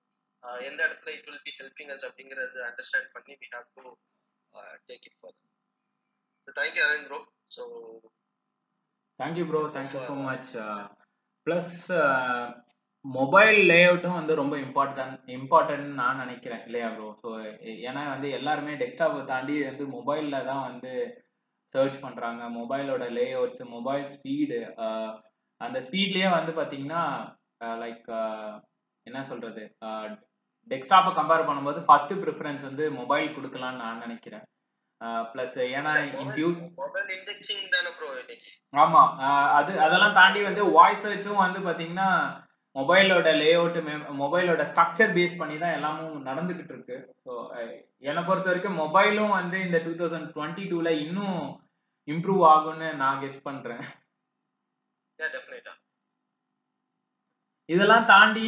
எந்த 0.63 0.81
இடத்துல 0.87 1.11
it 1.17 1.27
will 1.29 1.43
be 1.47 1.55
helping 1.61 1.91
us 1.95 2.05
அப்படிங்கறது 2.09 2.61
understand 2.69 3.11
பண்ணி 3.17 3.37
we 3.43 3.49
have 3.55 3.67
to 3.77 3.85
take 4.91 5.07
it 5.09 5.19
further 5.21 6.55
thank you 6.59 6.85
Arvind 6.87 7.09
bro 7.11 7.21
so 7.57 7.65
thank you 9.19 9.47
bro 9.51 9.63
thank you 9.77 10.01
so 10.09 10.15
much 10.29 10.53
Plus 11.48 11.74
mobile 13.06 13.58
லேஅவுட்டும் 13.70 14.20
வந்து 14.20 14.34
ரொம்ப 14.40 14.56
இம்பார்ட்டன்ட் 14.66 15.30
இம்பார்ட்டன்ட் 15.38 15.88
நான் 16.00 16.22
நினைக்கிறேன். 16.24 16.64
இல்லையா 16.68 16.90
ப்ரோ 16.96 17.08
ஸோ 17.24 17.30
ஏன்னா 17.88 18.02
வந்து 18.14 18.28
எல்லாருமே 18.40 18.74
டெஸ்க்டாப்பை 18.82 19.22
தாண்டி 19.32 19.56
வந்து 19.70 19.86
மொபைலில் 19.96 20.48
தான் 20.50 20.66
வந்து 20.70 20.92
சர்ச் 21.74 21.98
பண்ணுறாங்க 22.04 22.42
மொபைலோட 22.60 23.04
லேஅவுட்ஸ் 23.18 23.64
மொபைல் 23.76 24.06
ஸ்பீடு 24.16 24.60
அந்த 25.62 25.78
ஸ்பீட்லேயே 25.88 26.30
வந்து 26.38 26.52
பார்த்தீங்கன்னா 26.60 27.04
லைக் 27.82 28.06
uh, 28.12 28.20
uh, 28.20 28.52
என்ன 29.08 29.20
சொல்கிறது 29.30 29.64
டெஸ்க்டாப்பை 30.72 31.12
கம்பேர் 31.18 31.48
பண்ணும்போது 31.48 31.80
ஃபஸ்ட்டு 31.88 32.18
ப்ரிஃபரன்ஸ் 32.24 32.64
வந்து 32.68 32.84
மொபைல் 32.98 33.28
கொடுக்கலான்னு 33.36 33.82
நான் 33.84 34.04
நினைக்கிறேன். 34.06 34.44
ப்ளஸ் 35.32 35.58
ஏன்னா 35.78 35.92
ஆமா 38.74 39.02
அது 39.58 39.72
அதெல்லாம் 39.86 40.18
தாண்டி 40.20 40.42
வந்து 40.50 40.64
வாய்ஸ் 40.78 41.06
சர்ச்சும் 41.06 41.44
வந்து 41.46 41.60
பாத்தீங்கன்னா 41.68 42.10
மொபைலோட 42.76 43.30
லேஅவுட் 43.42 43.78
மொபைலோட 44.22 44.62
ஸ்ட்ரக்சர் 44.72 45.16
பேஸ் 45.18 45.40
பண்ணி 45.40 45.56
தான் 45.64 45.76
எல்லாமும் 45.78 46.28
நடந்துகிட்டு 46.30 46.74
இருக்கு. 46.76 46.98
ஸோ 47.26 47.32
என்னை 48.10 48.22
பொறுத்த 48.30 48.50
வரைக்கும் 48.50 48.80
மொபைலும் 48.84 49.34
வந்து 49.40 49.58
இந்த 49.66 49.80
டூ 49.88 49.94
தௌசண்ட் 50.02 50.32
டுவெண்ட்டி 50.36 50.66
டூல 50.72 50.92
இன்னும் 51.06 51.40
இம்ப்ரூவ் 52.08 52.44
ஆகும்னு 52.54 52.90
நான் 53.04 53.22
கெஸ் 53.24 53.46
பண்றேன். 53.50 53.84
இதெல்லாம் 57.74 58.06
தாண்டி 58.12 58.46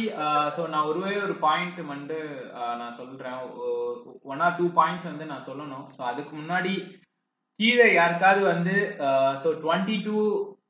ஸோ 0.54 0.62
நான் 0.72 0.88
ஒருவே 0.90 1.12
ஒரு 1.26 1.34
பாயிண்ட் 1.44 1.80
வந்து 1.94 2.18
நான் 2.80 2.96
சொல்றேன். 3.00 3.40
ஒன் 4.32 4.42
ஆர் 4.46 4.56
டூ 4.60 4.66
பாயிண்ட்ஸ் 4.78 5.08
வந்து 5.10 5.26
நான் 5.32 5.46
சொல்லணும். 5.48 5.86
ஸோ 5.96 6.00
அதுக்கு 6.10 6.32
முன்னாடி 6.40 6.72
கீழே 7.60 7.86
யாருக்காவது 7.98 8.42
வந்து 8.52 8.74
ஸோ 9.42 9.48
டுவெண்ட்டி 9.64 9.96
டூ 10.06 10.16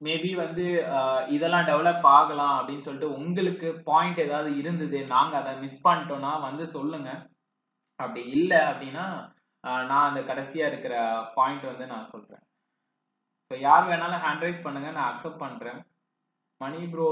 மேபி 0.06 0.30
வந்து 0.42 0.64
இதெல்லாம் 1.34 1.68
டெவலப் 1.70 2.06
ஆகலாம் 2.16 2.56
அப்படின்னு 2.58 2.86
சொல்லிட்டு 2.86 3.14
உங்களுக்கு 3.20 3.68
பாயிண்ட் 3.90 4.18
ஏதாவது 4.26 4.50
இருந்தது 4.62 4.98
நாங்கள் 5.14 5.40
அதை 5.40 5.54
மிஸ் 5.62 5.84
பண்ணிட்டோம்னா 5.86 6.32
வந்து 6.48 6.66
சொல்லுங்க. 6.76 7.10
அப்படி 8.00 8.22
இல்லை 8.36 8.60
அப்படின்னா 8.70 9.06
நான் 9.90 10.08
அந்த 10.08 10.20
கடைசியாக 10.30 10.70
இருக்கிற 10.72 10.94
பாயிண்ட் 11.38 11.64
வந்து 11.70 11.86
நான் 11.94 12.10
சொல்கிறேன் 12.12 12.44
ஸோ 13.50 13.54
யார் 13.66 13.88
வேணாலும் 13.90 14.22
ஹேண்ட் 14.24 14.44
ரைஸ் 14.46 14.64
பண்ணுங்க 14.66 14.90
நான் 14.98 15.10
அக்செப்ட் 15.12 15.42
பண்ணுறேன் 15.44 15.80
மணி 16.60 16.80
ப்ரோ 16.92 17.08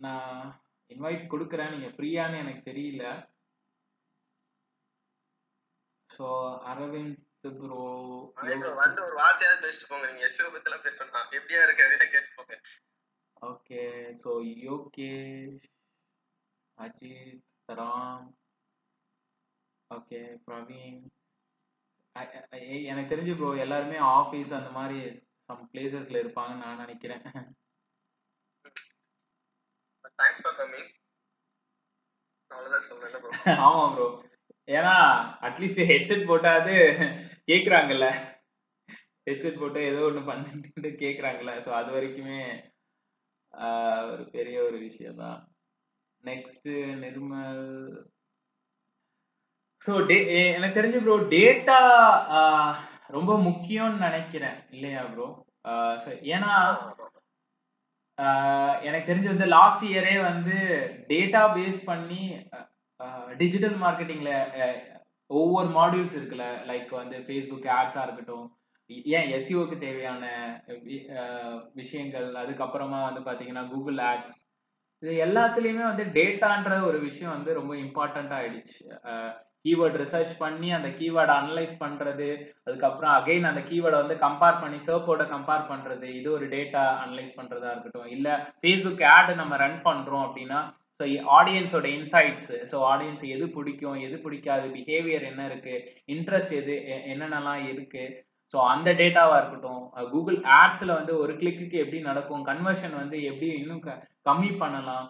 நான் 0.00 0.44
இன்வைட் 0.90 1.30
கொடுக்குறேன். 1.30 1.70
நீங்கள் 1.70 1.94
ஃப்ரீயான்னு 1.96 2.36
எனக்கு 2.38 2.62
தெரியல. 2.70 3.04
ஸோ 6.10 6.26
அரவிந்த் 6.72 7.20
ப்ரோ 7.58 7.84
வந்து 8.76 9.00
ஒரு 9.06 9.14
வார்த்தையாவது 9.16 9.64
பேசிட்டு 9.64 9.88
போங்க. 9.90 10.06
நீங்க 10.06 10.24
எஸ்ஓ 10.28 10.50
பத்திலாம் 10.54 10.86
பேசணும் 10.86 11.34
எப்படியா 11.38 11.62
இருக்கு 11.62 12.12
கேட்டு 12.14 12.30
போங்க. 12.36 12.54
Okay 13.42 13.80
so 14.22 14.30
Yogesh 14.66 15.66
Ajith 16.78 17.42
Ram 17.80 18.28
okay 19.90 20.20
Praveen. 20.46 21.02
எனக்கு 22.90 23.12
தெரிஞ்சு 23.12 23.34
ப்ரோ 23.36 23.50
எல்லாருமே 23.56 23.98
ஆஃபீஸ் 24.14 24.52
அந்த 24.52 24.70
மாதிரி 24.70 24.98
சம் 25.48 25.68
பிளேசஸ்ல 25.72 26.20
இருப்பாங்கன்னு 26.22 26.64
நான் 26.64 26.82
நினைக்கிறேன். 26.84 27.24
தேங்க்ஸ் 30.34 30.44
ஃபார் 30.44 30.56
கமிங் 30.60 30.90
அவ்வளவுதான் 32.50 32.86
சொல்றேன் 32.86 33.12
ப்ரோ 33.14 33.32
ஆமா 33.66 33.82
ப்ரோ 33.92 34.06
ஏன்னா 34.68 34.94
அட்லீஸ்ட் 35.46 35.80
ஹெட்செட் 35.90 36.28
போட்டாது 36.30 36.74
கேக்குறாங்கல்ல. 37.50 38.06
ஹெட்செட் 39.26 39.60
போட்டு 39.60 39.80
ஏதோ 39.90 40.00
ஒன்று 40.06 40.22
பண்ணிட்டு 40.28 40.90
கேக்குறாங்கல்ல. 41.02 41.52
ஸோ 41.64 41.70
அது 41.80 41.90
வரைக்குமே 41.96 42.40
ஒரு 44.12 44.24
பெரிய 44.36 44.56
ஒரு 44.68 44.78
விஷயம் 44.86 45.20
தான் 45.22 45.38
நெக்ஸ்ட் 46.24 46.68
நிர்மல். 47.02 47.64
ஸோ 49.86 49.94
டே 50.10 50.18
எனக்கு 50.56 50.78
தெரிஞ்சு 50.78 51.00
ப்ரோ 51.04 51.16
டேட்டா 51.34 51.78
ரொம்ப 53.16 53.32
முக்கியம்னு 53.48 54.06
நினைக்கிறேன். 54.08 54.58
இல்லையா 54.76 55.02
ப்ரோ 55.12 55.28
ஏன்னா 56.34 56.52
எனக்கு 58.82 59.06
தெரிஞ்சு 59.12 59.28
வந்து 59.28 59.46
லாஸ்ட் 59.46 59.84
இயரே 59.84 60.22
வந்து 60.22 60.56
டேட்டா 61.08 61.42
பேஸ் 61.56 61.78
பண்ணி 61.84 62.22
டிஜிட்டல் 63.36 63.76
மார்க்கெட்டிங்கில் 63.76 64.34
ஒவ்வொரு 65.26 65.68
மாடியூல்ஸ் 65.68 66.16
இருக்குல்ல 66.18 66.46
லைக் 66.66 66.90
வந்து 66.90 67.16
ஃபேஸ்புக் 67.18 67.68
ஆட்ஸாக 67.78 68.04
இருக்கட்டும் 68.06 68.46
ஏன் 69.16 69.28
எஸ்இஓக்கு 69.30 69.78
தேவையான 69.78 70.24
விஷயங்கள் 71.72 72.28
அதுக்கப்புறமா 72.34 72.98
வந்து 73.04 73.20
பார்த்தீங்கன்னா 73.20 73.68
கூகுள் 73.68 73.96
ஆட்ஸ் 73.96 74.36
இது 75.02 75.14
எல்லாத்துலேயுமே 75.26 75.84
வந்து 75.84 76.04
டேட்டான்ற 76.18 76.74
ஒரு 76.82 76.98
விஷயம் 77.00 77.32
வந்து 77.32 77.54
ரொம்ப 77.54 77.74
இம்பார்ட்டண்ட்டாக 77.74 78.40
ஆயிடுச்சு. 78.42 78.78
கீவேர்டு 79.64 79.98
ரிசர்ச் 80.00 80.34
பண்ணி 80.38 80.68
அந்த 80.72 80.88
கீவேர்டை 80.96 81.34
அனலைஸ் 81.38 81.74
பண்ணுறது 81.78 82.28
அதுக்கப்புறம் 82.64 83.12
அகைன் 83.14 83.48
அந்த 83.48 83.62
கீவேர்டை 83.68 83.98
வந்து 84.00 84.16
கம்பேர் 84.20 84.60
பண்ணி 84.60 84.78
சர்ப்போட 84.86 85.22
கம்பேர் 85.30 85.68
பண்ணுறது 85.68 86.08
இது 86.14 86.30
ஒரு 86.32 86.48
டேட்டா 86.48 86.82
அனலைஸ் 87.02 87.36
பண்ணுறதா 87.36 87.70
இருக்கட்டும். 87.70 88.10
இல்லை 88.10 88.34
ஃபேஸ்புக் 88.58 89.04
ஆடு 89.12 89.34
நம்ம 89.36 89.56
ரன் 89.56 89.80
பண்ணுறோம் 89.84 90.26
அப்படின்னா 90.26 90.60
ஸோ 91.00 91.04
ஆடியன்ஸோட 91.36 91.86
இன்சைட்ஸ் 91.94 92.50
ஸோ 92.70 92.76
ஆடியன்ஸ் 92.88 93.24
எது 93.30 93.46
பிடிக்கும் 93.52 93.96
எது 94.02 94.16
பிடிக்காது 94.22 94.66
பிஹேவியர் 94.74 95.24
என்ன 95.24 95.42
இருக்குது 95.48 95.80
இன்ட்ரெஸ்ட் 96.08 96.54
எது 96.54 96.74
எ- 96.90 97.02
என்னென்னலாம் 97.12 97.64
இருக்குது 97.70 98.12
ஸோ 98.54 98.58
அந்த 98.70 98.88
டேட்டாவாக 98.92 99.38
இருக்கட்டும். 99.40 99.82
கூகுள் 100.10 100.36
ஆட்ஸில் 100.56 100.96
வந்து 100.96 101.12
ஒரு 101.18 101.32
கிளிக்கு 101.36 101.78
எப்படி 101.78 102.00
நடக்கும் 102.02 102.44
கன்வர்ஷன் 102.46 102.94
வந்து 102.98 103.16
எப்படி 103.24 103.48
இன்னும் 103.58 103.80
க- 103.80 103.98
கம்மி 104.26 104.50
பண்ணலாம் 104.58 105.06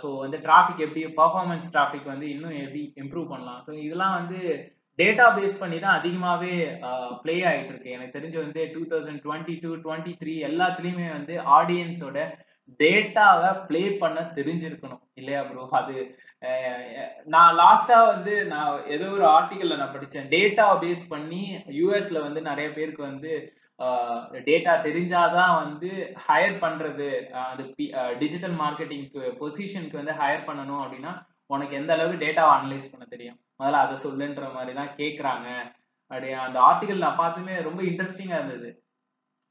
ஸோ 0.00 0.08
வந்து 0.24 0.38
டிராஃபிக் 0.46 0.84
எப்படி 0.86 1.02
பர்ஃபார்மன்ஸ் 1.22 1.72
டிராஃபிக் 1.74 2.12
வந்து 2.12 2.28
இன்னும் 2.34 2.60
எப்படி 2.62 2.82
இம்ப்ரூவ் 3.02 3.26
பண்ணலாம். 3.32 3.60
ஸோ 3.66 3.72
இதெல்லாம் 3.86 4.16
வந்து 4.20 4.38
டேட்டா 4.98 5.26
பேஸ் 5.36 5.60
பண்ணி 5.60 5.76
தான் 5.82 5.98
அதிகமாகவே 5.98 6.54
ப்ளே 7.22 7.34
ஆகிட்டு 7.50 7.72
இருக்கு. 7.72 7.94
எனக்கு 7.96 8.16
தெரிஞ்சு 8.16 8.38
வந்து 8.44 8.62
two 8.74 8.82
thousand 8.90 9.22
twenty 9.26 9.54
two 9.62 9.70
twenty 9.84 10.12
three 10.22 10.34
எல்லாத்துலேயுமே 10.48 11.06
வந்து 11.18 11.36
ஆடியன்ஸோட 11.58 12.18
டேட்டாவை 12.80 13.50
ப்ளே 13.68 13.82
பண்ண 14.02 14.18
தெரிஞ்சிருக்கணும். 14.36 15.02
இல்லையா 15.20 15.40
ப்ரோ 15.48 15.64
அது 15.80 15.96
நான் 17.34 17.56
லாஸ்ட்டாக 17.62 18.10
வந்து 18.12 18.34
நான் 18.52 18.70
ஏதோ 18.94 19.08
ஒரு 19.16 19.26
ஆர்டிக்கலில் 19.36 19.80
நான் 19.80 19.96
படித்தேன் 19.96 20.30
டேட்டா 20.36 20.66
பேஸ் 20.84 21.02
பண்ணி 21.14 21.42
யூஎஸில் 21.80 22.24
வந்து 22.26 22.40
நிறைய 22.50 22.68
பேருக்கு 22.76 23.02
வந்து 23.10 23.32
டேட்டா 24.48 24.72
தெரிஞ்சாதான் 24.86 25.52
வந்து 25.62 25.90
ஹையர் 26.26 26.56
பண்ணுறது 26.64 27.06
அந்த 27.42 27.62
அது 27.62 27.64
டிஜிட்டல் 28.22 28.56
மார்க்கெட்டிங்க்கு 28.62 29.22
பொசிஷனுக்கு 29.40 30.00
வந்து 30.00 30.14
ஹையர் 30.20 30.48
பண்ணணும் 30.48 30.82
அப்படின்னா 30.84 31.12
உனக்கு 31.50 31.74
எந்த 31.80 31.90
அளவுக்கு 31.94 32.22
டேட்டாவை 32.24 32.52
அனலைஸ் 32.58 32.92
பண்ண 32.92 33.04
தெரியும்? 33.14 33.38
முதல்ல 33.60 33.82
அதை 33.84 33.96
சொல்லுன்ற 34.04 34.44
மாதிரி 34.54 34.72
தான் 34.80 34.94
கேட்குறாங்க 35.00 35.48
அப்படி 36.10 36.30
அந்த 36.46 36.58
ஆர்டிகல் 36.68 37.04
நான் 37.04 37.20
பார்த்துமே 37.22 37.54
ரொம்ப 37.62 37.80
இன்ட்ரெஸ்டிங்காக 37.90 38.40
இருந்தது. 38.40 38.70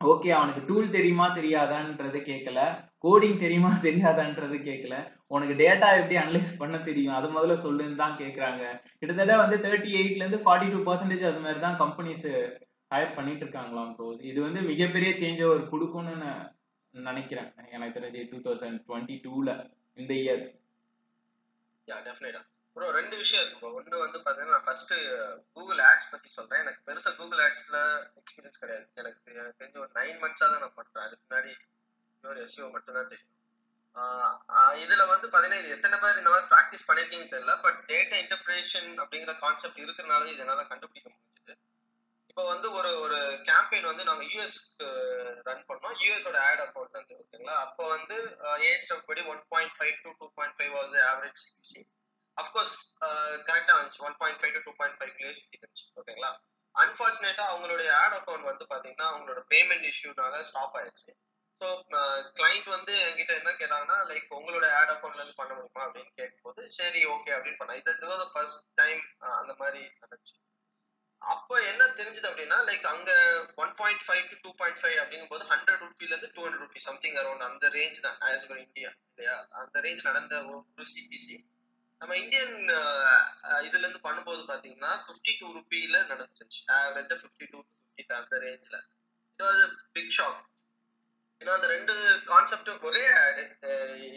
ஓகே 0.01 0.29
அவனுக்கு 0.37 0.61
டூல் 0.69 0.95
தெரியுமா 0.95 1.25
தெரியாதான்றது 1.39 2.19
கேட்கல 2.29 2.59
கோடிங் 3.03 3.37
தெரியுமா 3.43 3.69
தெரியாதான்றது 3.87 4.57
கேட்கல 4.69 4.95
உனக்கு 5.27 5.53
டேட்டா 5.61 5.87
எப்படி 5.99 6.15
அனலைஸ் 6.23 6.51
பண்ண 6.61 6.75
தெரியும்? 6.89 7.15
அது 7.17 7.27
முதல்ல 7.35 7.55
சொல்லுன்னு 7.65 8.01
தான் 8.03 8.17
கேட்குறாங்க 8.21 8.63
கிட்டத்தட்ட 8.99 9.35
வந்து 9.43 9.57
தேர்ட்டி 9.65 9.91
எயிட்லேருந்து 9.99 10.41
ஃபார்ட்டி 10.45 10.67
டூ 10.73 10.79
பர்சன்டேஜ் 10.89 11.29
அது 11.31 11.45
மாதிரி 11.45 11.61
தான் 11.67 11.79
கம்பெனிஸ் 11.83 12.27
ஹையர் 12.91 13.17
பண்ணிட்டு 13.17 13.43
இருக்காங்களாம் 13.45 13.91
ப்ரோ 13.97 14.07
இது 14.29 14.39
வந்து 14.45 14.61
மிகப்பெரிய 14.71 15.11
சேஞ்ச் 15.21 15.43
ஒரு 15.51 15.63
கொடுக்கும்னு 15.73 16.15
நான் 16.23 16.41
நினைக்கிறேன். 16.93 17.49
எனக்கு 17.75 17.95
தெரிஞ்சு 17.97 18.21
டூ 18.31 18.39
தௌசண்ட் 18.47 18.81
டுவெண்ட்டி 18.87 19.15
டூவில் 19.25 19.53
இந்த 20.01 20.13
இயர் 20.23 20.43
யா 21.87 21.97
ப்ரோ 22.75 22.89
ரெண்டு 22.97 23.15
விஷயம் 23.21 23.41
இருக்கு 23.41 23.61
ப்ரோ 23.61 23.69
ஒன்று 23.77 24.03
வந்து 24.03 24.19
பார்த்தீங்கன்னா 24.25 24.55
நான் 24.57 24.67
ஃபர்ஸ்ட் 24.67 24.93
கூகுள் 25.55 25.79
ஆட்ஸ் 25.87 26.11
பற்றி 26.11 26.29
சொல்கிறேன் 26.35 26.61
எனக்கு 26.63 26.81
பெருசாக 26.89 27.13
கூகுள் 27.19 27.41
ஆட்ஸில் 27.45 27.79
எக்ஸ்பீரியன்ஸ் 28.19 28.61
கிடையாது. 28.61 28.85
எனக்கு 29.01 29.19
எனக்கு 29.41 29.59
தெரிஞ்ச 29.61 29.77
ஒரு 29.85 29.91
நைன் 29.97 30.21
மந்த்ஸாக 30.23 30.49
தான் 30.53 30.63
நான் 30.65 30.77
பண்ணுறேன் 30.77 31.05
அதுக்கு 31.07 31.25
முன்னாடி 31.25 31.51
ஒரு 32.23 32.39
எஸ்இஓ 32.45 32.69
மட்டும் 32.75 32.97
தான் 32.99 33.09
தெரியும் 33.13 33.29
இதில் 34.75 34.83
இதுல 34.83 35.05
வந்து 35.13 35.27
பாத்தீங்கன்னா 35.31 35.61
இது 35.63 35.75
எத்தனை 35.77 35.97
பேர் 36.03 36.21
இந்த 36.21 36.31
மாதிரி 36.33 36.47
ப்ராக்டிஸ் 36.53 36.87
பண்ணிருக்கீங்கன்னு 36.89 37.33
தெரியல. 37.35 37.55
பட் 37.65 37.79
டேட்டா 37.91 38.15
இன்டர்பிரேஷன் 38.23 38.89
அப்படிங்கிற 39.03 39.33
கான்செப்ட் 39.43 39.83
இருக்கிறனால 39.85 40.23
தான் 40.25 40.35
இதனால 40.37 40.63
கண்டுபிடிக்க 40.71 41.07
முடியும் 41.09 41.30
இப்போ 42.31 42.43
வந்து 42.49 42.67
ஒரு 42.79 42.89
ஒரு 43.03 43.17
கேம்பெயின் 43.47 43.87
வந்து 43.89 44.03
நாங்க 44.09 44.23
யூஎஸ்க்கு 44.33 44.85
ரன் 45.47 45.65
பண்ணோம். 45.69 45.95
யூஎஸோட 46.03 46.37
ஆட் 46.49 46.61
அக்கௌண்ட் 46.65 46.97
வந்து 46.97 47.15
ஓகேங்களா? 47.21 47.55
அப்போ 47.65 47.83
வந்து 47.95 48.17
ஏஜ் 48.67 48.87
படி 49.09 49.21
one 49.31 49.41
point 49.53 49.73
five 49.77 49.95
to 50.03 50.11
two 50.19 50.27
point 50.37 50.55
five 50.57 50.71
was 50.77 50.93
average 51.09 51.41
CPC 51.41 51.81
of course 52.37 52.75
கரெக்டாக 53.47 53.75
வந்துச்சு 53.79 54.03
one 54.09 54.15
point 54.21 54.39
five 54.41 54.53
to 54.57 54.61
two 54.67 54.73
point 54.79 54.97
five 54.99 55.11
kilo 55.17 55.31
சுற்றி 55.39 55.57
இருந்துச்சு 55.59 55.85
ஓகேங்களா? 56.01 56.31
அன்பார்ச்சுனேட்டா 56.75 57.45
அவங்களுடைய 57.51 57.89
ஆட் 58.03 58.15
அக்கௌண்ட் 58.19 58.49
வந்து 58.51 58.65
பாத்தீங்கன்னா 58.71 59.07
அவங்களோட 59.11 59.41
பேமெண்ட் 59.53 59.87
இஷ்யூனால 59.91 60.39
ஸ்டாப் 60.49 60.77
ஆயிடுச்சு. 60.81 61.11
ஸோ 61.61 61.67
கிளைண்ட் 62.37 62.69
வந்து 62.75 62.93
என்கிட்ட 63.07 63.33
என்ன 63.39 63.51
கேட்டாங்கன்னா 63.61 63.97
லைக் 64.11 64.29
உங்களோட 64.37 64.67
ஆட் 64.77 64.93
அக்கௌண்ட்ல 64.93 65.21
இருந்து 65.21 65.39
பண்ண 65.41 65.51
முடியுமா 65.57 65.83
அப்படின்னு 65.87 66.13
கேட்கும்போது 66.21 66.61
சரி 66.79 67.01
ஓகே 67.15 67.33
அப்படின்னு 67.37 67.59
பண்ண 67.63 67.75
இது 67.81 68.29
ஃபர்ஸ்ட் 68.35 68.63
டைம் 68.81 69.01
அந்த 69.41 69.53
மாதிரி 69.63 69.81
நடந்துச்சு. 69.99 70.33
அப்போ 71.21 71.55
என்ன 71.61 71.83
தெரிஞ்சது 71.97 72.27
அப்படின்னா 72.29 72.57
லைக் 72.67 72.85
அங்க 72.91 73.11
one 73.55 73.73
point 73.79 74.03
five 74.05 74.23
to 74.29 74.35
two 74.43 74.51
point 74.59 74.79
five 74.81 74.97
அப்படிங்கும்போது 75.01 75.43
ஹண்ட்ரட் 75.51 75.83
ருபீல 75.83 76.13
இருந்து 76.13 76.29
two 76.35 76.41
hundred 76.45 76.63
rupee 76.65 76.81
something 76.87 77.17
around 77.21 77.47
அந்த 77.49 77.67
ரேஞ்ச் 77.75 77.99
தான். 78.01 78.17
ஆஸ் 78.27 78.47
பர் 78.49 78.61
இந்தியா 78.65 78.89
இல்லையா? 79.09 79.35
அந்த 79.61 79.81
ரேஞ்ச் 79.81 80.07
நடந்த 80.09 80.35
ஒரு 80.51 80.85
சிபிசி 80.91 81.35
நம்ம 82.01 82.13
இந்தியன் 82.15 82.55
இதுல 83.67 83.83
இருந்து 83.83 84.05
பண்ணும்போது 84.05 84.41
பாத்தீங்கன்னா 84.51 84.91
ஃபிஃப்டி 85.03 85.33
டூ 85.39 85.47
ருபியில 85.57 85.97
நடந்துச்சு 86.11 86.61
ஆவரேஜா 86.77 87.17
ஃபிஃப்டி 87.21 87.47
டூ 87.51 87.59
ஃபிஃப்டி 87.65 88.05
அந்த 88.21 88.39
ரேஞ்ச்ல 88.45 88.77
இது 89.33 89.45
வந்து 89.49 89.67
பிக் 89.93 90.15
ஷாக் 90.17 90.39
ஏன்னா 91.41 91.53
அந்த 91.57 91.67
ரெண்டு 91.67 91.93
கான்செப்டும் 92.31 92.83
ஒரே 92.89 93.03
ஆடு 93.19 93.43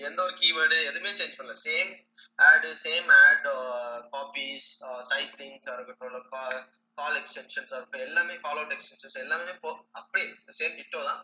எந்த 0.09 0.19
ஒரு 0.25 0.35
கீவேர்டு 0.41 0.79
எதுவுமே 0.89 1.13
சேஞ்ச் 1.21 1.37
பண்ணல. 1.39 1.55
சேம் 1.67 1.93
ஆடு 2.49 2.71
சேம் 2.83 3.09
ஆட் 3.21 3.47
காப்பீஸ் 4.13 4.67
சைட் 5.11 5.37
இருக்கட்டும் 5.41 6.11
இல்லை 6.11 6.23
கால் 6.99 7.17
எக்ஸ்டென்ஷன்ஸ் 7.21 7.73
இருக்கட்டும் 7.73 8.07
எல்லாமே 8.09 8.35
கால் 8.45 8.59
அவுட் 8.61 8.75
எக்ஸ்டென்ஷன்ஸ் 8.77 9.23
எல்லாமே 9.25 9.55
போ 9.65 9.71
அப்படியே 10.01 10.27
சேம் 10.59 10.77
டிட்டோ 10.81 11.01
தான். 11.11 11.23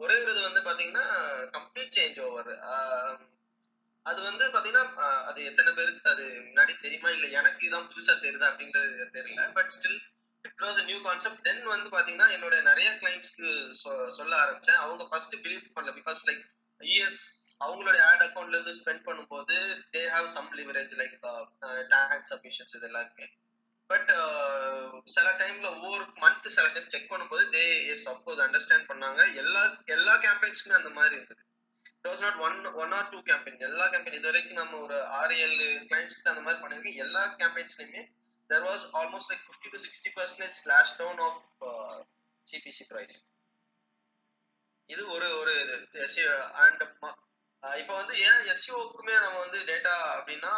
ஒரே 0.00 0.16
ஒரு 0.22 0.32
இது 0.34 0.42
வந்து 0.48 0.60
பாத்தீங்கன்னா 0.68 1.06
கம்ப்ளீட் 1.56 1.96
சேஞ்ச் 1.96 2.18
ஓவர் 2.26 2.50
அது 4.06 4.20
வந்து 4.26 4.44
பாத்தீங்கன்னா 4.52 4.84
அது 5.30 5.40
எத்தனை 5.48 5.70
பேருக்கு 5.78 6.12
அது 6.12 6.26
முன்னாடி 6.44 6.74
தெரியுமா 6.84 7.08
இல்ல 7.16 7.26
எனக்கு 7.38 7.66
இதான் 7.68 7.88
புதுசா 7.88 8.14
தெரியுது 8.24 8.46
அப்படின்றது 8.50 9.08
தெரியல. 9.16 9.42
But 9.56 9.72
still 9.76 9.98
it 10.44 10.62
was 10.66 10.78
new 10.90 10.98
concept 11.08 11.42
then 11.48 11.64
வந்து 11.72 11.88
பாத்தீங்கன்னா 11.96 12.28
என்னோட 12.36 12.56
நிறைய 12.68 12.90
கிளைண்ட்ஸ்க்கு 13.00 13.48
சொல்ல 14.18 14.32
ஆரம்பிச்சேன். 14.44 14.80
அவங்க 14.84 15.04
ஃபர்ஸ்ட் 15.10 15.36
பிலீவ் 15.44 15.66
பண்ணல. 15.74 15.94
பிகாஸ் 15.98 16.22
லைக் 16.28 16.44
இஎஸ் 16.80 17.20
அவங்களோட 17.66 17.96
ஆட் 18.08 18.24
அக்கௌண்ட்ல 18.24 18.56
இருந்து 18.56 18.78
ஸ்பெண்ட் 18.80 19.06
பண்ணும்போது 19.06 19.56
they 19.94 20.02
have 20.16 20.28
some 20.36 20.50
leverage 20.58 20.94
like 21.00 21.16
tax 21.92 22.32
submissions 22.32 22.74
இது 22.78 22.88
எல்லாருமே 22.90 23.26
பட் 23.90 24.10
டைம்ல 25.40 25.68
ஒவ்வொரு 25.74 26.04
மந்த் 26.22 26.48
சில 26.56 26.66
டைம் 26.74 26.88
செக் 26.94 27.10
பண்ணும்போது 27.12 27.44
தே 27.56 27.64
இஸ் 27.92 28.04
சப்போஸ் 28.08 28.42
அண்டர்ஸ்டாண்ட் 28.46 28.88
பண்ணாங்க. 28.90 29.20
எல்லா 29.42 29.62
எல்லா 29.96 30.14
கேம்பெயின்ஸுமே 30.24 30.74
அந்த 30.80 30.90
மாதிரி 30.98 31.14
இருந்தது. 31.18 31.42
It 31.94 32.08
was 32.10 32.22
not 32.26 32.38
one 32.46 32.58
one 32.82 32.92
or 32.98 33.08
two 33.12 33.20
campaign 33.30 33.64
எல்லா 33.68 33.86
கேம்பெயின் 33.92 34.18
இது 34.18 34.30
வரைக்கும் 34.30 34.60
நம்ம 34.62 34.78
ஒரு 34.86 34.98
ஆறு 35.20 35.36
ஏழு 35.46 35.66
கிளைண்ட்ஸ்க்கு 35.90 36.32
அந்த 36.32 36.42
மாதிரி 36.46 36.60
பண்ணிருக்கோம் 36.62 37.00
எல்லா 37.06 37.22
கேம்பெயின்ஸ்லயுமே 37.40 38.02
there 38.50 38.66
was 38.68 38.84
almost 39.00 39.30
like 39.32 39.46
fifty 39.46 39.72
to 39.74 39.80
sixty 39.86 40.12
percentage 40.18 40.58
slash 40.62 40.94
down 41.00 41.22
of 41.28 41.40
CPC 42.46 42.84
price 42.92 43.16
இது 44.88 45.02
ஒரு 45.14 45.26
ஒரு 45.38 45.54
இது. 45.62 45.74
எஸ்இ 46.04 46.22
அண்ட் 46.64 46.82
இப்போ 47.80 47.94
வந்து 48.00 48.14
ஏன் 48.26 48.42
எஸ்இஓக்குமே 48.52 49.14
நம்ம 49.24 49.36
வந்து 49.44 49.58
டேட்டா 49.70 49.94
அப்படின்னா 50.16 50.52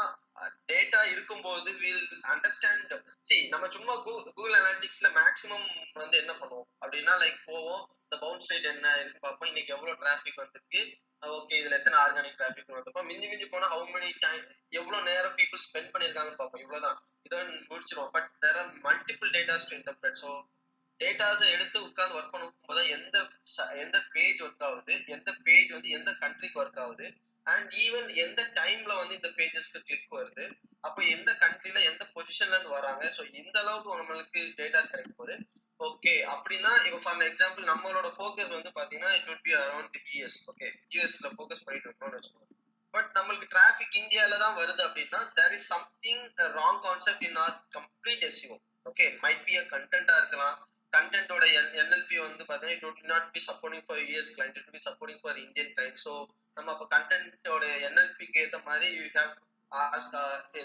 டேட்டா 0.71 1.01
இருக்கும்போது 1.13 1.71
வில் 1.83 2.07
அண்டர்ஸ்டாண்ட் 2.33 2.93
சி 3.29 3.37
நம்ம 3.49 3.69
சும்மா 3.77 3.95
கூகுள் 4.07 4.57
அனாலிட்டிக்ஸ்ல 4.59 5.09
மேக்ஸிமம் 5.19 5.67
வந்து 6.03 6.17
என்ன 6.23 6.33
பண்ணுவோம்? 6.33 6.69
அப்படின்னா 6.85 7.15
லைக் 7.23 7.41
போவோம். 7.51 7.83
இந்த 8.05 8.17
பவுன்ஸ் 8.25 8.51
ரேட் 8.53 8.69
என்ன 8.75 8.95
இருக்கு 9.01 9.19
பார்ப்போம். 9.19 9.49
இன்னைக்கு 9.49 9.75
எவ்வளோ 9.77 9.95
டிராஃபிக் 10.03 10.41
வந்திருக்கு? 10.43 10.83
ஓகே 11.23 11.57
இதுல 11.61 11.79
எத்தனை 11.79 11.97
ஆர்கானிக் 12.05 12.39
டிராஃபிக் 12.41 12.73
வந்திருப்போம் 12.75 13.09
மிஞ்சி 13.11 13.27
மிஞ்சி 13.31 13.47
போனா 13.47 13.67
ஹவு 13.73 13.87
மெனி 13.97 14.11
டைம் 14.27 14.45
எவ்வளவு 14.79 15.07
நேரம் 15.11 15.37
பீப்புள் 15.41 15.65
ஸ்பெண்ட் 15.67 15.93
பண்ணிருக்காங்கன்னு 15.95 16.41
பார்ப்போம். 16.43 16.65
இவ்வளவுதான். 16.65 16.99
இதை 17.27 17.41
முடிச்சிருவோம். 17.71 18.13
But 18.17 18.31
there 18.45 18.59
are 18.63 18.71
multiple 18.87 19.31
datas 19.37 19.69
to 19.71 19.77
interpret 19.81 20.21
so 20.25 20.31
டேட்டாஸை 21.01 21.47
எடுத்து 21.57 21.79
உட்காந்து 21.89 22.17
ஒர்க் 22.19 22.33
பண்ணும்போது 22.33 22.83
எந்த 22.97 23.19
எந்த 23.85 23.97
பேஜ் 24.15 24.41
ஒர்க் 24.47 24.65
ஆகுது? 24.69 24.95
எந்த 25.17 25.31
பேஜ் 25.47 25.71
வந்து 25.77 25.91
எந்த 25.99 26.11
கண்ட்ரிக்கு 26.23 26.61
ஒர்க் 26.63 26.81
ஆகுது? 26.85 27.07
அண்ட் 27.53 27.71
ஈவன் 27.85 28.09
எந்த 28.25 28.41
டைம்ல 28.59 28.93
வந்து 29.01 29.15
இந்த 29.19 29.31
பேஜஸ்க்கு 29.39 29.81
கிளிக் 29.89 30.17
வருது 30.19 30.45
அப்போ 30.87 31.01
எந்த 31.15 31.31
கண்ட்ரில 31.43 31.79
எந்த 31.91 32.05
பொசிஷன்ல 32.15 32.57
இருந்து 32.57 32.77
வராங்க 32.77 33.05
ஸோ 33.17 33.23
இந்த 33.41 33.57
அளவுக்கு 33.63 33.99
நம்மளுக்கு 34.01 34.43
டேட்டாஸ் 34.61 34.93
கிடைக்க 34.93 35.13
போகுது. 35.21 35.35
ஓகே 35.81 36.15
அப்படின்னா 36.33 36.73
இப்போ 36.87 36.99
ஃபார் 37.05 37.27
எக்ஸாம்பிள் 37.29 37.71
நம்மளோட 37.73 38.09
ஃபோக்கஸ் 38.17 38.55
வந்து 38.57 38.71
பாத்தீங்கன்னா 38.79 39.13
it 39.19 39.29
would 39.31 39.45
be 39.49 39.55
around 39.63 39.99
US 40.15 40.39
okay 40.53 40.67
யூஎஸ்ல 40.95 41.29
ஃபோக்கஸ் 41.37 41.65
பண்ணிட்டு 41.67 41.89
இருக்கோம்னு 41.89 42.19
வச்சுக்கோங்க. 42.19 42.49
பட் 42.95 43.11
நம்மளுக்கு 43.19 43.47
டிராஃபிக் 43.55 43.97
இந்தியால 44.01 44.39
தான் 44.45 44.57
வருது 44.61 44.83
அப்படின்னா 44.87 45.21
there 45.39 45.55
is 45.59 45.69
something 45.75 46.25
wrong 46.59 46.81
concept 46.87 47.25
in 47.29 47.39
or 47.45 47.55
complete 47.77 48.27
SEO 48.31 48.53
okay 48.91 49.07
might 49.25 49.45
be 49.49 49.55
a 49.61 49.65
கண்டென்ட்டா 49.75 50.17
இருக்கலாம். 50.21 50.59
கண்டென்ட்டோட 50.93 51.45
என்எல்பி 51.81 52.17
வந்து 52.27 52.45
பார்த்தீங்கன்னா 52.45 52.77
it 52.77 52.87
would 52.89 53.11
not 53.13 53.27
be 53.35 53.41
supporting 53.49 53.85
for 53.89 54.01
US 54.07 54.31
client 54.37 54.59
it 54.61 54.71
be 54.77 54.83
supporting 54.89 55.21
for 55.25 55.39
Indian 55.45 55.73
client 55.77 56.01
so 56.07 56.15
நம்ம 56.57 56.73
அப்போ 56.75 56.87
கண்டென்ட்டோட 56.95 57.65
என்எல்பிக்கு 57.89 58.41
ஏற்ற 58.45 58.59
மாதிரி 58.69 58.89
you 58.99 59.05
have 59.19 59.33
ask 59.73 60.17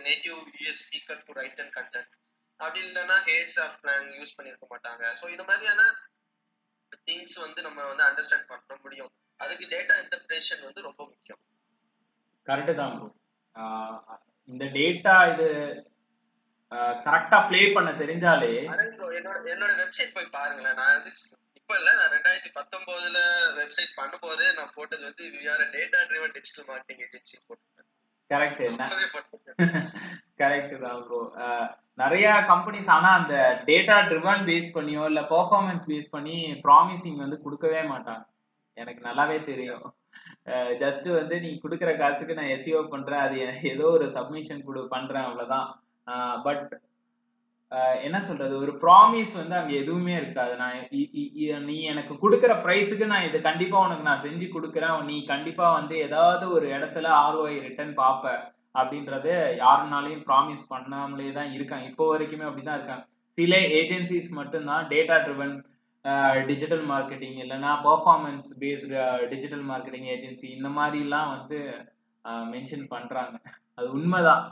native 0.07 0.37
US 0.61 0.81
speaker 0.85 1.23
to 1.27 1.33
write 1.39 1.61
and 1.63 1.73
content 1.77 2.11
அப்படி 2.59 2.79
இல்லைன்னா 2.87 3.17
ஹேட்ஸ் 3.29 3.57
ஆஃப் 3.63 3.77
பிளான் 3.81 4.09
யூஸ் 4.17 4.35
பண்ணியிருக்க 4.35 4.67
மாட்டாங்க. 4.73 5.03
ஸோ 5.19 5.25
இது 5.35 5.43
மாதிரியான 5.49 5.81
திங்ஸ் 7.07 7.37
வந்து 7.45 7.59
நம்ம 7.67 7.79
வந்து 7.91 8.03
அண்டர்ஸ்டாண்ட் 8.07 8.49
பண்ண 8.51 8.75
முடியும். 8.83 9.11
அதுக்கு 9.39 9.65
டேட்டா 9.73 9.95
இன்டர்பிரேஷன் 10.03 10.63
வந்து 10.67 10.81
ரொம்ப 10.87 11.01
முக்கியம். 11.11 11.41
கரெக்டு 12.47 12.73
தான் 12.81 12.95
இந்த 14.49 14.65
டேட்டா 14.77 15.15
இது 15.33 15.47
கரெக்டா 17.05 17.37
ப்ளே 17.49 17.61
பண்ண 17.75 17.89
தெரிஞ்சாலே 18.03 18.51
என்னோட 19.19 19.37
என்னோட 19.53 19.71
வெப்சைட் 19.81 20.15
போய் 20.15 20.33
பாருங்களேன். 20.37 20.77
நான் 20.81 20.95
வந்து 20.97 21.11
இப்ப 21.65 21.77
இல்ல 21.79 21.91
நான் 21.99 22.11
ரெண்டாயிரத்தி 22.15 22.49
பத்தொன்பதுல 22.57 23.19
வெப்சைட் 23.59 23.93
பண்ணும்போது 23.99 24.43
நான் 24.57 24.73
போட்டது 24.75 25.03
வந்து 25.07 25.23
we 25.35 25.45
are 25.53 25.63
data 25.75 25.99
driven 26.09 26.33
digital 26.35 26.67
marketing 26.67 27.01
agency 27.05 27.37
போட்டேன் 27.47 27.71
கரெக்ட் 28.31 28.61
கரெக்ட் 30.41 30.75
தான் 30.83 31.01
ப்ரோ 31.07 31.19
நிறைய 32.01 32.27
கம்பெனிஸ் 32.51 32.91
ஆனா 32.95 33.09
அந்த 33.19 33.33
டேட்டா 33.69 33.97
ட்ரிவன் 34.11 34.45
பேஸ் 34.49 34.69
பண்ணியோ 34.77 35.03
இல்ல 35.11 35.21
பெர்ஃபார்மன்ஸ் 35.33 35.87
பேஸ் 35.91 36.13
பண்ணி 36.15 36.37
ப்ராமிசிங் 36.65 37.19
வந்து 37.23 37.39
கொடுக்கவே 37.45 37.81
மாட்டாங்க. 37.93 38.23
எனக்கு 38.77 39.01
நல்லாவே 39.09 39.37
தெரியும். 39.49 39.85
ஜஸ்ட் 40.83 41.07
வந்து 41.19 41.35
நீ 41.45 41.51
கொடுக்குற 41.63 41.91
காசுக்கு 42.01 42.39
நான் 42.39 42.53
எஸ்இஓ 42.55 42.81
பண்றேன் 42.95 43.23
அது 43.25 43.37
ஏதோ 43.73 43.87
ஒரு 43.97 44.07
சப்மிஷன் 44.17 44.65
கொடு 44.67 44.83
பண்றேன் 44.95 45.27
அவ்வளவுதான். 45.29 45.67
பட் 46.47 46.65
என்ன 48.07 48.17
சொல்றது? 48.27 48.53
ஒரு 48.63 48.73
ப்ராமிஸ் 48.83 49.33
வந்து 49.39 49.55
அங்க 49.59 49.73
எதுவுமே 49.81 50.13
இருக்காது. 50.21 50.53
நான் 50.61 50.75
நீ 51.69 51.77
எனக்கு 51.91 52.13
கொடுக்குற 52.23 52.53
ப்ரைஸுக்கு 52.65 53.05
நான் 53.13 53.27
இது 53.29 53.37
கண்டிப்பா 53.49 53.77
உனக்கு 53.85 54.09
நான் 54.09 54.25
செஞ்சு 54.25 54.47
கொடுக்குறேன். 54.55 55.05
நீ 55.11 55.17
கண்டிப்பா 55.33 55.65
வந்து 55.79 55.95
ஏதாவது 56.07 56.47
ஒரு 56.57 56.67
இடத்துல 56.77 57.09
ஆர்ஓஐ 57.23 57.55
ரிட்டர்ன் 57.67 57.93
பார்ப்ப 58.01 58.33
அப்படின்றது 58.79 59.33
யாருனாலையும் 59.63 60.25
ப்ராமிஸ் 60.29 60.63
பண்ணாமலே 60.73 61.29
தான் 61.39 61.53
இருக்காங்க. 61.57 61.87
இப்போ 61.91 62.05
வரைக்குமே 62.11 62.47
அப்படிதான் 62.49 62.79
இருக்காங்க. 62.79 63.05
சில 63.37 63.55
ஏஜென்சிஸ் 63.79 64.29
மட்டும்தான் 64.39 64.83
டேட்டா 64.93 65.17
ட்ரிவன் 65.25 65.55
டிஜிட்டல் 66.49 66.83
மார்க்கெட்டிங் 66.91 67.37
இல்லைன்னா 67.43 67.71
performance 67.85 68.49
based 68.61 68.97
digital 69.31 69.63
marketing 69.71 70.07
agency 70.15 70.47
இந்த 70.57 70.69
மாதிரிலாம் 70.77 71.31
வந்து 71.35 71.57
மென்ஷன் 72.51 72.85
பண்ணுறாங்க 72.93 73.35
அது 73.77 73.87
உண்மைதான். 73.97 74.43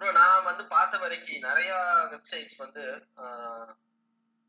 ப்ரோ 0.00 0.10
நான் 0.16 0.46
வந்து 0.46 0.64
பார்த்த 0.68 0.98
வரைக்கும் 0.98 1.46
நிறைய 1.46 1.70
வெப்சைட்ஸ் 2.12 2.58
வந்து 2.58 2.84
ஆஹ், 3.22 3.70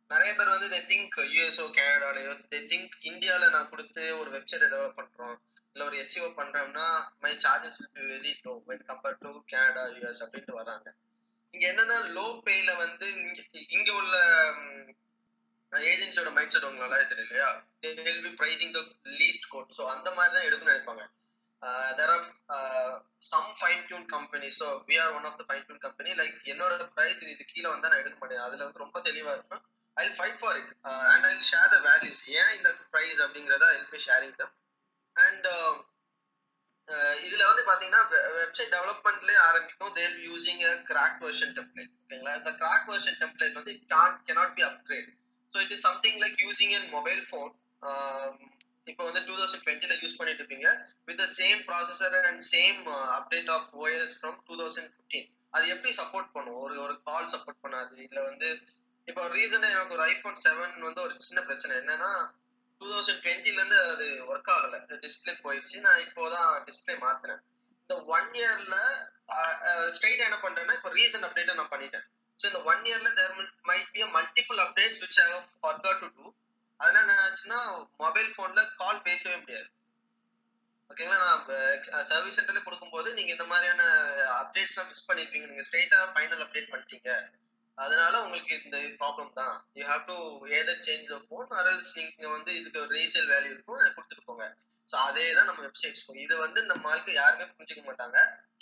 நிறைய 0.09 0.31
பேர் 0.33 0.53
வந்து 0.53 0.69
தே 0.69 0.79
திங்க் 0.89 1.17
யூஎஸ்ஓ 1.33 1.65
கனடாலயோ 1.77 2.33
தே 2.51 2.59
திங்க் 2.71 2.95
இந்தியால 3.09 3.49
நான் 3.51 3.71
கொடுத்து 3.71 4.03
ஒரு 4.19 4.29
வெப்சைட் 4.35 4.65
டெவலப் 4.65 4.99
பண்றோம். 4.99 5.35
இல்லை 5.75 5.85
ஒரு 5.87 5.97
எஸ்இஓ 5.99 6.29
பண்றோம்னா 6.37 6.85
my 7.23 7.33
charges 7.43 7.77
will 7.79 7.93
be 7.97 8.05
very 8.09 8.31
low 8.41 8.53
when 8.67 8.87
compare 8.89 9.19
to 9.19 9.31
Canada 9.51 9.83
US 9.95 10.23
அப்படின்ட்டு 10.25 10.57
வராங்க 10.57 10.87
இங்க 11.53 11.65
என்னன்னா 11.71 11.97
லோ 12.15 12.25
பேல 12.45 12.71
வந்து 12.81 13.05
இங்க 13.19 13.39
இங்கே 13.71 13.93
உள்ள 13.93 14.15
ஏஜென்சியோட 15.71 16.29
மைண்ட் 16.35 16.53
செட் 16.53 16.69
உங்களுக்கு 16.69 17.11
தெரியலையா 17.11 17.13
தெரியும் 17.13 17.27
இல்லையா? 17.27 17.49
They 17.83 17.89
will 18.07 18.25
be 18.25 18.33
pricing 18.39 18.73
the 18.75 18.81
least 19.19 19.49
quote 19.49 19.75
so 19.77 19.83
அந்த 19.93 20.09
மாதிரி 20.17 20.33
தான் 20.35 20.47
எடுக்கணும்னு 20.47 20.73
நினைப்பாங்க. 20.73 21.03
There 21.97 22.13
are 22.13 22.23
some 23.31 23.49
fine 23.57 23.83
tune 23.89 24.07
company 24.13 24.47
so 24.59 24.67
we 24.87 24.95
are 25.03 25.13
one 25.17 25.27
of 25.29 25.37
the 25.39 25.45
fine 25.49 25.65
tune 25.67 25.83
company 25.85 26.13
like 26.21 26.37
என்னோட 26.53 26.87
ப்ரைஸ் 26.95 27.21
இது 27.33 27.43
கீழே 27.51 27.67
வந்தால் 27.73 27.91
நான் 27.93 28.01
எடுக்க 28.03 28.17
மாட்டேன் 28.21 28.45
அதில் 28.47 28.65
வந்து 28.65 28.83
ரொம்ப 28.85 28.99
தெளிவாக 29.09 29.35
இருக்கும். 29.37 29.63
I 29.97 30.05
fight 30.17 30.39
for 30.41 30.57
it 30.61 30.71
and 31.11 31.27
I 31.29 31.33
share 31.51 31.71
the 31.75 31.79
values 31.87 32.23
ஏன் 32.39 32.51
இந்த 32.57 32.69
ப்ரைஸ் 32.93 33.21
அப்படிங்கிறத 33.25 33.67
I 33.73 33.79
be 33.93 34.01
sharing 34.07 34.35
them 34.41 34.53
and 35.15 35.47
இதுல 37.25 37.43
வந்து 37.49 37.63
பார்த்தீங்கன்னா 37.67 38.03
வெப்சைட் 38.39 38.73
டெவலப்மெண்ட்லேயே 38.75 39.39
ஆரம்பிக்கும். 39.47 39.93
They'll 39.97 40.17
using 40.29 40.63
a 40.69 40.73
crack 40.89 41.19
version 41.25 41.53
template 41.57 41.91
ஓகேங்களா? 41.99 42.33
இந்த 42.39 42.51
கிராக் 42.61 42.87
வெர்ஷன் 42.91 43.19
டெம்ப்ளேட் 43.21 43.57
வந்து 43.59 43.73
it 43.75 43.87
can 43.93 44.17
cannot 44.27 44.49
be 44.57 44.63
upgrade 44.69 45.09
so 45.53 45.59
it 45.65 45.73
is 45.75 45.85
something 45.87 46.19
like 46.23 46.39
using 46.45 46.73
an 46.79 46.89
mobile 46.95 47.21
phone 47.29 47.51
இப்போ 48.91 49.03
வந்து 49.09 49.21
டூ 49.27 49.35
தௌசண்ட் 49.39 49.63
டுவெண்ட்டில 49.65 49.95
யூஸ் 50.03 50.17
பண்ணிட்டு 50.19 50.41
இருப்பீங்க. 50.41 50.69
With 51.09 51.21
the 51.23 51.27
same 51.39 51.59
processor 51.69 52.17
and 52.29 52.43
same 52.53 52.79
update 53.17 53.51
of 53.57 53.69
OS 53.83 54.15
from 54.19 54.37
two 54.49 54.55
thousand 54.61 54.91
fifteen 54.95 55.29
அது 55.55 55.65
எப்படி 55.75 55.91
support 56.01 56.29
பண்ணும்? 56.35 56.59
ஒரு 56.65 56.75
ஒரு 56.85 56.93
கால் 57.09 57.31
சப்போர்ட் 57.33 57.63
பண்ணாது. 57.65 57.95
இல்ல 58.07 58.19
வந்து 58.29 58.49
இப்போ 59.07 59.21
ரீசெண்டாக 59.37 59.75
எனக்கு 59.75 59.95
ஒரு 59.97 60.03
ஐஃபோன் 60.11 60.37
செவன் 60.45 60.75
வந்து 60.87 61.01
ஒரு 61.05 61.13
சின்ன 61.27 61.39
பிரச்சனை. 61.47 61.73
என்னன்னா 61.81 62.11
டூ 62.81 62.87
தௌசண்ட் 62.91 63.21
டுவெண்ட்டிலேருந்து 63.23 63.79
அது 63.93 64.05
ஒர்க் 64.31 64.51
ஆகல. 64.55 64.77
டிஸ்பிளே 65.05 65.33
போயிடுச்சு. 65.45 65.77
நான் 65.87 66.03
இப்போதான் 66.05 66.49
டிஸ்பிளே 66.67 66.95
மாத்தினேன் 67.05 67.41
இந்த 67.83 67.95
ஒன் 68.15 68.29
இயர்ல 68.39 68.75
ஸ்ட்ரைட்டா 69.95 70.23
என்ன 70.29 70.37
பண்றேன்னா 70.45 70.75
இப்போ 70.79 70.91
ரீசன்ட் 70.99 71.25
அப்டேட்டை 71.27 71.55
நான் 71.59 71.73
பண்ணிட்டேன். 71.73 72.05
ஸோ 72.39 72.45
இந்த 72.51 72.61
ஒன் 72.71 72.83
இயர்ல 72.89 73.09
there 73.19 73.33
might 73.69 73.91
be 73.95 74.03
multiple 74.17 74.59
updates 74.65 75.01
which 75.03 75.19
I 75.23 75.27
have 75.33 75.45
forgot 75.63 76.01
to 76.03 76.09
do 76.17 76.25
அதெல்லாம் 76.81 77.03
என்ன 77.05 77.23
ஆச்சுன்னா 77.25 77.59
மொபைல் 78.03 78.29
போன்ல 78.37 78.61
கால் 78.81 79.05
பேசவே 79.07 79.35
முடியாது. 79.41 79.67
ஓகேங்களா 80.91 81.19
நான் 81.25 82.07
சர்வீஸ் 82.11 82.37
சென்டர்ல 82.37 82.61
கொடுக்கும்போது 82.63 83.09
நீங்க 83.17 83.31
இந்த 83.35 83.45
மாதிரியான 83.51 83.83
அப்டேட்ஸ்லாம் 84.41 84.89
மிஸ் 84.91 85.07
பண்ணிருப்பீங்க. 85.09 85.45
நீங்க 85.51 85.63
ஸ்ட்ரெயிட்டா 85.67 85.99
ஃபைனல் 86.15 86.43
அப்டேட் 86.45 86.71
பண்ணிட்டீங்க. 86.71 87.11
அதனால 87.77 88.13
உங்களுக்கு 88.23 88.53
இந்த 88.65 88.77
ப்ராப்ளம் 89.01 89.31
தான். 89.39 89.53
You 89.79 89.83
have 89.91 90.03
to 90.09 90.17
either 90.57 90.81
change 90.87 91.11
the 91.13 91.17
phone 91.27 91.53
or else 91.59 91.91
நீங்க 91.99 92.27
வந்து 92.35 92.51
இதுக்கு 92.59 92.81
ஒரு 92.83 92.91
ரீசேல் 92.99 93.31
வேல்யூ 93.33 93.51
இருக்கும். 93.55 93.79
அதை 93.81 93.91
கொடுத்துட்டு 93.97 94.27
போங்க. 94.29 94.47
ஸோ 94.87 94.95
அதே 95.07 95.25
தான் 95.37 95.49
நம்ம 95.49 95.61
வெப்சைட்ஸ் 95.67 96.03
இது 96.25 96.35
வந்து 96.45 96.61
நம்ம 96.71 96.89
ஆளுக்கு 96.91 97.11
யாருமே 97.21 97.45
புரிஞ்சுக்க 97.55 97.83
மாட்டாங்க. 97.89 98.17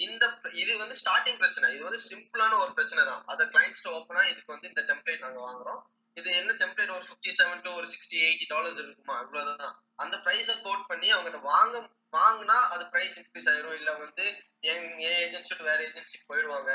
இந்த 0.07 0.24
இது 0.61 0.72
வந்து 0.84 0.97
ஸ்டார்டிங் 1.01 1.39
பிரச்சனை. 1.41 1.70
இது 1.76 1.84
வந்து 1.88 2.01
சிம்பிளான 2.09 2.59
ஒரு 2.63 2.72
பிரச்சனை 2.78 3.01
தான். 3.11 3.24
அதை 3.32 3.45
கிளைண்ட்ஸ்ட 3.53 3.89
ஓப்பனா 3.97 4.24
இதுக்கு 4.32 4.53
வந்து 4.55 4.70
இந்த 4.72 4.84
டெம்ப்ளேட் 4.91 5.26
நாங்கள் 5.26 5.47
வாங்குறோம். 5.47 5.82
இது 6.20 6.30
என்ன 6.41 6.51
டெம்ப்ளேட் 6.61 6.95
ஒரு 6.97 7.05
ஃபிஃப்டி 7.07 7.32
செவன் 7.39 7.63
டு 7.65 7.72
ஒரு 7.80 7.88
சிக்ஸ்டி 7.93 8.17
எயிட்டி 8.28 8.45
டாலர்ஸ் 8.53 8.82
இருக்குமா? 8.84 9.15
இவ்வளவுதான் 9.26 9.76
அந்த 10.03 10.15
ப்ரைஸை 10.26 10.55
கோட் 10.65 10.89
பண்ணி 10.91 11.07
அவங்க 11.15 11.39
வாங்க 11.51 11.76
வாங்கினா 12.17 12.57
அது 12.74 12.84
ப்ரைஸ் 12.93 13.17
இன்க்ரீஸ் 13.20 13.49
ஆயிரும். 13.51 13.78
இல்லை 13.80 13.93
வந்து 14.03 14.26
என் 14.72 14.86
என் 15.07 15.20
ஏஜென்சிட்டு 15.26 15.67
வேற 15.70 15.80
ஏஜென்சிக்கு 15.89 16.30
போயிடுவாங்க. 16.32 16.72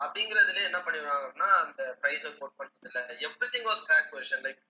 அப்படிங்கறதுல 0.00 0.62
என்ன 0.68 0.78
பண்ணிடுவாங்கன்னா 0.86 1.48
அந்த 1.64 1.82
ப்ரைஸை 2.02 2.30
கோட் 2.38 2.58
பண்றது 2.60 2.88
இல்லை 2.90 3.02
everything 3.54 3.68
was 3.70 3.84
crack 3.88 4.14
version 4.16 4.44
like 4.46 4.60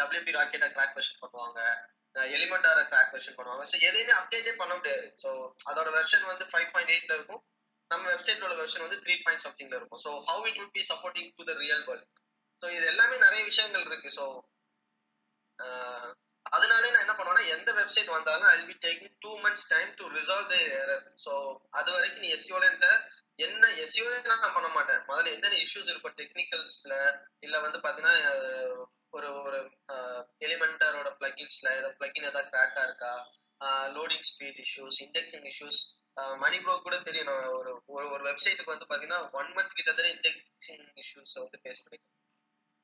WP 0.00 0.36
ராக்கெட்டை 0.38 0.68
கிராக் 0.76 0.94
வெர்ஷன் 0.98 1.22
பண்ணுவாங்க. 1.22 1.60
எலிமெண்டார 2.36 2.78
கிராக் 2.92 3.12
வெர்ஷன் 3.14 3.36
பண்ணுவாங்க. 3.38 3.64
ஸோ 3.72 3.76
எதையுமே 3.88 4.14
அப்டேட்டே 4.20 4.54
பண்ண 4.60 4.72
முடியாது. 4.78 5.06
ஸோ 5.22 5.28
அதோட 5.70 5.88
வெர்ஷன் 5.98 6.30
வந்து 6.32 6.44
ஃபைவ் 6.52 6.70
பாயிண்ட் 6.74 6.92
எயிட்ல 6.94 7.16
இருக்கும். 7.18 7.42
நம்ம 7.90 8.04
வெப்சைட்டோட 8.14 8.54
வெர்ஷன் 8.62 8.84
வந்து 8.86 8.98
த்ரீ 9.04 9.14
பாயிண்ட் 9.26 9.44
சம்திங்ல 9.46 9.78
இருக்கும். 9.80 10.02
So 10.06 10.10
how 10.28 10.42
it 10.50 10.58
would 10.62 10.74
be 10.78 10.82
supporting 10.90 11.30
to 11.38 11.44
the 11.50 11.54
real 11.62 11.84
world 11.88 12.08
so 12.62 12.66
இது 12.76 12.86
எல்லாமே 12.92 13.16
நிறைய 13.26 13.42
விஷயங்கள் 13.44 13.86
இருக்கு. 13.88 14.10
ஸோ 14.18 14.24
அதனால 16.46 16.82
நான் 16.92 17.04
என்ன 17.04 17.14
பண்ணுவேன்னா 17.16 17.44
எந்த 17.54 17.70
வெப்சைட் 17.78 18.14
வந்தாலும் 18.14 18.48
I 18.50 18.60
be 18.68 18.74
taking 18.84 19.16
two 19.24 19.32
months 19.42 19.66
time 19.72 19.90
to 19.98 20.04
resolve 20.16 20.48
the 20.52 20.56
error 20.78 21.04
so 21.24 21.32
அது 21.78 21.88
வரைக்கும் 21.96 22.24
நீ 22.24 22.30
எஸ்யூலன்ட்ட 22.38 22.88
என்ன 23.46 23.68
எஸ்யூ 23.84 24.06
நான் 24.30 24.54
பண்ண 24.56 24.68
மாட்டேன். 24.68 25.02
முதல்ல 25.08 25.34
என்னென்ன 25.36 25.60
இஷ்யூஸ் 25.66 25.90
இருக்கும் 25.92 26.16
டெக்னிக்கல்ஸ்ல 26.20 26.94
இல்ல 27.46 27.56
வந்து 27.60 27.78
பாத்தீங்கன்னா 27.84 28.16
ஒரு 29.16 29.28
ஒரு 29.44 29.58
எலிமெண்டரோட 30.46 31.08
பிளகின்ஸ்ல 31.20 31.68
ஏதாவது 31.78 31.98
பிளகின் 32.00 32.28
ஏதாவது 32.30 32.50
கிராக்கா 32.52 32.82
இருக்கா? 32.88 33.12
Loading 33.96 34.26
speed 34.30 34.60
issues 34.66 34.98
indexing 35.06 35.48
issues 35.52 35.80
Mani 36.44 36.58
bro 36.64 36.74
கூட 36.86 36.96
தெரியும். 37.08 37.28
ஒரு 37.58 37.72
ஒரு 37.96 38.06
ஒரு 38.14 38.22
வெப்சைட்டுக்கு 38.30 38.74
வந்து 38.74 38.90
பாத்தீங்கன்னா 38.90 39.20
ஒன் 39.40 39.50
மந்த் 39.56 39.76
கிட்டத்தட்ட 39.78 40.14
இண்டெக்ஸிங் 40.16 40.86
இஷ்யூஸ் 41.04 41.34
வந்து 41.42 41.60
ஃபேஸ் 41.62 41.82
பண்ணிருக்கேன் 41.84 42.16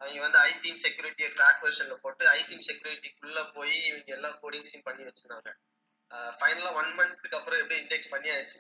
அவங்க 0.00 0.20
வந்து 0.24 0.38
ஐ 0.40 0.50
தீம் 0.64 0.80
செக்யூரிட்டியை 0.82 1.28
கிராக் 1.36 1.62
வெர்ஷன்ல 1.64 1.94
போட்டு 2.02 2.24
ஐ 2.28 2.40
தீம் 2.48 2.66
செக்யூரிட்டிக்குள்ள 2.68 3.40
போய் 3.56 3.74
இவங்க 3.88 4.10
எல்லா 4.16 4.30
கோடிங்ஸையும் 4.42 4.86
பண்ணி 4.88 5.02
வச்சிருந்தாங்க. 5.08 5.50
ஃபைனலா 6.38 6.70
ஒன் 6.80 6.92
மந்த்துக்கு 6.98 7.38
அப்புறம் 7.38 7.60
எப்படி 7.62 7.78
இண்டெக்ஸ் 7.82 8.12
பண்ணியாச்சு 8.12 8.58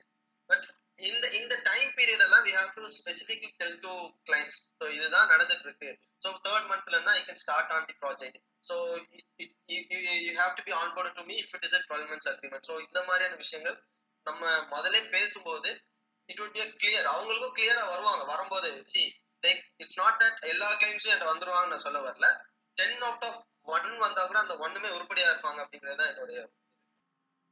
பட் 0.50 0.66
இந்த 1.08 1.26
இந்த 1.38 1.54
டைம் 1.68 1.90
பீரியட் 1.96 2.24
எல்லாம் 2.26 2.44
we 2.46 2.52
have 2.58 2.70
to 2.76 2.90
specifically 2.98 3.50
tell 3.60 3.76
to 3.84 3.92
clients 4.28 4.58
so 4.78 4.84
இதுதான் 4.96 5.30
நடந்துட்டு 5.32 5.66
இருக்கு 5.68 5.90
ஸோ 6.24 6.30
தேர்ட் 6.46 6.68
மந்த்ல 6.70 6.94
இருந்தா 6.96 7.14
I 7.18 7.22
can 7.26 7.40
start 7.42 7.74
on 7.76 7.86
the 7.90 7.96
project 8.02 8.38
so 8.68 8.76
you 10.24 10.32
have 10.40 10.54
to 10.58 10.64
be 10.68 10.74
on 10.80 10.94
board 10.96 11.18
to 11.20 11.24
me 11.30 11.36
if 11.42 11.52
it 11.58 11.66
is 11.68 11.76
a 11.80 11.82
twelve 11.88 12.06
months 12.12 12.30
agreement 12.32 12.66
so 12.70 12.76
இந்த 12.86 13.00
மாதிரியான 13.08 13.38
விஷயங்கள் 13.44 13.76
நம்ம 14.26 14.42
முதலே 14.72 15.02
பேசும்போது 15.14 15.70
இட் 16.28 16.40
உட் 16.44 16.56
பி 16.56 16.64
கிளியர் 16.82 17.12
அவங்களுக்கும் 17.12 17.56
கிளியரா 17.58 17.84
வருவாங்க. 17.92 18.22
வரும்போது 18.32 18.70
சி 18.92 19.02
இட்ஸ் 19.78 20.00
நாட் 20.00 20.20
தட் 20.20 20.40
எல்லா 20.48 20.68
கிளைம்ஸும் 20.74 21.12
என்கிட்ட 21.12 21.32
வந்துருவாங்கன்னு 21.32 21.74
நான் 21.74 21.86
சொல்ல 21.86 22.00
வரல. 22.02 22.28
டென் 22.76 23.02
அவுட் 23.02 23.24
ஆஃப் 23.24 23.40
ஒன் 23.68 23.88
வந்தா 23.98 24.22
கூட 24.24 24.38
அந்த 24.38 24.56
ஒண்ணுமே 24.58 24.88
உருப்படியா 24.90 25.28
இருப்பாங்க 25.30 25.60
அப்படிங்கிறது 25.64 25.96
தான் 25.96 26.12
என்னுடைய 26.12 26.40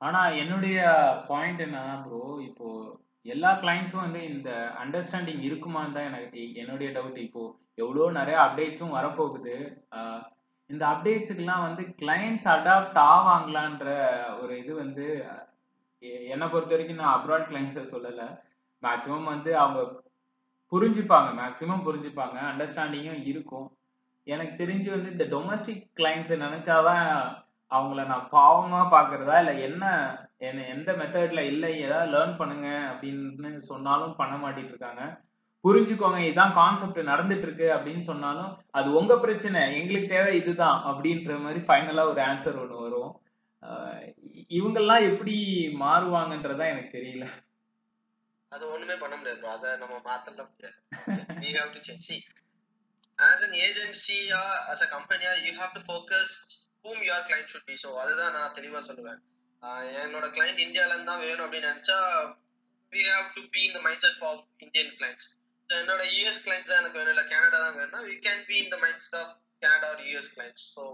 ஆனா 0.01 0.21
என்னுடைய 0.37 0.79
பாயிண்ட் 1.29 1.61
என்னன்னா 1.61 1.95
ப்ரோ 2.05 2.21
இப்போ 2.41 2.69
எல்லா 3.27 3.51
கிளைண்ட்ஸும் 3.55 4.05
வந்து 4.07 4.23
இந்த 4.25 4.51
அண்டர்ஸ்டாண்டிங் 4.83 5.43
இருக்குமான்னு 5.43 5.93
தான் 5.93 6.09
எனக்கு 6.11 6.41
என்னுடைய 6.55 6.91
டவுட் 6.91 7.19
இப்போ 7.19 7.43
எவ்வளோ 7.75 8.11
நிறைய 8.11 8.39
அப்டேட்ஸும் 8.41 8.97
வரப்போகுது. 8.97 9.55
இந்த 10.71 10.85
அப்டேட்ஸுக்கெல்லாம் 10.87 11.63
வந்து 11.63 11.83
கிளைண்ட்ஸ் 11.99 12.49
அடாப்ட் 12.53 12.99
ஆவாங்களான்ற 13.07 13.87
ஒரு 14.41 14.59
இது 14.59 14.75
வந்து 14.75 15.07
எ- 16.03 16.23
என்னை 16.29 16.47
பொறுத்த 16.49 16.75
வரைக்கும் 16.75 16.97
நான் 16.97 17.17
அப்ராட் 17.17 17.51
கிளைண்ட்ஸை 17.51 17.85
சொல்லலை. 17.91 18.27
மேக்ஸிமம் 18.83 19.25
வந்து 19.25 19.59
அவங்க 19.59 19.81
புரிஞ்சுப்பாங்க 20.75 21.31
மேக்ஸிமம் 21.41 21.87
புரிஞ்சுப்பாங்க 21.87 22.39
அண்டர்ஸ்டாண்டிங்கும் 22.51 23.25
இருக்கும். 23.33 23.67
எனக்கு 24.27 24.55
தெரிஞ்சு 24.61 24.89
வந்து 24.95 25.11
இந்த 25.15 25.25
டொமஸ்டிக் 25.33 25.83
கிளைண்ட்ஸை 25.99 26.37
நினைச்சாதான் 26.45 27.07
அவங்கள 27.71 28.01
நான் 28.13 28.31
பாவமாக 28.37 28.87
பார்க்குறதா 28.95 29.37
இல்லை 29.43 29.55
என்ன 29.69 29.85
என்ன 30.49 30.65
எந்த 30.75 30.91
மெத்தடில் 31.01 31.49
இல்லை 31.53 31.71
ஏதாவது 31.85 32.13
லேர்ன் 32.15 32.37
பண்ணுங்க 32.41 32.69
அப்படின்னு 32.91 33.61
சொன்னாலும் 33.71 34.19
பண்ண 34.21 34.35
மாட்டிட்டு 34.43 34.73
இருக்காங்க 34.75 35.05
புரிஞ்சுக்கோங்க 35.65 36.19
இதுதான் 36.25 36.57
கான்செப்ட் 36.61 36.99
நடந்துட்டு 37.11 37.47
இருக்கு 37.49 37.67
அப்படின்னு 37.75 38.03
சொன்னாலும் 38.09 38.51
அது 38.79 38.89
உங்க 39.01 39.15
பிரச்சனை 39.25 39.61
எங்களுக்கு 39.79 40.09
தேவை 40.15 40.33
இதுதான் 40.41 40.79
அப்படின்ற 40.91 41.37
மாதிரி 41.45 41.61
ஃபைனலாக 41.69 42.11
ஒரு 42.13 42.21
ஆன்சர் 42.31 42.61
ஒன்று 42.63 42.83
வரும். 42.85 43.13
இவங்கெல்லாம் 44.59 45.07
எப்படி 45.11 45.37
மாறுவாங்கன்றதா 45.85 46.67
எனக்கு 46.73 46.91
தெரியல. 46.99 47.27
அது 48.55 48.65
ஒண்ணுமே 48.75 48.97
பண்ண 49.03 49.15
முடியாது 49.19 49.41
bro 49.43 49.51
அதை 49.57 49.71
நம்ம 49.83 50.01
மாத்தல 50.09 50.43
முடியாது 50.51 50.77
have 51.61 51.73
to 51.77 51.81
change 51.87 52.05
see 52.09 52.21
as 53.31 53.41
an 53.47 53.53
agency 53.67 54.19
or 54.39 54.49
as 54.73 54.81
a 54.87 54.89
company 54.95 55.27
you 55.47 55.55
have 55.61 55.73
to 55.79 55.83
focus 55.93 56.29
whom 56.85 56.99
your 57.09 57.21
client 57.29 57.49
should 57.53 57.67
be 57.71 57.77
so 57.85 57.91
அதுதான் 58.03 58.35
நான் 58.39 58.57
தெளிவா 58.59 58.81
சொல்லுவேன் 58.89 59.21
என்னோட 60.03 60.27
client 60.37 60.59
இந்தியால 60.67 60.93
இருந்து 60.95 61.11
தான் 61.13 61.23
வேணும் 61.27 61.45
அப்படின்னு 61.47 61.71
நினைச்சா 61.73 61.99
have 63.13 63.29
to 63.37 63.43
be 63.55 63.63
in 63.69 63.73
the 63.77 63.83
mindset 63.87 64.19
of 64.31 64.37
Indian 64.67 64.91
clients 64.99 65.27
so 65.71 65.79
என்னோட 65.83 66.03
US 66.21 66.39
clients 66.45 66.69
தான் 66.73 66.81
எனக்கு 66.83 67.01
வேணும் 67.01 67.15
இல்ல 67.15 67.25
கனடா 67.33 67.59
தான் 67.67 67.77
வேணும்னா 67.81 68.03
we 68.11 68.17
can 68.27 68.41
be 68.51 68.59
in 68.65 68.69
the 68.75 68.81
mindset 68.85 69.17
of 69.23 69.31
Canada 69.63 69.89
or 69.93 69.99
US 70.15 70.29
clients 70.37 70.65
so 70.77 70.85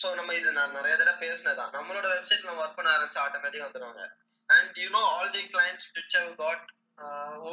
so 0.00 0.08
நம்ம 0.18 0.30
இது 0.38 0.48
நான் 0.58 0.76
நிறைய 0.76 0.94
தடவை 1.00 1.16
பேசினதான் 1.24 1.74
நம்மளோட 1.76 2.06
வெப்சைட் 2.14 2.46
நம்ம 2.48 2.62
ஒர்க் 2.64 2.78
பண்ண 2.78 2.88
ஆரம்பிச்சு 2.96 3.20
ஆட்டோமேட்டிக் 3.24 3.66
வந்துடுவாங்க 3.66 4.02
and 4.48 4.78
you 4.80 4.88
know 4.90 5.02
all 5.12 5.30
the 5.36 5.44
clients 5.54 5.86
which 5.96 6.16
have 6.18 6.32
got 6.42 6.64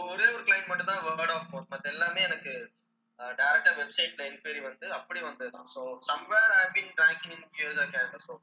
ஒரே 0.06 0.26
ஒரு 0.34 0.44
கிளைண்ட் 0.48 0.70
மட்டும் 0.72 0.90
தான் 0.92 1.04
வேர்ட் 1.12 1.36
ஆஃப் 1.36 1.50
மவுத் 1.54 1.72
மற்ற 1.74 1.88
எல்லாமே 1.94 2.22
எனக்கு 2.30 2.54
டேரக்டா 3.38 3.72
வெப்சைட்ல 3.80 4.24
என்கொயரி 4.30 4.62
வந்து 4.68 4.86
அப்படி 4.98 5.20
வந்தது 5.28 5.52
தான் 5.58 5.68
so 5.74 5.82
somewhere 6.10 6.54
I 6.56 6.66
been 6.76 6.92
ranking 7.02 7.36
in 7.38 7.46
US 7.60 7.82
character 7.96 8.26
so 8.28 8.34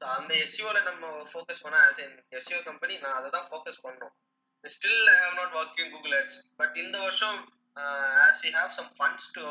அந்த 0.00 0.32
எஸ்சிஓல 0.44 0.80
நம்ம 0.88 1.10
ஃபோக்கஸ் 1.30 1.62
பண்ணா 1.64 1.78
ஆஸ் 1.86 2.00
என் 2.04 2.16
எஸ்சிஓ 2.38 2.60
கம்பெனி 2.68 2.94
நான் 3.04 3.16
அதை 3.18 3.28
தான் 3.36 3.48
ஃபோக்கஸ் 3.50 3.82
பண்ணோம் 3.86 4.14
still 4.64 5.08
I 5.12 5.18
have 5.22 5.36
not 5.40 5.54
working 5.60 5.90
Google 5.94 6.14
ads 6.18 6.38
but 6.60 6.76
இந்த 6.82 6.96
வருஷம் 7.04 7.38
as 8.24 8.40
we 8.44 8.50
have 8.58 8.72
some 8.78 8.90
funds 8.98 9.28
to 9.36 9.44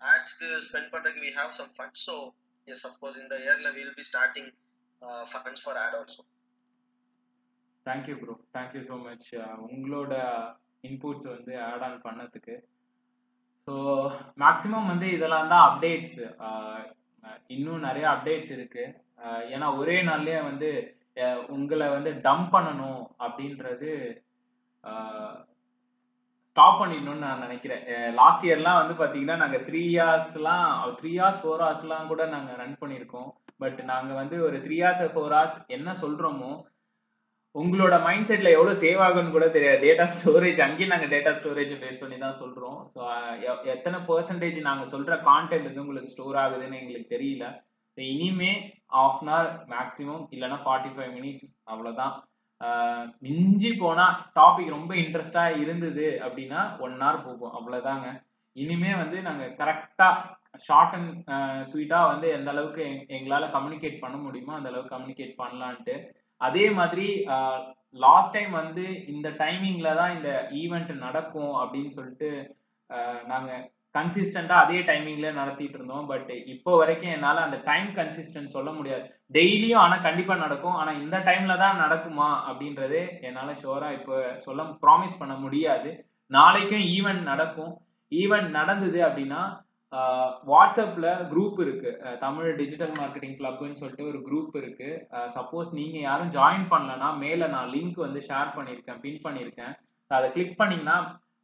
ஆட்ஸ்க்கு 0.00 0.48
spend 0.66 0.90
பண்றதுக்கு 0.94 1.24
we 1.26 1.32
have 1.38 1.52
some 1.60 1.72
funds 1.76 2.04
so 2.08 2.16
yes 2.68 2.82
suppose 2.86 3.18
இந்த 3.22 3.34
இயர்ல 3.44 3.70
will 3.76 3.94
be 3.98 4.06
starting 4.10 4.50
funds 5.32 5.64
for 5.64 5.78
ad 5.84 5.96
also 6.00 6.22
thank you 7.86 8.14
bro 8.20 8.34
thank you 8.56 8.82
so 8.90 8.96
much 9.06 9.28
உங்களோட 9.68 10.14
inputs 10.88 11.28
வந்து 11.34 11.52
add 11.68 11.84
on 11.88 11.98
பண்ணதுக்கு. 12.06 12.54
So 13.68 13.74
maximum 14.42 14.90
வந்து 14.92 15.06
இதெல்லாம் 15.16 15.50
தான் 15.52 15.64
updates 15.68 16.18
uh, 16.48 16.78
இன்னும் 17.54 17.86
நிறைய 17.88 18.06
அப்டேட்ஸ் 18.12 18.52
இருக்கு. 18.56 18.84
Uh, 19.24 19.40
ஏன்னா 19.54 19.68
ஒரே 19.80 19.96
நாள்லயே 20.08 20.40
வந்து 20.50 20.70
uh, 21.24 21.38
உங்களை 21.56 21.88
வந்து 21.96 22.12
டம்ப் 22.26 22.52
பண்ணணும் 22.54 23.02
அப்படின்றது 23.26 23.92
ஸ்டாப் 26.56 26.78
பண்ணிடணும்னு 26.80 27.24
நான் 27.24 27.42
நினைக்கிறேன். 27.44 27.82
லாஸ்ட் 28.18 28.44
இயர்லாம் 28.46 28.78
வந்து 28.80 28.94
பார்த்தீங்கன்னா 29.00 29.36
நாங்கள் 29.42 29.64
த்ரீ 29.66 29.80
இயர்ஸ்லாம் 29.94 30.70
த்ரீ 31.00 31.10
ஹார்ஸ் 31.18 31.40
ஃபோர் 31.42 31.64
ஹார்ஸ்லாம் 31.64 32.10
கூட 32.12 32.22
நாங்கள் 32.34 32.58
ரன் 32.62 32.78
பண்ணியிருக்கோம். 32.82 33.28
பட் 33.62 33.80
நாங்கள் 33.90 34.18
வந்து 34.20 34.36
ஒரு 34.46 34.56
த்ரீ 34.66 34.76
ஹார்ஸ் 34.84 35.02
ஃபோர் 35.14 35.34
ஹார்ஸ் 35.36 35.58
என்ன 35.76 35.90
சொல்கிறோமோ 36.02 36.52
உங்களோட 37.56 38.02
மைண்ட் 38.02 38.26
செட்ல 38.26 38.50
எவ்வளவு 38.50 38.80
சேவ் 38.80 39.08
ஆகும்னு 39.08 39.30
கூட 39.30 39.48
தெரியாது. 39.48 39.86
டேட்டா 39.86 40.06
ஸ்டோரேஜ் 40.16 40.60
அங்கேயும் 40.60 40.98
நாங்க 40.98 41.16
டேட்டா 41.16 41.34
ஸ்டோரேஜ் 41.34 41.84
பேஸ் 41.84 42.00
பண்ணி 42.00 42.18
தான் 42.18 42.34
சொல்றோம். 42.40 42.90
ஸோ 42.94 43.64
எத்தனை 43.64 43.98
பர்சன்டேஜ் 43.98 44.60
நாங்க 44.60 44.98
சொல்ற 44.98 45.18
கான்டென்ட் 45.24 45.62
வந்து 45.62 45.80
உங்களுக்கு 45.80 46.08
ஸ்டோர் 46.08 46.34
ஆகுதுன்னு 46.34 46.80
எங்களுக்கு 46.80 47.16
தெரியல. 47.16 47.64
So, 47.96 48.04
இனிமே 48.04 48.74
ஆஃப் 48.86 49.22
அன் 49.22 49.28
ஹவர் 49.28 49.72
மேக்ஸிமம் 49.72 50.26
இல்லைன்னா 50.30 50.58
ஃபார்ட்டி 50.64 50.90
ஃபைவ் 50.96 51.14
மினிட்ஸ் 51.16 51.46
அவ்வளோதான் 51.66 53.14
மிஞ்சி 53.18 53.74
போனா 53.74 54.30
டாபிக் 54.34 54.68
ரொம்ப 54.68 54.94
இன்ட்ரெஸ்டா 54.94 55.60
இருந்தது 55.60 56.20
அப்படின்னா 56.24 56.78
ஒன் 56.78 57.02
ஹவர் 57.02 57.24
போகும். 57.24 57.52
அவ்வளவுதாங்க. 57.52 58.22
இனிமே 58.52 58.94
வந்து 58.94 59.22
நாங்க 59.22 59.44
கரெக்டா 59.44 60.14
ஷார்ட் 60.56 60.94
அண்ட் 60.94 61.28
ஸ்வீட்டா 61.68 62.06
வந்து 62.06 62.28
எந்த 62.28 62.50
அளவுக்கு 62.50 62.82
எங்- 62.82 63.10
எங்களால 63.10 63.50
கம்யூனிகேட் 63.50 63.98
பண்ண 63.98 64.16
முடியுமோ 64.16 64.54
அந்த 64.54 64.68
அளவுக்கு 64.68 64.96
கம்யூனிகேட் 64.96 65.34
பண்ணலான்ட்டு 65.38 66.24
அதே 66.40 66.66
மாதிரி 66.78 67.08
லாஸ்ட் 68.04 68.34
டைம் 68.36 68.52
வந்து 68.62 68.84
இந்த 69.14 69.28
டைமிங்ல 69.42 69.88
தான் 70.00 70.14
இந்த 70.16 70.30
ஈவெண்ட் 70.62 70.92
நடக்கும் 71.06 71.54
அப்படின்னு 71.62 71.92
சொல்லிட்டு 71.98 72.30
நாங்கள் 73.32 73.62
கன்சிஸ்டண்டாக 73.94 74.56
கன்சிஸ்டண்டா 74.56 74.56
அதே 74.64 74.78
டைமிங்ல 74.88 75.28
நடத்திட்டு 75.38 75.76
இருந்தோம். 75.78 76.06
பட் 76.10 76.30
இப்போ 76.54 76.72
வரைக்கும் 76.80 77.12
என்னால் 77.14 77.44
அந்த 77.44 77.58
டைம் 77.68 77.88
கன்சிஸ்டன்ட் 77.98 78.54
சொல்ல 78.56 78.70
முடியாது. 78.78 79.04
டெய்லியும் 79.36 79.82
ஆனால் 79.84 80.04
கண்டிப்பாக 80.06 80.42
நடக்கும். 80.42 80.76
ஆனால் 80.80 81.00
இந்த 81.04 81.18
டைம்ல 81.28 81.54
தான் 81.62 81.80
நடக்குமா 81.84 82.28
அப்படின்றதே 82.48 83.02
என்னால் 83.28 83.60
ஷோராக 83.62 83.96
இப்போ 83.98 84.16
சொல்ல 84.46 84.66
ப்ராமிஸ் 84.84 85.20
பண்ண 85.20 85.36
முடியாது. 85.44 85.90
நாளைக்கும் 86.36 86.84
ஈவெண்ட் 86.96 87.24
நடக்கும். 87.32 87.72
ஈவெண்ட் 88.12 88.50
நடந்தது 88.58 88.98
அப்படின்னா 89.08 89.42
வாட்ஸ்அப்பில் 90.50 91.10
குரூப் 91.32 91.58
இருக்குது 91.64 92.16
தமிழ் 92.24 92.48
டிஜிட்டல் 92.60 92.94
மார்க்கெட்டிங் 93.00 93.36
கிளப்னு 93.40 93.80
சொல்லிட்டு 93.80 94.08
ஒரு 94.10 94.18
குரூப் 94.28 94.54
இருக்குது 94.60 95.28
சப்போஸ் 95.36 95.68
நீங்கள் 95.78 96.06
யாரும் 96.06 96.32
ஜாயின் 96.38 96.66
பண்ணலன்னா 96.72 97.10
மேலே 97.24 97.46
நான் 97.54 97.72
லிங்க் 97.74 98.00
வந்து 98.06 98.22
ஷேர் 98.28 98.50
பண்ணியிருக்கேன் 98.56 99.00
பின் 99.04 99.22
பண்ணியிருக்கேன். 99.26 99.74
அதை 100.10 100.26
கிளிக் 100.34 100.58
பண்ணீங்கன்னா 100.60 100.98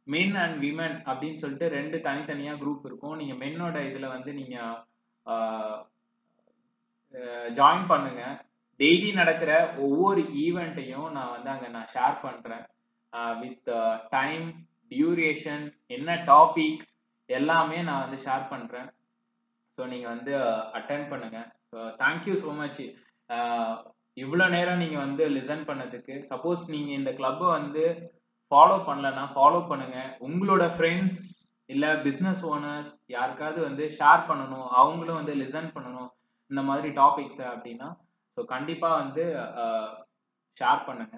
மென் 0.07 0.35
அண்ட் 0.43 0.57
விமன் 0.65 0.97
அப்படின்னு 1.09 1.41
சொல்லிட்டு 1.43 1.67
ரெண்டு 1.77 1.97
தனித்தனியாக 2.07 2.61
குரூப் 2.63 2.85
இருக்கும். 2.89 3.17
நீங்கள் 3.21 3.41
மென்னோட 3.43 3.75
இதில் 3.89 4.13
வந்து 4.15 4.31
நீங்கள் 4.39 4.75
ஜாயின் 7.59 7.89
பண்ணுங்கள் 7.91 8.37
டெய்லி 8.79 9.09
நடக்கிற 9.21 9.51
ஒவ்வொரு 9.87 10.21
ஈவெண்ட்டையும் 10.45 11.09
நான் 11.17 11.33
வந்து 11.35 11.49
அங்கே 11.53 11.69
நான் 11.75 11.91
ஷேர் 11.95 12.17
பண்ணுறேன் 12.23 12.65
வித் 13.41 13.69
டைம் 14.15 14.47
டியூரேஷன் 14.91 15.65
என்ன 15.97 16.15
டாபிக் 16.31 16.81
எல்லாமே 17.29 17.79
நான் 17.87 18.03
வந்து 18.05 18.19
ஷேர் 18.25 18.43
பண்ணுறேன் 18.53 18.89
ஸோ 19.77 19.83
நீங்கள் 19.91 20.13
வந்து 20.15 20.33
அட்டன் 20.79 21.05
பண்ணுங்க. 21.11 21.39
ஸோ 21.71 21.77
தேங்க்யூ 22.01 22.33
ஸோ 22.43 22.51
மச் 22.59 22.81
இவ்வளோ 24.23 24.45
நேரம் 24.55 24.81
நீங்கள் 24.83 25.03
வந்து 25.05 25.23
லிசன் 25.37 25.63
பண்ணதுக்கு. 25.69 26.15
சப்போஸ் 26.31 26.63
நீங்கள் 26.73 26.97
இந்த 26.99 27.11
கிளப்பை 27.19 27.47
வந்து 27.59 27.85
ஃபாலோ 28.51 28.75
பண்ணலன்னா 28.89 29.23
ஃபாலோ 29.35 29.61
பண்ணுங்க. 29.71 29.99
உங்களோட 30.27 30.63
ஃப்ரெண்ட்ஸ் 30.75 31.21
இல்லை 31.73 31.89
பிஸ்னஸ் 32.05 32.41
ஓனர்ஸ் 32.53 32.91
யாருக்காவது 33.15 33.59
வந்து 33.67 33.83
ஷேர் 33.99 34.27
பண்ணணும். 34.29 34.67
அவங்களும் 34.81 35.19
வந்து 35.21 35.35
லிசன் 35.41 35.69
பண்ணணும். 35.75 36.09
இந்த 36.51 36.61
மாதிரி 36.69 36.89
டாபிக்ஸை 37.01 37.45
அப்படின்னா 37.53 37.89
ஸோ 38.37 38.43
கண்டிப்பாக 38.53 38.99
வந்து 39.01 39.23
ஷேர் 40.57 40.81
பண்ணுங்க. 40.87 41.15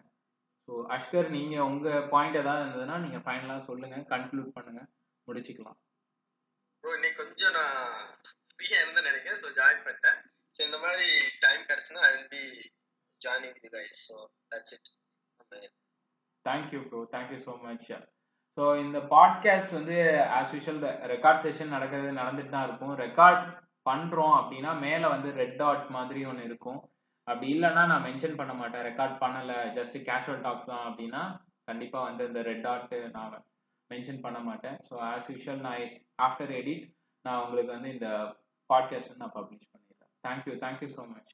ஸோ 0.67 0.73
அஷ்கர் 0.95 1.27
நீங்கள் 1.37 1.67
உங்கள் 1.71 2.05
பாயிண்ட் 2.13 2.39
ஏதாவது 2.43 2.63
இருந்ததுன்னா 2.63 2.97
நீங்கள் 3.05 3.23
ஃபைனலாக 3.25 3.65
சொல்லுங்கள் 3.69 4.05
கன்க்ளூட் 4.13 4.55
பண்ணுங்கள் 4.57 4.87
முடிச்சுக்கலாம். 5.27 5.77
ப்ரோ 6.85 6.95
இன்னைக்கு 6.97 7.19
கொஞ்சம் 7.21 7.55
நான் 7.57 7.77
ஃப்ரீயா 8.55 8.79
இருந்தேன் 8.81 9.07
நினைக்கிறேன். 9.09 9.39
ஸோ 9.43 9.47
ஜாயின் 9.59 9.79
பண்ணிட்டேன். 9.85 10.17
ஸோ 10.55 10.59
இந்த 10.65 10.77
மாதிரி 10.83 11.07
time 11.45 11.61
கிடைச்சுன்னா 11.69 12.01
I 12.07 12.09
will 12.15 12.27
be 12.33 12.43
joining 13.21 13.55
the 13.63 13.69
guys 13.75 14.01
so 14.09 14.17
that's 14.51 14.73
it 14.75 14.89
thank you 16.45 16.81
bro 16.89 16.99
thank you 17.15 17.39
so 17.47 17.55
much 17.63 17.87
so 18.57 18.65
இந்த 18.83 19.01
பாட்காஸ்ட் 19.15 19.75
வந்து 19.77 19.97
ஆஸ் 20.37 20.53
யூஷுவல் 20.55 20.79
ரெக்கார்ட் 21.13 21.43
செஷன் 21.45 21.75
நடக்கிறது 21.75 22.11
நடந்துட்டு 22.21 22.55
தான் 22.55 22.67
இருக்கும். 22.69 22.93
ரெக்கார்ட் 23.05 23.43
பண்ணுறோம் 23.89 24.35
அப்படின்னா 24.41 24.73
மேலே 24.85 25.05
வந்து 25.15 25.31
ரெட் 25.41 25.57
டாட் 25.63 25.91
மாதிரி 25.97 26.21
ஒன்று 26.29 26.47
இருக்கும். 26.51 26.79
அப்படி 27.27 27.49
இல்லைன்னா 27.57 27.83
நான் 27.91 28.07
மென்ஷன் 28.09 28.39
பண்ண 28.41 28.55
மாட்டேன். 28.61 28.87
ரெக்கார்ட் 28.91 29.21
பண்ணலை. 29.25 29.59
ஜஸ்ட் 29.79 29.99
கேஷுவல் 30.09 30.43
டாக்ஸ் 30.47 30.71
தான் 30.73 30.87
அப்படின்னா 30.89 31.23
கண்டிப்பாக 31.71 32.07
வந்து 32.09 32.23
இந்த 32.31 32.41
ரெட் 32.51 32.65
டாட்டு 32.69 32.99
நான் 33.17 33.37
மென்ஷன் 33.91 34.25
பண்ண 34.27 34.39
மாட்டேன். 34.49 34.79
ஸோ 34.89 34.95
ஆஸ் 35.13 35.31
யூஷுவல் 35.35 35.63
நான் 35.67 35.81
ஆஃப்டர் 36.19 36.51
எடிட் 36.51 36.85
நான் 37.25 37.41
உங்களுக்கு 37.41 37.71
வந்து 37.73 37.89
இந்த 37.93 38.07
பாட்காஸ்ட் 38.69 39.17
நான் 39.17 39.35
பப்ளிஷ் 39.35 39.69
பண்ணிடுறேன். 39.71 40.11
Thank you 40.23 40.55
thank you 40.57 40.89
so 40.95 41.03
much 41.07 41.33